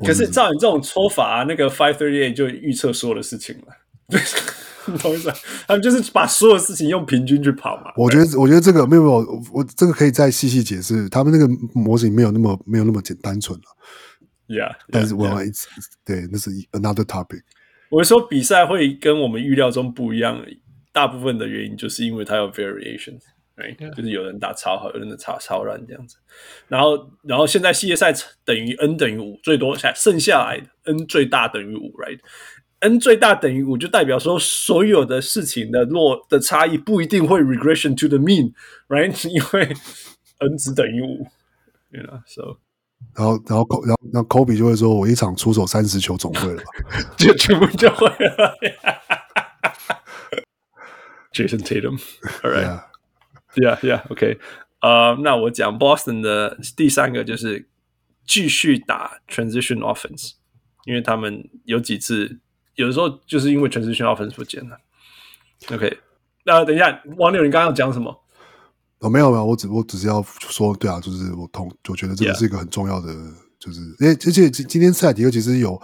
[0.05, 3.67] 可是照你这种说法啊，那个 Five Thirty Eight 就预测所有的事情了，
[4.87, 5.31] 你懂意思？
[5.67, 7.91] 他们就是把所有事情用平均去跑嘛。
[7.95, 11.07] 我觉得，我觉得这个没有没有，我这个可以再细细解释。
[11.09, 13.65] 他们那个模型没有那么没有那么简单纯了。
[14.47, 15.67] Yeah，但是我要一直
[16.03, 17.41] 对，那是 another topic。
[17.89, 20.43] 我说比赛会跟我们预料中不一样，
[20.91, 23.75] 大部分的原因就是因为它有 variations，right?
[23.77, 23.93] Yeah.
[23.93, 26.17] 就是有人打超好，有人打超超烂这样子。
[26.67, 28.13] 然后，然后现在系列赛
[28.43, 39.13] 等于 n 等于五，最多剩下来 n 最大等于五，right？n 最大等于五就代表说所有的事情的落的差异不一定会 regression to the mean，right？
[39.29, 39.75] 因为
[40.39, 41.27] n 只等于五
[41.91, 42.57] ，you know，so。
[43.13, 46.63] 然后，然后，然后，那 Kobe 就会说：“我一场出手三十球总会了吧，
[47.17, 48.57] 就全部就会了。
[51.33, 52.79] ”Jason Tatum，All
[53.55, 54.39] right，Yeah，Yeah，OK，
[54.81, 57.67] 呃，那我讲 Boston 的第三个就是
[58.25, 60.33] 继续打 Transition Offense，
[60.85, 62.39] 因为他们有几次
[62.75, 64.77] 有的时候就是因为 Transition Offense 不见了。
[65.73, 65.99] OK，
[66.45, 68.24] 那、呃、等一下，王柳，你刚刚要讲什么？
[68.99, 73.13] 哦，没有没有，我只我只是要说，对啊，就是我同我觉得这个是一个很重要的.
[73.57, 75.81] 就是因为而且今今天塞尔提克其实有，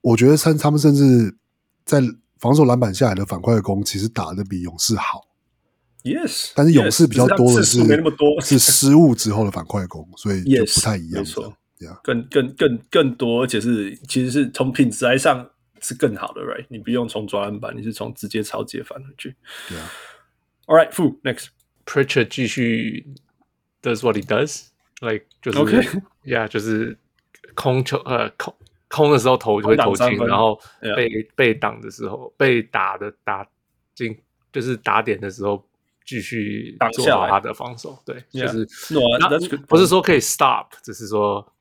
[0.00, 1.36] 我觉得他他们甚至
[1.84, 2.02] 在
[2.38, 5.22] 防守篮板下来的反快攻，其实打的比勇士好。
[6.02, 11.22] Yes，但是勇士比较多的是没那么多是失误之后的反快攻，所以就不太一样。
[11.22, 12.00] Yes, 没错，Yeah.
[12.02, 15.48] 更更更更多，而且是其实是从品质来上
[15.80, 16.66] 是更好的，right？
[16.68, 19.36] 你不用从抓篮板，你是从直接抄截反回去。
[19.68, 19.90] 对啊。
[20.66, 21.46] All right, Fu next.
[21.86, 23.06] Pritchard 继续
[23.82, 24.68] does what he does,
[25.00, 26.96] like 就是 OK，呀，就是
[27.54, 28.54] 空球呃空
[28.88, 30.58] 空的时候投就会投进，然后
[30.96, 33.46] 被被挡的时候被打的打
[33.94, 34.16] 进，
[34.52, 35.66] 就是打点的时候
[36.06, 37.98] 继续做好他的防守。
[38.06, 39.00] 对，就是，no,
[39.66, 41.52] 不是说可以 stop，只是说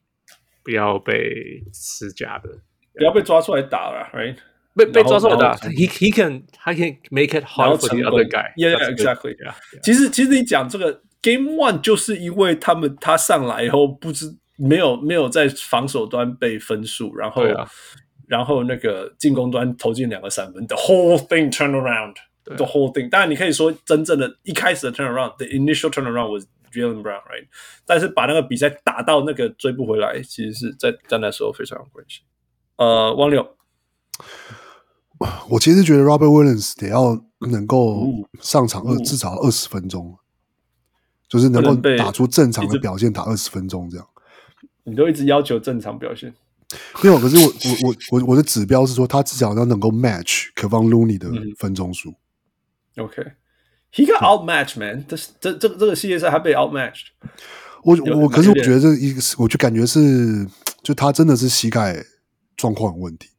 [0.63, 2.49] 不要被施加的，
[2.93, 4.37] 不要被抓出来打了，right？
[4.74, 9.36] 被被抓出来打，he he can he can make it hard for the other guy。Yeah, exactly.
[9.82, 17.42] 其实其实你讲这个 Game One 就是因为他们他上来以后不知没有没有在防守端被分数，然后
[18.26, 23.08] 然后那个进攻端投进两个三分，the whole thing turn around，the whole thing。
[23.08, 27.46] 当然你可以说真正的一开始的 turn around，the initial turn around was Jaylen Brown，right？
[27.86, 32.20] 但是把那个比赛打到那个追不回来，其实是在在那时候非常有关系。
[32.76, 33.56] 呃，汪六。
[35.49, 38.07] 我其实觉得 Robert Williams 得要能够
[38.41, 40.17] 上场二至少二十分钟，
[41.27, 44.07] 就是能够打出正常的表现，打二十分钟这样。
[44.83, 46.33] 你都一直要求正常表现，
[47.01, 47.17] 没有。
[47.17, 47.49] 可是我我
[47.87, 52.13] 我我我的指标是说，他至少要能够 match Kevon Looney 的分钟数。
[52.97, 55.05] OK，he got outmatched man。
[55.07, 57.07] 这这这这个系列赛还被 outmatched。
[57.83, 60.47] 我我可是我觉得这一个是，我就感觉是，
[60.81, 62.03] 就他真的是膝盖
[62.55, 63.29] 状况有问题。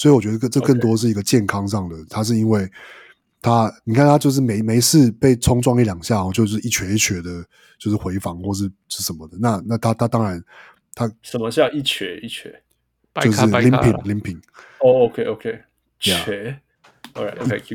[0.00, 2.66] 所以我觉得这更多是一个健康上的他是因为
[3.42, 7.44] 他，你看他就是没没事被冲撞一两下，就是一瘸一瘸的，
[7.78, 9.36] 就是回防或是是什么的。
[9.38, 10.42] 那那他他当然
[10.94, 12.62] 他什么叫一瘸一瘸？
[13.20, 14.38] 就是 limping limping。
[14.78, 15.60] 哦，OK OK，
[15.98, 16.56] 瘸。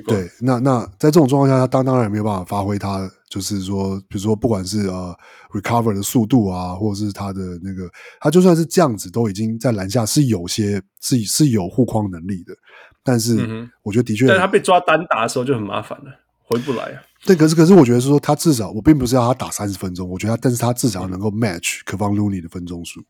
[0.08, 3.08] 对，那那在这种状况下，他当当然没有办法发挥他。
[3.36, 5.14] 就是说，比如说，不管是呃
[5.52, 7.86] recover 的速度啊，或者是他的那个，
[8.22, 12.56] 他就算是这样子，都已经在篮下是有些是是有护框能力的。
[13.04, 16.06] 但是我觉得的确，但他被抓单打的时候就很麻烦了，
[16.46, 17.04] 回不来啊。
[17.26, 23.04] 对，可是可是我觉得是说，他至少我并不是要他打三十分钟，我觉得他，但是他至少能够 match Kevon Looney 的分钟数，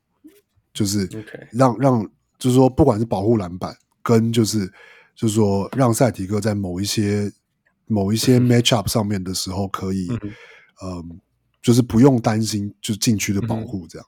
[0.73, 1.07] 就是
[1.51, 2.03] 让让
[2.39, 4.65] 就是说，不管是保护篮板跟就是
[5.15, 7.31] 就是说，让赛提哥在某一些。
[7.87, 10.33] 某一些 matchup 上面的时候，可以，嗯，
[10.83, 11.21] 嗯，
[11.61, 14.07] 就是不用担心，就禁区的保护这样。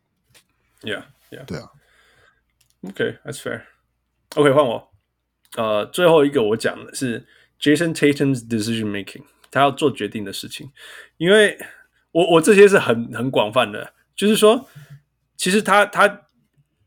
[0.81, 1.69] Yeah，Yeah，对啊。
[2.81, 3.61] OK，that's fair。
[4.35, 4.91] OK，换我。
[5.55, 7.27] 呃，最后一个我讲的是
[7.59, 10.71] Jason Tatum's decision making，他要做决定的事情。
[11.17, 11.57] 因为
[12.11, 14.67] 我我这些是很很广泛的，就是说，
[15.35, 16.07] 其实他他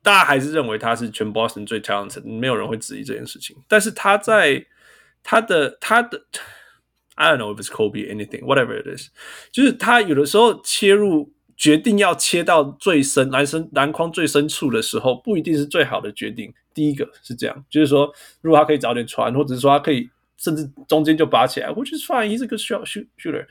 [0.02, 3.56] 大家还是认为他是全 Boston 最 talented，没有人会质疑这件事情。
[3.68, 4.66] 但是他在
[5.22, 6.26] 他的他的。
[7.20, 9.08] I don't know if it's Kobe anything, whatever it is，
[9.52, 16.50] 就是他有的时候切入决定要切到最深篮深篮筐最深处的时候，不一定是最好的决定。
[16.72, 18.10] 第一个是这样，就是说，
[18.40, 23.46] 如果他可以早点传，或者是说他可以甚至中间就拔起来，which is fine, he's a good shooter。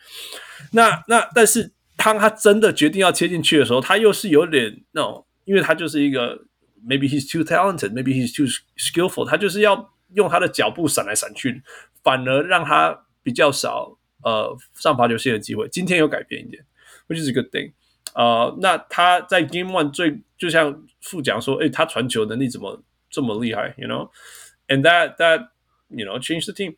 [0.72, 6.36] 那那但是当他真的决定要切进去的时候，他又是有点那种，因为他就是一个
[6.84, 8.48] maybe he's too talented, maybe he's too
[8.80, 11.62] skillful，他就是要用他的脚步闪来闪去，
[12.02, 13.06] 反而让他。
[13.22, 16.64] 比较少呃上罚球线的机会，今天有改变一点
[17.08, 17.74] ，which is a good thing。
[18.16, 25.50] 呃，那他在 Game One 最就像副讲说，诶，他传球能力怎么这么厉害？You know，and that that
[25.90, 26.76] you know change the team。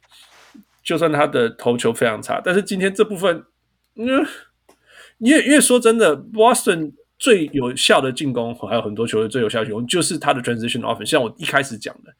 [0.84, 3.46] 就算他的投球非常差，但是今天这部分，
[3.96, 4.26] 嗯，
[5.20, 12.14] 因为因为说真的，Boston 最有效的进攻还有很多球队最有效进攻就是他的 transition offense，像我一开始讲的。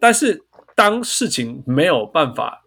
[0.00, 0.42] 但是
[0.74, 2.64] 当事情没有办法。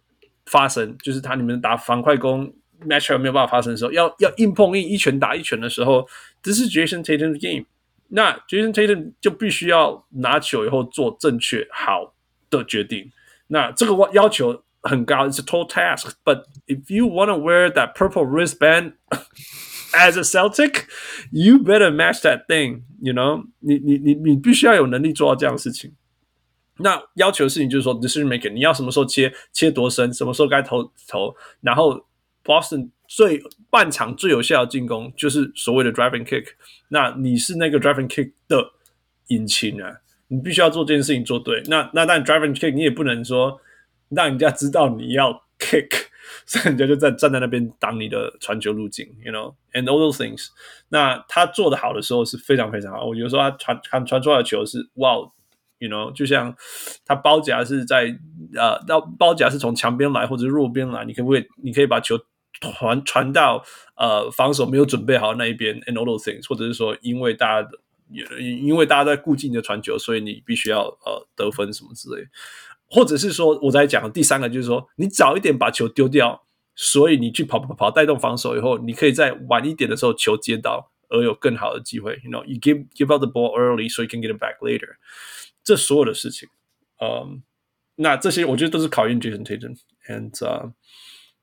[0.51, 2.53] 发生就是他你们打反快攻
[2.85, 6.05] matchup 没有办法发生的时候，要要硬碰硬一拳打一拳的时候，
[6.43, 7.65] 这是 Jason Tatum 的 game。
[8.09, 12.13] 那 Jason Tatum 就必须要拿球以后做正确好
[12.49, 13.09] 的决定。
[13.47, 16.11] 那这个要求很高，it's a tall task。
[16.25, 18.93] But if you want to wear that purple wristband
[19.93, 20.87] as a Celtic,
[21.31, 22.81] you better match that thing.
[23.01, 25.93] You know，你你你你必须要有能力做到这样的事情。
[26.83, 31.35] 那要求的事情就是说，decision maker，你要什么时候切，切多深，什么时候该投投。
[31.61, 32.05] 然后
[32.43, 36.45] ，Boston 最半场最有效的进攻就是所谓的 driving kick。
[36.89, 38.71] 那你是那个 driving kick 的
[39.27, 39.91] 引擎啊，
[40.27, 41.61] 你必须要做这件事情做对。
[41.67, 43.59] 那那但 driving kick 你也不能说
[44.09, 45.89] 让人家知道你要 kick，
[46.45, 50.47] 所以人家就在站在那边挡你的传球路径，you know，and all those things。
[50.89, 53.05] 那他做的好的时候是非常非常好。
[53.05, 55.17] 我有时候他传传传出来的球是哇。
[55.81, 56.55] You know，就像
[57.03, 58.15] 他包夹是在
[58.55, 61.45] 呃，到包夹是从墙边来或者弱边来，你可不可以？
[61.63, 62.19] 你可以把球
[62.77, 63.63] 传传到
[63.95, 72.27] 呃防守没有准备好那一边，and all those things，或者是说，因为大家的，因为大家在顾忌你的传球，所以你必须要呃得分什么之类，
[72.87, 76.43] 或者是说我在讲第三个就是说，你早一点把球丢掉，
[76.75, 82.19] 所以你去跑跑跑带动防守以后，你可以在晚一点的时候球接到，而有更好的机会。
[82.23, 84.97] You know, you give give out the ball early so you can get it back later。
[85.63, 86.49] 这所有的事情，
[87.01, 87.43] 嗯，
[87.95, 90.73] 那这些我觉得都是考验 Jason Tatum，and、uh,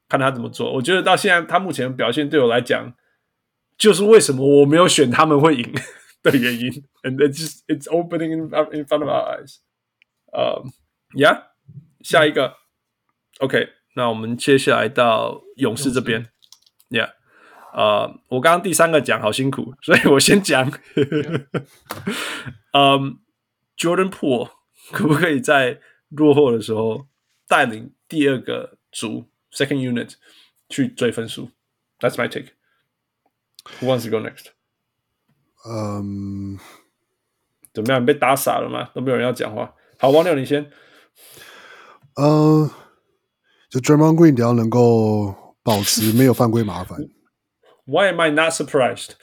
[0.09, 0.73] 看他怎么做。
[0.73, 2.95] 我觉得到现在他目前的表现对我来讲，
[3.77, 5.73] 就是为什么我没有选他们会赢
[6.23, 6.70] 的原因。
[7.05, 9.59] And it's just it's opening in in front of our eyes。
[10.32, 10.73] 嗯
[11.15, 11.45] ，Yeah，
[12.01, 12.57] 下一个
[13.39, 13.69] ，OK。
[13.95, 16.28] 那我们接下来到勇士这边
[16.90, 17.11] ，Yeah，
[17.73, 20.73] 呃，我刚刚第三个讲好辛苦，所以我先讲。
[22.73, 23.19] 嗯
[23.77, 24.51] ，Jordan Poole
[24.91, 25.80] 可不可以在
[26.10, 27.07] 落后的时候
[27.47, 30.14] 带领第二个组 Second Unit
[30.69, 31.51] 去追分数？
[31.99, 32.49] That's my take.
[33.80, 34.47] Who wants to go next?
[35.65, 36.60] 嗯，
[37.73, 38.01] 怎么样？
[38.01, 38.91] 你被打傻了吗？
[38.93, 39.73] 都没有人要讲话。
[39.97, 40.72] 好，王六你先。
[42.15, 42.69] 嗯。
[43.69, 46.99] 就 Draymond Green 只要能够保持没有犯规麻烦，
[47.85, 49.14] Why am I not surprised？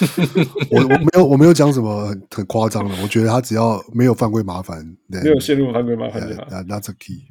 [0.70, 6.42] 我我没有我没有讲什么很很夸张的，我觉得他只要没有犯规麻烦，没有陷入犯规麻烦就好。
[6.44, 7.26] Yeah, that's a key.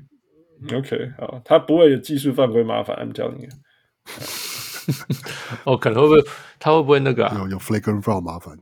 [0.77, 3.49] OK，好，他不会有技术犯规麻烦，I'm telling you。
[5.65, 6.21] 哦，可能会不会
[6.59, 8.57] 他会不会那个、啊、有有 flagrant foul 麻烦？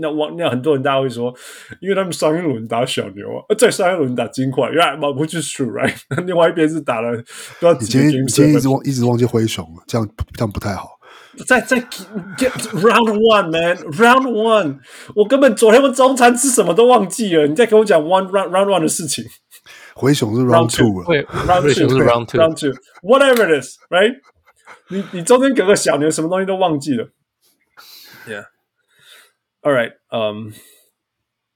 [0.00, 1.34] 那我那很多人大家会说，
[1.80, 5.14] 因为他们上一轮打小牛啊，在上一轮打金块，right？
[5.14, 5.94] 不就是 true，right？
[6.24, 7.22] 另外一边是打了不
[7.60, 10.95] 知道几个金块，你今天一直忘一直忘记灰熊了，这样这样不太好。
[11.47, 11.77] 在在
[12.37, 14.79] get round one man，round one，
[15.15, 19.23] 我根本昨天我中餐吃什么都忘记了，你再跟我讲 one round round one 的事情。
[19.93, 21.05] 灰熊是 round two 了，
[21.45, 24.15] round two 是 round two，round two，whatever it is，right？
[24.89, 27.09] 你你中间隔个小牛，什么东西都忘记了。
[28.27, 28.45] Yeah.
[29.61, 29.93] All right.
[30.09, 30.53] Um.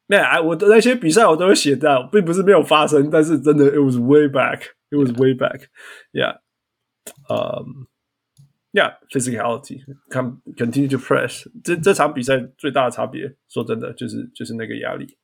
[0.08, 4.62] 那哎，我的那些比赛我都会写到，并不是没有发生，但是真的，it was way back.
[4.90, 5.68] It was way back.
[6.14, 6.38] Yeah.
[7.28, 7.88] Um.
[8.72, 8.96] Yeah.
[9.10, 9.82] Physicality.
[10.10, 10.42] Come.
[10.58, 11.48] Continue to press.
[11.64, 15.18] 这这场比赛最大的差别，说真的，就是就是那个压力。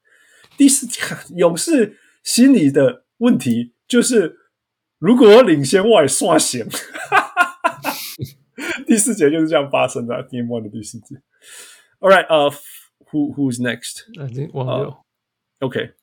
[0.57, 0.87] 第四，
[1.35, 4.37] 勇士心理的问题就是，
[4.99, 6.67] 如果我领先，我也刷险。
[8.85, 11.15] 第四节就是这样发生的，Game One 的第四节。
[11.99, 12.53] All right, uh,
[13.11, 14.03] who who's next?
[14.19, 15.05] I think 王六。
[15.59, 15.93] OK，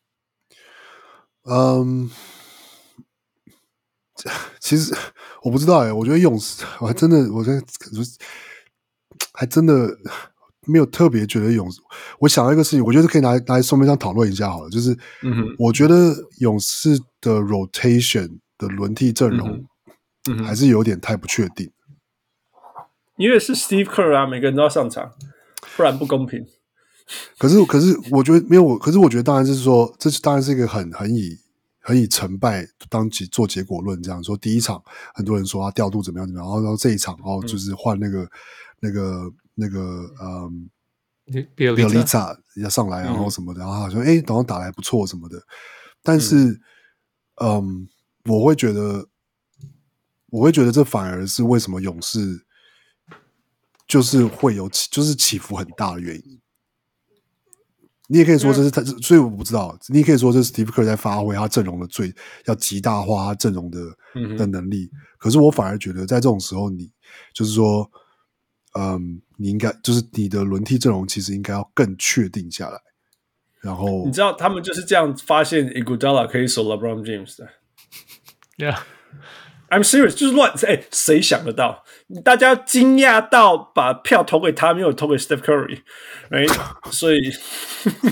[1.45, 2.11] 嗯，
[4.60, 4.96] 其实
[5.42, 7.62] 我不知道哎，我觉得勇士，我还真的，我觉得
[9.34, 9.98] 还真的
[10.66, 11.82] 没有特别觉得勇士。
[12.20, 14.92] 我想到一个事情，我觉得可以拿来拿来说明上讨论一下好了，就是，
[15.22, 19.66] 嗯哼，我觉得勇士的 rotation 的轮替阵容，
[20.30, 21.72] 嗯，还是有点太不确定。
[23.18, 25.12] 因为是 Steve Kerr 啊，每个人都要上场。
[25.78, 26.46] 不然不公平。
[27.38, 28.78] 可是，可是，我觉得没有我。
[28.78, 31.38] 可是，我觉得当然是说，这当然是一个很很以
[31.84, 34.02] 很以成败当结做结果论。
[34.02, 34.82] 这样说，第一场
[35.14, 38.30] 很多人说他调度怎么样怎么样，然后然后这一场，然后就是换那个、嗯、
[38.80, 39.80] 那个那个
[40.22, 40.70] 嗯，
[41.56, 45.40] 比尔利萨要上来，然后什么的，嗯、然后好像哎，好像打得还不错什么的。
[46.02, 46.60] 但是，
[47.36, 47.88] 嗯，嗯，
[48.26, 49.08] 我会觉得，
[50.32, 52.46] 我会觉得这反而是为什么勇士。
[53.86, 56.40] 就是会有起，就是起伏很大的原因。
[58.14, 59.76] 你也可以说这是他，嗯、所以我不知道。
[59.88, 62.14] 你也可以说这是 Steve Kerr 在发挥他阵容的最
[62.46, 63.80] 要极大化他阵容的
[64.38, 64.88] 的能力。
[64.94, 66.92] 嗯、可是我反而觉得，在这种时候，你
[67.34, 67.90] 就是说，
[68.78, 72.80] 嗯，你应该就是你的轮替阵容其实应该要更确定下来。
[73.62, 77.50] 然后你知道他们就是这样发现 Iguodala 可以守 LeBron James 的。
[78.58, 78.80] Yeah。
[79.74, 81.84] I'm serious，就是乱哎，谁想得到？
[82.24, 86.92] 大家惊讶到把票投给他，没有投给 Steph Curry，right？
[86.92, 87.20] 所以，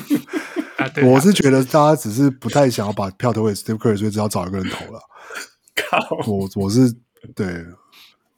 [1.06, 5.00] 我是觉得大家只是不太想要把票投给 Steph Curry，所以只好找一个人投了。
[5.76, 6.00] 靠！
[6.26, 6.92] 我我是
[7.36, 7.48] 对。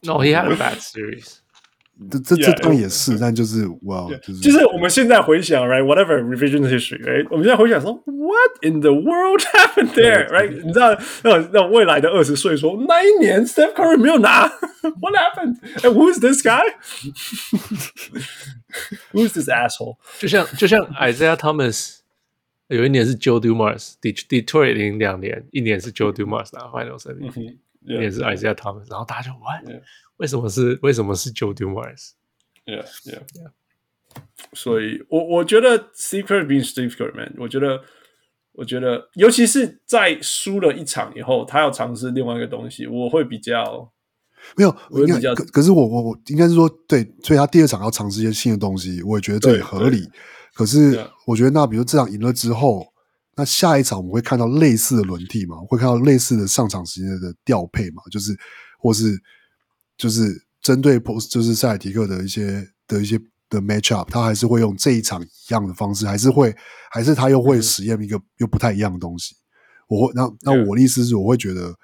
[0.01, 1.37] No, he had a bad series.
[2.09, 10.49] 这这这当然也是，但就是哇，就是就是我们现在回想，right，whatever revision history，right，我们现在回想说，what in the world happened there，right？
[10.63, 14.47] 你知道，那那未来的二十岁说，那一年 Steph Curry 没有拿
[14.99, 19.97] ，what happened？And who is this guy？Who is this asshole？
[20.17, 21.99] 就像就像 Isaiah Thomas，
[22.69, 29.63] 有一年是 Joe Dumars，Detroit 零两年，一年是 Joe Dumars 拿 Finals MVP，一年是 Isaiah Thomas，然后大家就 what？
[30.17, 33.51] 为什么是为什么是 Joe Dumars？Yeah, yeah, yeah.
[34.53, 37.81] 所以我我觉得 Kerr being Steve Kerr man，我觉得
[38.51, 43.91] 我觉得，尤其是在输了一场以后，他要尝试另外一个东西，我会比较
[44.55, 50.07] 没有，我会比较可可是我我我应该是说对，所以他第二场要尝试一些新的东西，我也觉得这也合理。
[50.53, 52.85] 可是我觉得那比如这场赢了之后，
[53.35, 58.37] 那下一场我们会看到类似的轮替嘛，会看到类似的上场时间的调配嘛，就是
[58.77, 59.19] 或是。
[59.97, 66.55] 就是针对波，就是塞尔提克的一些的一些的 match up，他还是会用这一场一样的方式，还是会，
[66.91, 69.35] 还是他又会实验一个又不太一样的东西。
[69.87, 71.75] 我会，那那我的意思是，我会觉得，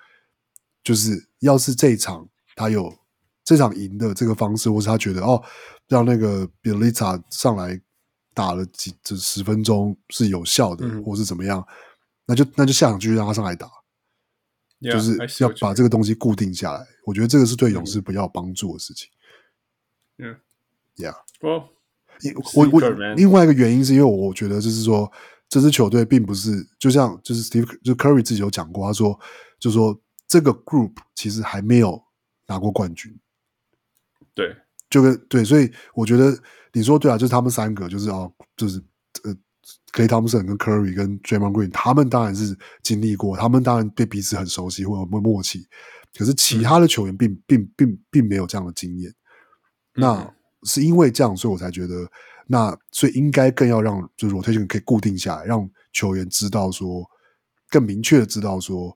[0.84, 2.92] 就是要是这一场他有
[3.44, 5.44] 这场赢的这个方式，或是他觉得哦，
[5.88, 7.80] 让那个 Bjelica 上来
[8.34, 11.64] 打了几这十分钟是有效的，或是怎么样，
[12.26, 13.70] 那就那就下场继续让他上来打。
[14.82, 19.10] Yeah, 就是要把这个东西固定下来，我觉得这个是对勇士比较有帮助的事情。
[20.18, 20.38] 嗯
[20.96, 21.70] ，Yeah，我
[22.56, 25.12] 我我另外一个原因是因为我觉得就是说，
[25.50, 29.20] 这支球队并不是就像就是 Steve 就 Curry 自己有讲过，他说
[29.60, 30.00] 就是说
[30.30, 32.02] 这个 group 其实还没有
[32.48, 33.14] 拿过冠军。
[34.34, 34.56] 对，
[34.90, 36.38] 就跟对，所以我觉得
[36.72, 38.82] 你说对啊，就是他们三个就是哦，就是
[39.70, 39.80] 呃。
[39.92, 45.68] Klay Thompson 跟 Curry 跟 Draymond Green，他们当然是经历过，他们当然对彼此很熟悉，会有默契。
[46.16, 49.12] 可是其他的球员并并并并没有这样的经验。
[49.96, 50.32] 那
[50.62, 52.08] 是因为这样，所以我才觉得，
[52.46, 57.04] 那所以应该更要让就是 rotation 可以固定下来，让球员知道说，
[57.72, 58.96] 更明确的知道说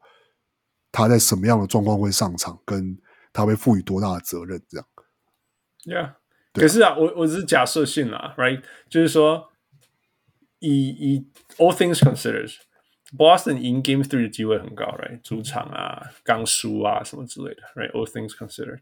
[0.91, 2.95] 他在什么样的状况会上场，跟
[3.33, 4.87] 他会赋予多大的责任，这样。
[5.85, 6.13] Yeah，
[6.53, 9.49] 可是啊，我我只是假设性啦，right，就是说。
[10.62, 15.20] 以以 all things considered，Boston 赢 Game Three 的机会很高，right？
[15.22, 18.80] 主场啊，刚输啊，什么之类的，right？All things considered，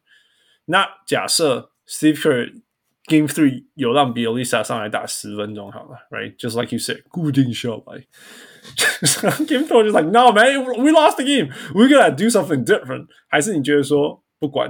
[0.65, 2.63] 那假设 Steve Kerr
[3.05, 8.07] Game Three 有让 Bjelica 上来打十分钟好了，right？Just like you said，固定下来。
[9.47, 13.07] Game Four 就 like no man，we lost the game，we gotta do something different。
[13.29, 14.69] 还是你觉得说不管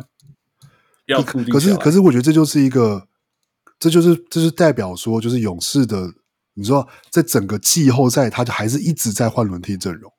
[1.07, 1.55] 要固定？
[1.55, 3.07] 可是可是我觉得这就是一个，
[3.79, 6.13] 这就是这是代表说就是勇士的。
[6.54, 10.12] 你说，在整个季后赛，他就还是一直在换轮替阵容。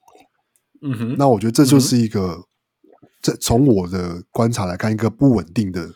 [0.83, 2.37] 嗯哼，那我觉得这就是一个，
[3.21, 5.89] 这从我的观察来看，一个不稳定的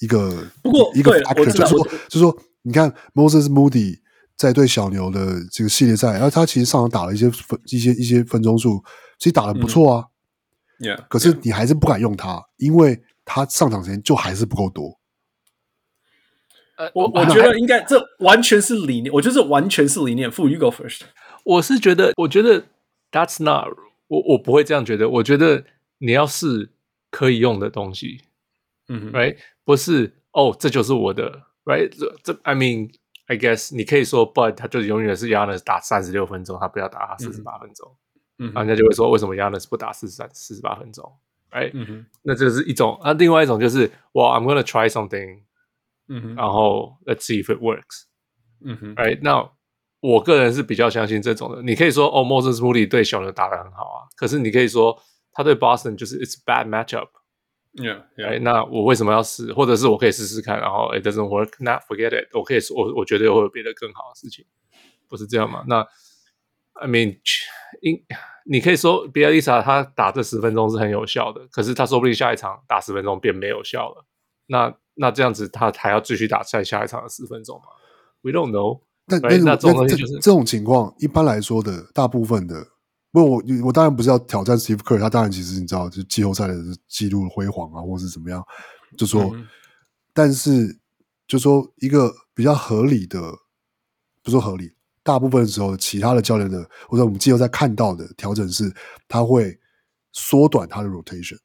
[0.00, 3.98] 一个，不过一个 factor，就是说，就是说，你看 Moses Moody
[4.36, 8.82] 在对小牛的这个系列赛，然后他其实上场打了一些分一些一些分钟数，
[9.18, 10.04] 其实打的不错啊。
[10.80, 14.98] Yeah，可是你还是不敢用他，因为他上场时间就还是不够多。
[16.94, 20.30] 我我觉得应该这完全是理念，我觉得这完全是理念。
[20.30, 21.02] Fu you go first。
[21.44, 22.64] 我是觉得，我觉得
[23.10, 23.68] That's not
[24.08, 25.08] 我我不会这样觉得。
[25.08, 25.64] 我觉得
[25.98, 26.70] 你要是
[27.10, 28.22] 可以用的东西，
[28.88, 32.90] 嗯，right，不是哦，这就是我的，right，这这 I mean
[33.26, 37.94] I guess 你可以说，But 他就永远是 Giannis 打三十六分钟，他不要打他四十八分钟，
[38.38, 41.04] 嗯，人家就会说为什么 Giannis 不打四十三四十八分钟
[41.50, 45.42] ，right，嗯哼，那这是一种，那另外一种就是，Well I'm gonna try something。
[46.12, 48.04] 嗯，然后 Let's see if it works。
[48.64, 49.52] 嗯哼，Right now，
[50.00, 51.62] 我个人是比较相信这种的。
[51.62, 55.00] 你可以说哦，Moses Moody 对小牛打得很好啊，可是你可以说
[55.32, 57.08] 他对 Boston 就是 It's bad matchup。
[57.74, 59.50] Yeah，哎，那我为什么要试？
[59.54, 62.28] 或者是我可以试试看，然后 It doesn't work，not forget it。
[62.36, 64.44] 我可以说我我觉得会有别的更好的事情，
[65.08, 65.64] 不是这样吗？
[65.66, 65.80] 那
[66.74, 67.18] I mean，
[67.80, 68.04] 因
[68.44, 74.04] 你可以说 Bjelica 他打这十分钟是很有效的，可是他说不定下一场打十分钟变没有效了。
[74.46, 77.64] 那那这样子，他还要继续打赛下一场的四分钟吗
[78.20, 79.20] ？We don't know 但。
[79.20, 82.64] 但那这种东西就是这，这种情况，一般来说的大部分的，
[83.10, 86.54] 不，我我当然不是要挑战 Steve Kerr，他当然其实你知道，就季后赛的
[86.86, 88.40] 记录辉煌啊，或是怎么样，
[88.96, 89.44] 就说，嗯、
[90.14, 90.78] 但是
[91.26, 93.20] 就说一个比较合理的，
[94.22, 94.72] 不说合理，
[95.02, 98.72] 大部分的时候，其他的教练的或者我们季后赛看到的调整是，
[99.08, 99.58] 他会
[100.12, 101.38] 缩短他的 rotation。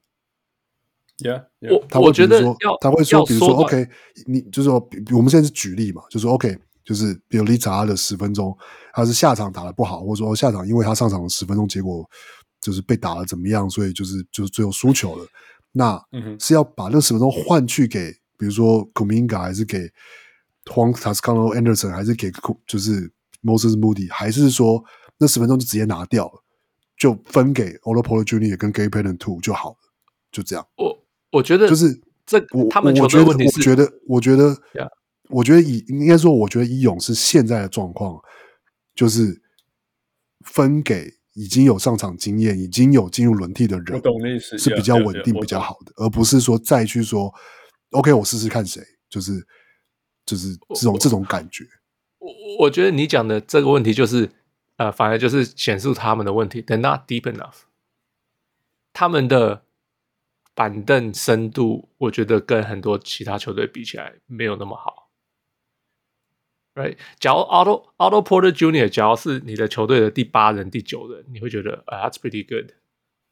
[1.19, 1.73] Yeah, yeah.
[1.73, 2.41] 我他会我觉得
[2.79, 3.87] 他会说，比如说，OK，
[4.27, 4.75] 你就是说，
[5.15, 8.55] 我们现在是举例嘛，就是说 OK，就是 Bjelica 的十分钟，
[8.93, 12.07] 他是下场打的不好，或者说下场因为他上场了十分钟结果
[12.61, 15.25] 就是被打了怎么样，所以就是就是最后输球了。
[15.71, 15.99] 那
[16.39, 19.89] 是要把那十分钟换去给比如说 Kuminga 还是给
[20.65, 22.31] Juan Toscano Anderson 还是给
[22.67, 23.11] 就是
[23.43, 24.83] Moses Moody，还是说
[25.17, 26.43] 那十分钟就直接拿掉了，
[26.95, 28.55] 就分给 Otto Porter Jr.
[28.55, 29.77] 跟 Gary Payton Two 就好了，
[30.31, 30.65] 就这样。
[30.77, 30.97] 我
[31.31, 34.57] 我觉得就是这我他们我觉得问题是我觉得我觉得.
[35.29, 38.17] 我觉得以应该说，我觉得以勇士现在的状况，
[38.95, 39.41] 就是
[40.45, 47.29] 分给已经有上场经验、已经有进入轮替的我人，懂你意思，是比较稳定、比较好的，而不是说再去说
[47.91, 49.45] ，OK，我试试看谁，就是
[50.25, 51.65] 就是这种这种感觉。
[52.19, 54.29] 我我觉得你讲的这个问题就是，
[54.77, 57.63] 呃，反而就是显示他们的问题，they're not deep enough。
[58.93, 59.65] 他们的
[60.57, 65.11] 板凳深度，我觉得跟很多其他球队比起来没有那么好。
[66.73, 66.97] Right？
[67.19, 72.71] 假如 Auto Auto Porter Junior，假如是你的球队的第八人、第九人，你会觉得啊、uh,，That's pretty good。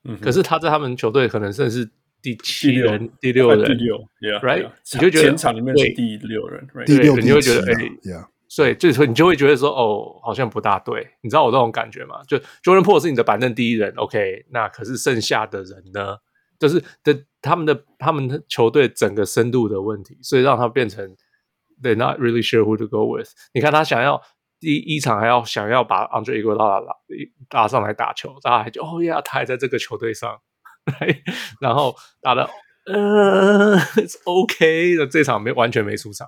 [0.03, 1.89] 嗯，可是他在他们球队可能甚至是
[2.21, 6.85] 第七第六人、第六人，第六，Yeah，Right？yeah 你就觉得前场里面是第六人，Right？
[6.85, 7.73] 第六、你就会觉得哎
[8.03, 12.21] ，Yeah，所以就是说，你就会觉得说，哦，好像不大对，你知道我这种感觉吗？
[12.27, 16.17] 就 Jordan Porter 是你的板凳第一人，OK，那可是剩下的人呢，
[16.59, 21.15] 就是的他们的他们的球队整个深度的问题，所以让他变成
[21.81, 23.29] they're not really sure who to go with。
[23.53, 24.21] 你看他想要
[24.59, 26.95] 第一场还要想要把 Andre Iguodala 拉
[27.51, 30.39] 拉上来打球，大家还就哦呀，他还在这个球队上，
[31.59, 32.49] 然后打的
[32.85, 36.27] 呃 it's OK 的这场没完全没出场。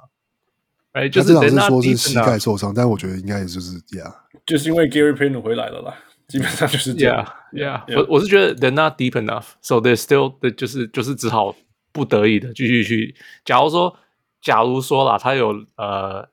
[0.93, 4.13] 哎，就是他这场是说是膝盖受伤，但我觉得应该也就是 Yeah，
[4.45, 5.95] 就是因为 Gary Payton 回来了啦，
[6.27, 7.85] 基本上就是这样 Yeah, yeah.
[7.87, 7.99] Yeah.
[7.99, 11.55] 我我是觉得 they're not deep enough, so they're still 的就是就是只好
[11.91, 13.15] 不得已的继续去。
[13.45, 13.97] 假如说，
[14.41, 16.27] 假如说啦，他有呃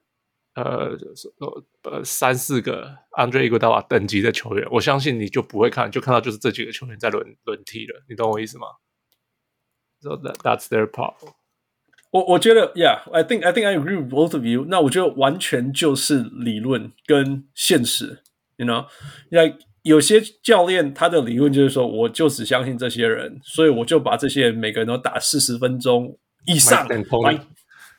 [0.55, 0.97] 呃
[1.83, 8.67] 呃三四个 Andre Iguodala 等级的球员，我相信你就不会看，就看到就是这几个球员在轮轮替了，你懂我意思吗
[10.01, 11.35] ？So that that's their problem.
[12.11, 14.67] 我我觉得，Yeah，I think I think I agree with both of you。
[14.69, 18.23] 那我觉得完全就是理论跟现实
[18.57, 26.89] ，You know，like 有些教练他的理论就是说，我就只相信这些人，所以我就把这些人每个人都打四十分钟以上。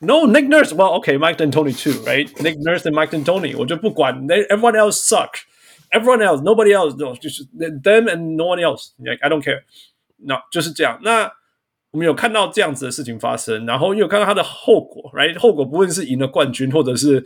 [0.01, 0.73] No, Nick Nurse.
[0.73, 2.27] Well, okay, Mike D'Antoni too, right?
[2.41, 3.55] Nick Nurse and Mike D'Antoni.
[3.57, 5.29] 我就不管，everyone else suck.
[5.91, 8.89] Everyone else, nobody else, no, 就是 them and no one else.
[8.97, 9.61] Like I don't care.
[10.17, 10.99] 那就是这样。
[11.03, 11.31] 那
[11.91, 15.37] 我们有看到这样子的事情发生，然后又看到它的后果，right？
[15.39, 17.23] 后果不论是赢了冠军，或者是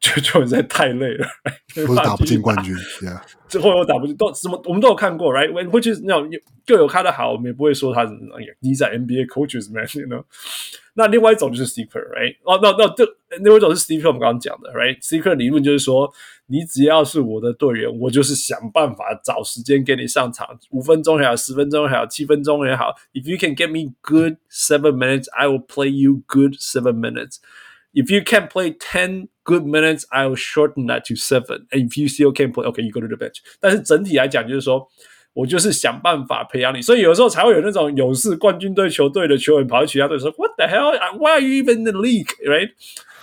[0.00, 1.26] 就就实在太累了
[1.74, 1.86] ，right?
[1.86, 2.74] 或者打不进冠军。
[3.48, 6.30] 之后又打不进，都什么我们都有看过，right？Which is 那种
[6.64, 8.12] 各有他的好，我们也不会说他是
[8.60, 10.24] 你在 NBA coaches man，you know。
[10.94, 12.36] 那另外一种就是 Steve Kerr，right？
[12.44, 13.04] 哦，那那这
[13.40, 16.12] 另外一种是 Steve Kerr，我们刚刚讲的，right？Steve Kerr 理论就是说，
[16.46, 22.94] 你只要是我的队员，我就是想办法找时间给你上场，五分钟也好，十分钟也好，七分钟也好。
[23.14, 27.38] If you can get me good seven minutes, I will play you good seven minutes.
[27.97, 31.67] If you can't play ten good minutes, I will shorten that to seven.
[31.71, 33.37] And if you still can't play, okay, you go to the bench.
[33.59, 34.89] 但是整体来讲，就是说。
[35.35, 40.91] 我就是想办法培养你，所以有时候才会有那种勇士冠军队球队的球员跑去其他队说 “What the hell?
[41.17, 42.69] Why are you even in the league?” Right？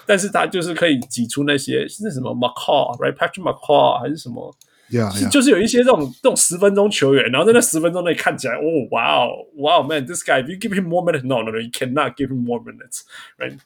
[0.07, 4.53] 但是他就是可以挤出那些是什么 McCaw，Right？Patrick McCaw 还是什么
[4.91, 5.31] Yeah, yeah.
[5.31, 13.57] 就是有一些这种这种十分钟球员，然后在那十分钟内看起来，哦，哇哦，哇哦，Man，this guy，if you give him more minutes，no，no，no，you cannot give him more minutes，right？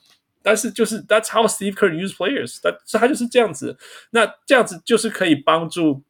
[0.42, 3.78] 但是就是 That's how Steve Kerr use players，他他就是这样子，
[4.12, 6.04] 那这样子就是可以帮助。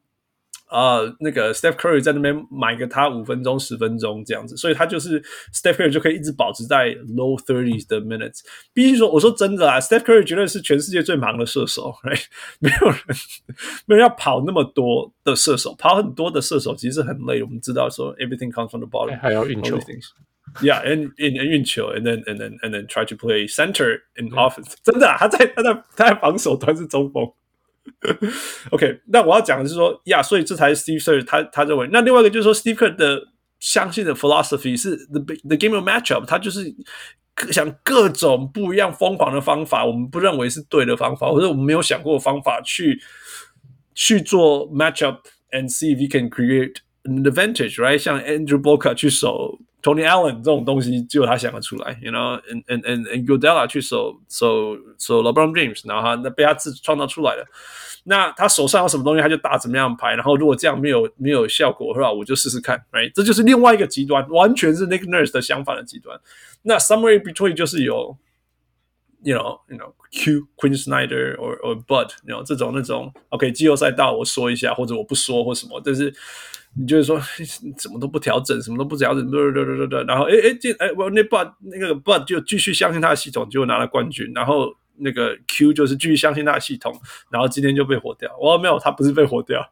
[0.72, 5.19] 呃，那个 Steph Curry 在那边买个他五分钟、十分钟这样子，所以他就是
[5.51, 8.41] Steph Curry 就可以一直保持在 low thirties 的 minutes。
[8.72, 12.23] 必须说，我说真的啊，Steph Curry 绝对是全世界最忙的射手，right？
[12.60, 12.99] 没有人，
[13.88, 17.41] 没有人要跑那么多的射手，跑很多的射手其实很累。
[17.41, 19.76] 我们知道说，everything comes from the bottom，还要运球。
[20.62, 24.74] Yeah，and and and 运球，and then and then and then try to play center in offense。
[24.85, 27.28] 真的啊，他在他在他在防守端是中锋。
[28.70, 31.89] OK，那我要讲的是说，呀，所以这才是 Steve Kerr 他他认为。
[31.91, 33.20] 那另外一个就是说，Steve Kerr 的
[33.59, 36.73] 相信的 philosophy 是 the the game of matchup，他就是
[37.51, 43.03] 想各种不一样疯狂的方法，我们不认为是对的方法，或者我们没有想过的方法去
[43.93, 45.19] 去做 matchup
[45.51, 47.99] and see if you can create an advantage，right？
[47.99, 57.47] 像 Andrew Bogut 去守 Tony Allen 这种东西，只有他想得出来，you know，and and and and Iguodala 去守守守 LeBron James，然后他那被他自创造出来的。
[58.07, 60.15] 那他手上有什么东西，他就打怎么样牌。
[60.15, 63.11] 然后如果这样没有没有效果的话，我就试试看，right？
[63.15, 66.20] 这就是另外一个极端，完全是 Nick Nurse 的相反的极端。
[66.62, 68.16] 那 somewhere between 就是有
[69.23, 76.15] you know you know Q Quinn Snyder or or Bud，you know 这种那种 OK 季后赛到我说一下，或者我不说或什么，但是
[76.76, 77.20] 你就是说
[77.78, 86.94] 什么都不调整，什么都不调整，对对对对对，然后哎哎这哎我那 Bud 那个 Bud 就继续相信他的系统，结果拿了冠军，然后那个 Q 就是继续相信他的系统，
[87.32, 88.30] 然后今天就被火掉。
[88.41, 89.68] 哦，没有，他不是被火掉，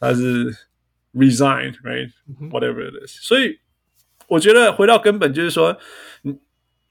[0.00, 0.46] 他是
[1.14, 2.10] resign right
[2.50, 3.18] whatever it is。
[3.20, 3.58] 所以
[4.28, 5.76] 我觉得回到根本就是说，
[6.22, 6.38] 嗯。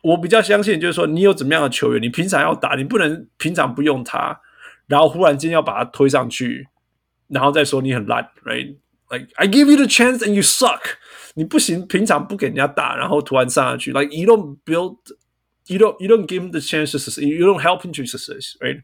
[0.01, 4.39] 我比较相信，就是说，你有怎么样的球员，你平常要打，你不能平常不用他，
[4.85, 6.67] 然后忽然间要把他推上去，
[7.27, 8.29] 然后再说你很烂
[9.09, 10.81] Like I give you the chance and you suck，
[11.35, 18.81] 你不行，平常不给人家打，然后突然上上去，like you don't build，you don't you don't give him the chances，you don't help him to success，right？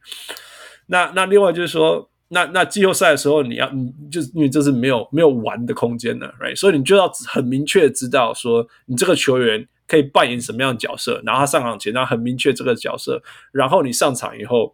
[0.87, 6.55] 那那另外就是说，那那季后赛的时候，你要你就是因为这是没有没有玩的空间的，right？
[6.55, 9.67] 所以你就要很明确知道说，你这个球员。
[9.87, 11.21] 可以扮演什么样的角色？
[11.25, 13.21] 然后他上场前，他很明确这个角色。
[13.51, 14.73] 然后你上场以后，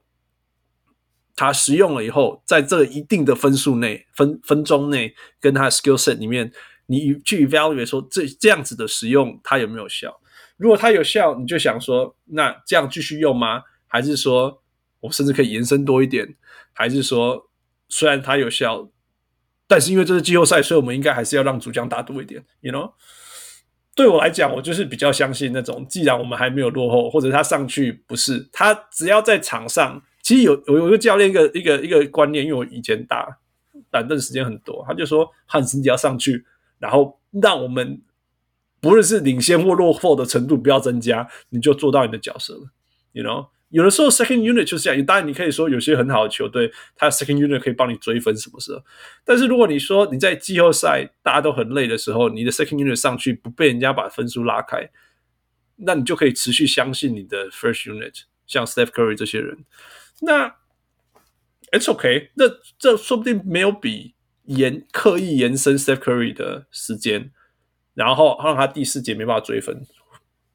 [1.38, 6.52] 他使用了以后，在这一定的分数内、分分钟内，跟他的 skill set 里面，
[6.88, 10.20] 你去 evaluate 说这这样子的使用它有没有效？
[10.58, 13.62] 如果它有效，你就想说，那这样继续用吗？
[13.88, 14.64] 还是说
[15.00, 16.36] 我甚至可以延伸多一点？
[16.74, 17.50] 还是说
[17.88, 18.90] 虽然它有效，
[19.68, 22.94] 但是因为这是季后赛，所以我们应该还是要让主将打多一点？You know？
[23.94, 33.38] 对我来讲，我就是比较相信那种，既然我们还没有落后，或者他上去不是他，只要在场上，其实有有有一个教练一个一个一个观念，因为我以前打
[33.90, 36.44] 板凳时间很多，他就说汉斯你要上去，
[36.80, 38.02] 然后让我们
[38.82, 42.70] 不论是领先或落后的程度不要增加，你就做到你的角色了
[43.14, 43.48] ，you know。
[43.70, 45.06] 有的时候，second unit 就是这样。
[45.06, 48.84] 当然，你可以说有些很好的球队，他 second unit 可以帮你追分什么时候。
[49.24, 54.90] 但是，如果你说你在季后赛大家都很累的时候，你的 second unit 上去不被人家把分数拉开，
[55.78, 59.58] 那你就可以持续相信你的 first unit，像 Steph Curry 这些人。
[60.22, 60.56] 那
[61.72, 62.46] it's okay，那
[62.78, 64.16] 这说不定没有比
[64.46, 67.32] 延刻意延伸 Steph Curry 的时间，
[67.94, 69.86] 然后让他第四节没办法追分。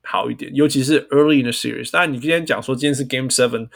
[0.05, 1.93] 好一点，尤其是 early in the series。
[1.93, 3.69] 当然，你今天讲说今天是 Game Seven，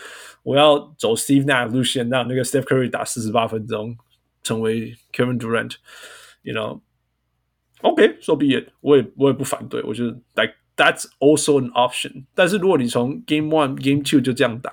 [0.42, 3.96] 我要走 Steve Nash 路线，让那个 Steph Curry 打四十八分钟，
[4.42, 12.24] 成为 Kevin Durant，you know？OK，so be it，我也我也不反对，我觉得 like that's also an option。
[12.34, 14.72] 但是如果你从 Game One、Game Two 就这样打，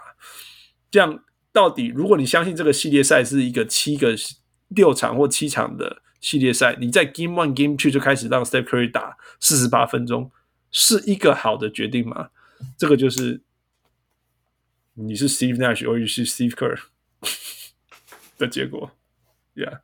[0.94, 4.14] 这样到底如果你相信这个系列赛是一个七个
[4.68, 10.32] 六场或七场的系列赛，你在 Game One、Game Two 就开始让 Steph Curry 打四十八分钟。
[10.72, 12.30] 是一个好的决定吗？
[12.78, 13.42] 这个就是
[14.94, 16.80] 你是 Steve Nash，或者是 Steve Kerr
[18.38, 18.92] 的结果。
[19.56, 19.80] Yeah.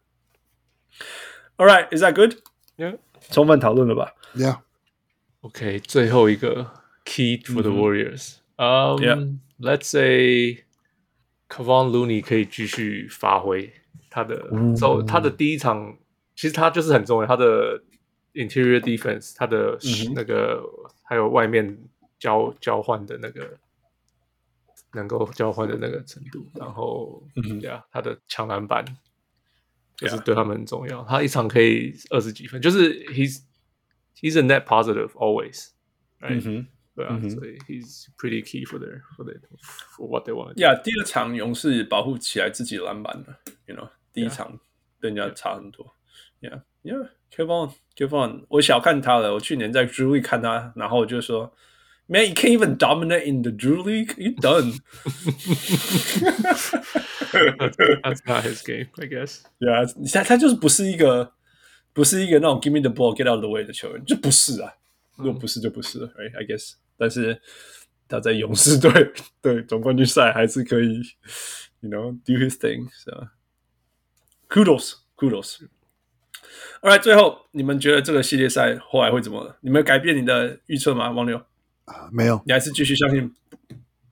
[1.57, 2.37] All right, is that good?
[2.77, 2.99] Yeah.
[3.31, 4.59] 充分讨论了吧？Yeah.
[5.41, 6.71] OK，最后一个
[7.03, 8.35] Key for the Warriors。
[8.57, 9.37] 嗯、um, Yeah.
[9.59, 10.65] Let's say
[11.49, 13.73] Kevon Looney 可以继续发挥
[14.09, 15.97] 他的，走、嗯他的第一场，
[16.35, 17.83] 其实他就是很重要，他的。
[18.31, 19.77] Interior defense，他的
[20.13, 21.75] 那个、嗯、还有外面
[22.19, 23.57] 交交换的那个
[24.93, 28.85] 能够交换的那个程度，然后嗯呀，他的抢篮板
[29.97, 31.03] 就是对他们很重要。
[31.05, 33.41] 他一场可以二十几分，就是 he's
[34.15, 35.69] he's a net positive always，
[36.21, 36.67] 嗯哼，
[36.98, 39.40] 对啊，所以 he's pretty key for their for their
[39.96, 40.56] for what they want。
[40.60, 44.58] 呀，第二场勇士保护起来自己的篮板了，you know，第一场
[45.00, 45.94] 跟人家差很多，
[46.40, 49.34] yeah yeah。Kevon, Kevon，我小看他了。
[49.34, 51.52] 我去年在 Drew League 看他，然后我就说，
[52.06, 54.14] Man, you can't even dominate in the Drew League.
[54.16, 54.78] You done?
[58.04, 59.40] That's not his game, I guess.
[59.58, 61.32] Yeah，他他就是不是一个，
[61.92, 64.74] 不是一个那种 Give me the ball, get out of the way 的球员，就不是啊。
[65.16, 66.38] 如果不是就不是了，Right?
[66.40, 66.74] I guess。
[66.99, 67.41] 但是
[68.07, 71.01] 他在勇士队对总冠军赛还是可以
[71.79, 72.89] ，You know, do his thing.
[72.93, 73.29] So,
[74.49, 75.61] kudos, kudos.
[76.81, 79.55] Alright，最后你们觉得这个系列赛后来会怎么？
[79.61, 81.09] 你们改变你的预测吗？
[81.11, 81.37] 王六
[81.85, 83.33] 啊，没有，你还是继续相信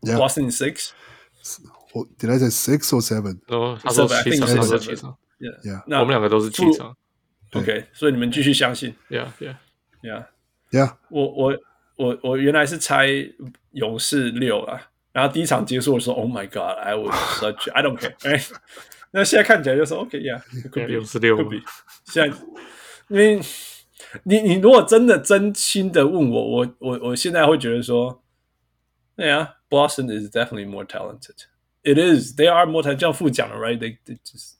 [0.02, 0.92] Boston six？
[1.94, 3.40] 我 Did I say six or seven？
[3.48, 6.96] 哦，他说七场，他说七场，Yeah，那我们两个都是七场。
[7.54, 10.96] OK，所以你们继续相信，Yeah，Yeah，Yeah，Yeah。
[11.10, 11.58] 我我
[11.98, 13.08] 我我原来是猜
[13.72, 18.48] 勇士六啊，然后第一场结束的时候，Oh my God，I was such，I don't care。
[19.12, 20.42] 那现在看起来就是 OK 呀，
[20.88, 21.38] 勇士六，
[22.06, 22.38] 现在，
[23.08, 23.40] 因为
[24.24, 28.22] 你你如果真的真心的问我，我我我现在会觉得说，
[29.16, 31.46] 对啊，Boston is definitely more talented.
[31.84, 32.36] It is.
[32.36, 33.14] They are more talented.
[33.14, 33.78] 副讲了，right?
[33.80, 34.56] They they just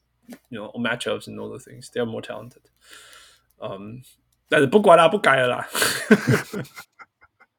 [0.50, 1.90] you know matchups and all the things.
[1.92, 2.64] They are more talented.
[3.60, 4.02] 嗯，
[4.50, 5.68] 但是不管啦，不改了啦，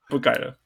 [0.10, 0.58] 不改了。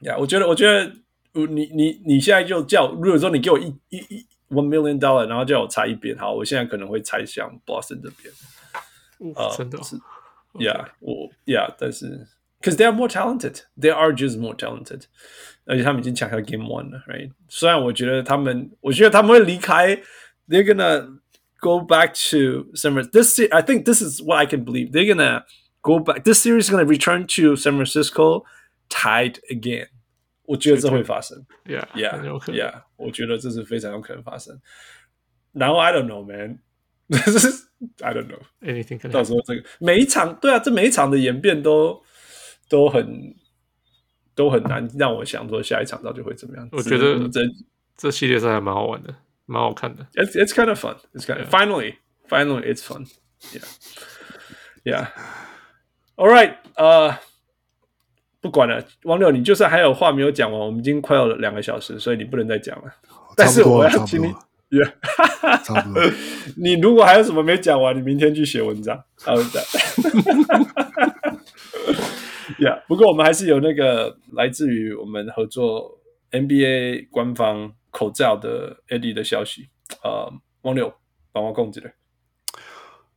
[0.00, 0.92] 呀，我觉得我觉得
[1.32, 8.32] 你你你现在就叫，如果说你给我一一一 one million dollar，然后叫我猜一边，好，我现在可能会猜向 Boston 这边。
[9.34, 9.96] 呃，真的、哦、是，
[10.54, 12.26] Yeah，我 Yeah，但是，
[12.60, 15.04] Cause they are more talented，they are just more talented，
[15.64, 17.30] 而且他们已经抢下 Game One 了，Right？
[17.48, 19.96] 虽然我觉得他们，我觉得他们会离开，
[20.48, 21.18] They're gonna
[21.60, 23.10] go back to San Francisco.
[23.10, 24.92] This I think this is what I can believe.
[24.92, 25.44] They're gonna
[25.80, 26.22] go back.
[26.22, 28.44] This series is gonna return to San Francisco
[28.90, 29.88] tied again.
[30.44, 34.60] 我觉得这会发生，Yeah, Yeah, Yeah，我觉得这是非常有可能发生。
[35.50, 36.60] 然后 I don't know, man，
[38.00, 39.10] I don't know anything。
[39.10, 42.00] 到时候这个每一场，对啊，这每一场的演变都
[42.68, 43.34] 都很
[44.36, 46.68] 都很难让我想说下一场到底会怎么样。
[46.70, 47.40] 我觉得这
[47.96, 49.12] 这系列赛还蛮好玩的，
[49.46, 50.06] 蛮好看的。
[50.14, 50.96] It's it's kind of fun.
[51.12, 51.96] It's kind of finally,
[52.28, 53.06] finally, it's fun.
[53.52, 53.64] Yeah,
[54.84, 55.08] yeah.
[56.14, 57.16] All right, uh.
[58.41, 62.91] 不管了，王六，你就算还有话没有讲完，我们已经快要两个小时，所以你不能再讲了。
[63.37, 64.33] 但是我要请你，
[65.63, 66.01] 差不多。
[66.57, 69.01] 你如果还有什么没讲完，你明天去写文章。
[69.23, 69.43] 好的。
[72.59, 75.99] Yeah，不过我们还是有那个来自于我们合作
[76.31, 79.69] NBA 官方口罩的 Eddie 的消息。
[80.03, 80.31] 呃，
[80.63, 80.93] 王六
[81.31, 81.89] 帮我控制了。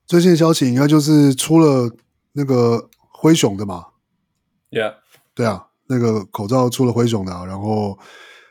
[0.07, 1.91] 最新的消息应该就是出了
[2.33, 3.87] 那个灰熊的嘛
[4.71, 4.95] ？Yeah。
[5.35, 7.99] 对啊，那个口罩出了灰熊的，然后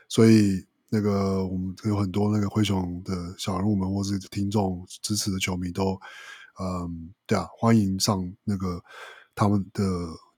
[0.08, 5.98] 所以那个我们有很多那个灰熊的小人物们或是听众支持的球迷都，
[6.60, 8.80] 嗯，对啊，欢迎上那个
[9.34, 9.82] 他们的，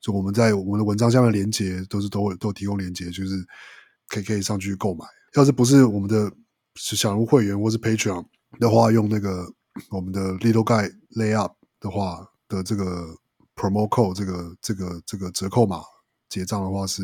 [0.01, 3.45] 就我们在我们的文章下面连接都是都都提供连接，就是
[4.09, 5.05] 可以可以上去购买。
[5.35, 6.33] 要是不是我们的
[6.77, 8.25] 小人物会员或是 Patreon
[8.61, 9.53] 的话，用那个
[9.91, 13.15] 我们的 Little Guy Layup 的话的这个
[13.57, 15.83] Promo Code 这个这个这个折扣码。
[16.29, 17.03] 结账的话是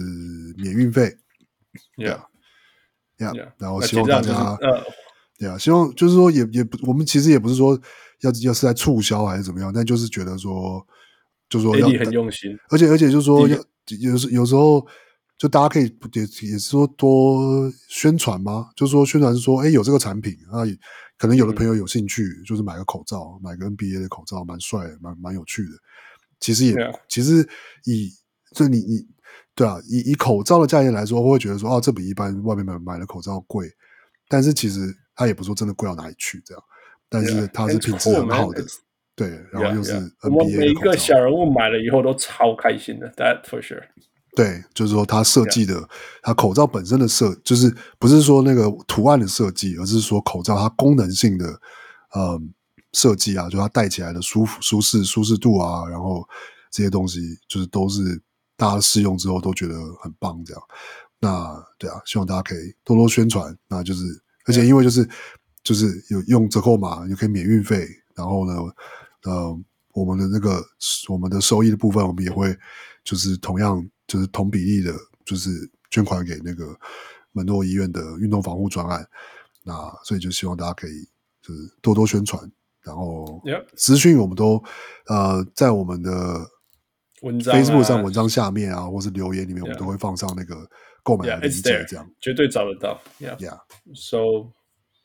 [0.57, 1.17] 免运费
[1.97, 4.59] ，Yeah，Yeah，然后希望大家，
[5.39, 7.81] 对啊，希望就是说也也不，我们其实也不是说
[8.21, 10.87] 要要是在促销还是怎么样，但就是觉得说，
[11.49, 13.59] 就是说要很用心，而且而且就是说要
[14.01, 14.87] 有时有时候
[15.39, 20.63] 就大家可以也也是说多宣传嘛，就是说宣传是说，哎，有这个产品啊，
[21.19, 25.71] 可能有的朋友有兴趣，就是买个口罩，买个 NBA 的口罩，蛮帅，蛮蛮有趣的。
[26.39, 26.77] 其实也
[27.09, 27.49] 其实
[27.85, 28.13] 以
[28.53, 29.07] 所以你你。
[29.55, 33.69] 对啊，以以口罩的价钱来说，我会觉得说，哦，这比一般外面买买的口罩贵，
[34.27, 34.81] 但是其实
[35.15, 36.65] 它也不是说真的贵到哪里去这样，
[37.11, 38.79] 但是它是品质很好的，yeah,
[39.15, 39.93] 对，然后又是。
[40.23, 43.83] 我们每一个小人物买了以后都超开心的，That for sure。
[44.35, 45.87] 对，就是说它设计的，
[46.23, 51.47] 它口罩本身的设，就是不是说那个图案的设计，而是说口罩它功能性的，
[52.17, 52.55] 嗯，
[52.95, 56.27] 设计啊，就它戴起来的舒服、舒适、舒适度啊，然后
[56.71, 58.23] 这些东西就是都是。
[58.63, 60.63] 大家试用之后都觉得很棒，这样，
[61.19, 63.53] 那对啊，希望大家可以多多宣传。
[63.67, 64.05] 那就是，
[64.47, 65.05] 而且因为就是
[65.65, 67.89] 就是有用折扣码，也可以免运费。
[68.15, 68.55] 然后呢，
[69.25, 69.61] 呃，
[69.95, 70.65] 我们的那个
[71.09, 72.57] 我们的收益的部分，我们也会
[73.03, 74.95] 就是同样就是同比例的，
[75.25, 75.51] 就是
[75.91, 76.73] 捐款给那个
[77.33, 79.05] 门诺医院的运动防护专案。
[79.65, 79.75] 那
[80.05, 81.05] 所以就希望大家可以
[81.43, 82.41] 就是多多宣传，
[82.83, 83.43] 然后
[83.75, 84.63] 资讯我们都
[85.07, 86.49] 呃在我们的。
[87.23, 90.55] 文章、啊、Facebook 上文章下面啊，或是留言里面，我们都会放上那个
[91.03, 93.01] 购买的链接，这样绝对找得到。
[93.19, 93.59] Yeah, yeah.
[93.95, 94.53] So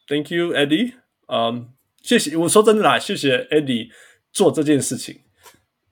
[0.08, 0.94] thank you, Eddie.
[1.28, 1.64] 嗯、um,，
[2.02, 2.36] 谢谢。
[2.38, 3.90] 我说真的啦，谢谢 Eddie
[4.32, 5.22] 做这件事情，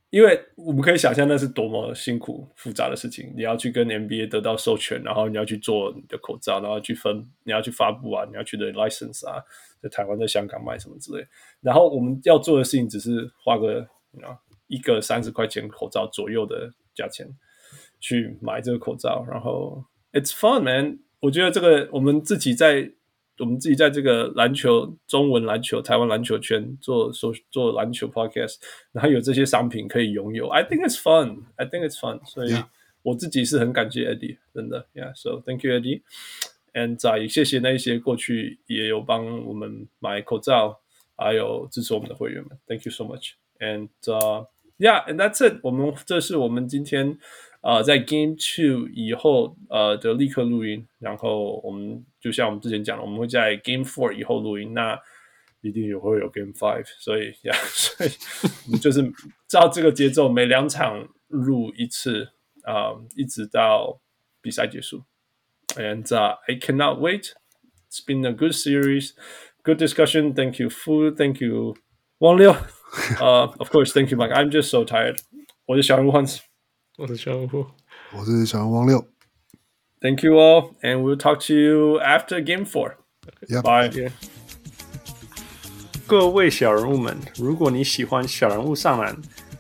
[0.10, 3.34] 因为我们可以想象那是多么辛苦复杂的事情。
[3.36, 9.44] 你要去跟 NBA 得到授权，然后你要去做你的口罩，然后去分，你要去发布啊，你要去的 license 啊，
[9.82, 11.28] 在台湾、在香港卖什么之类。
[11.62, 13.82] 然后我们要做的事情只是画个
[14.14, 17.28] know, 一个三十块钱口罩左右的价钱
[18.00, 21.00] 去买这个口罩，然后 It's fun, man！
[21.20, 22.92] 我觉得这个我们自己在
[23.38, 28.56] 我们自己在这个篮球中文篮球台湾篮球圈做做做篮球 podcast，
[28.94, 31.44] 然后有这些商品可以拥有，I think it's fun.
[31.58, 32.26] I think it's fun.
[32.26, 32.56] 所以
[33.02, 40.80] 我自己是很感谢 Eddie，真的，Yeah，so thank you Eddie，and 再谢谢那些过去也有帮我们买口罩，
[41.18, 43.90] 还有支持我们的会员们，Thank you so much，and、
[44.79, 45.61] uh, Yeah，and that's it。
[45.63, 47.19] 我们这是我们今天
[47.61, 54.99] 呃在 Game Two 以后呃的立刻录音，然后我们就像我们之前讲的，我们会在 Game Four 以后录音，那
[55.61, 56.87] 一定也会有 Game Five。
[56.99, 58.11] 所以呀，yeah, 所以
[58.67, 59.13] 我们就是
[59.47, 62.25] 照这个节奏，每两场录一次
[62.63, 64.01] 啊、呃，一直到
[64.41, 65.05] 比赛结束。
[65.77, 67.35] And、uh, I cannot wait.
[67.91, 69.13] It's been a good series,
[69.63, 70.33] good discussion.
[70.35, 71.11] Thank you, Fu.
[71.15, 71.77] Thank you,
[72.19, 72.57] 王六。
[73.21, 74.33] 呃、uh,，Of course, thank you, Mike.
[74.33, 75.19] I'm just so tired.
[75.67, 76.39] 我是小人物 Hans，
[76.99, 77.67] 我是小人物，
[78.13, 79.07] 我是小人物王六。
[80.01, 82.95] Thank you all, and we'll talk to you after Game Four.
[83.49, 83.63] Yep.
[83.63, 83.91] Bye.
[83.91, 84.13] Yeah.
[86.07, 89.17] 各位小人物们，如果你喜欢小人物上篮，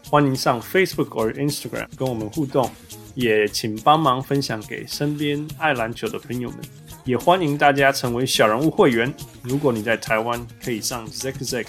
[0.09, 2.69] 欢迎上 Facebook 或 Instagram 跟我们互动，
[3.15, 6.59] 也请帮忙分享给身边爱篮球的朋友们。
[7.05, 9.13] 也欢迎大家成为小人物会员。
[9.43, 11.67] 如果你在台湾，可以上 Zack Zack；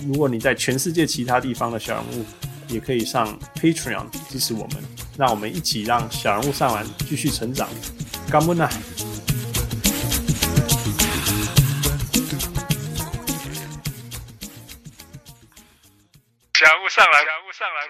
[0.00, 2.24] 如果你在全世界其他地方的小人物，
[2.68, 4.82] 也可以上 Patreon 支持我们。
[5.16, 7.68] 让我们一起让小人物上篮继续成长。
[8.28, 8.68] 干不呢？
[16.54, 17.86] 小人物上来，小人物上来，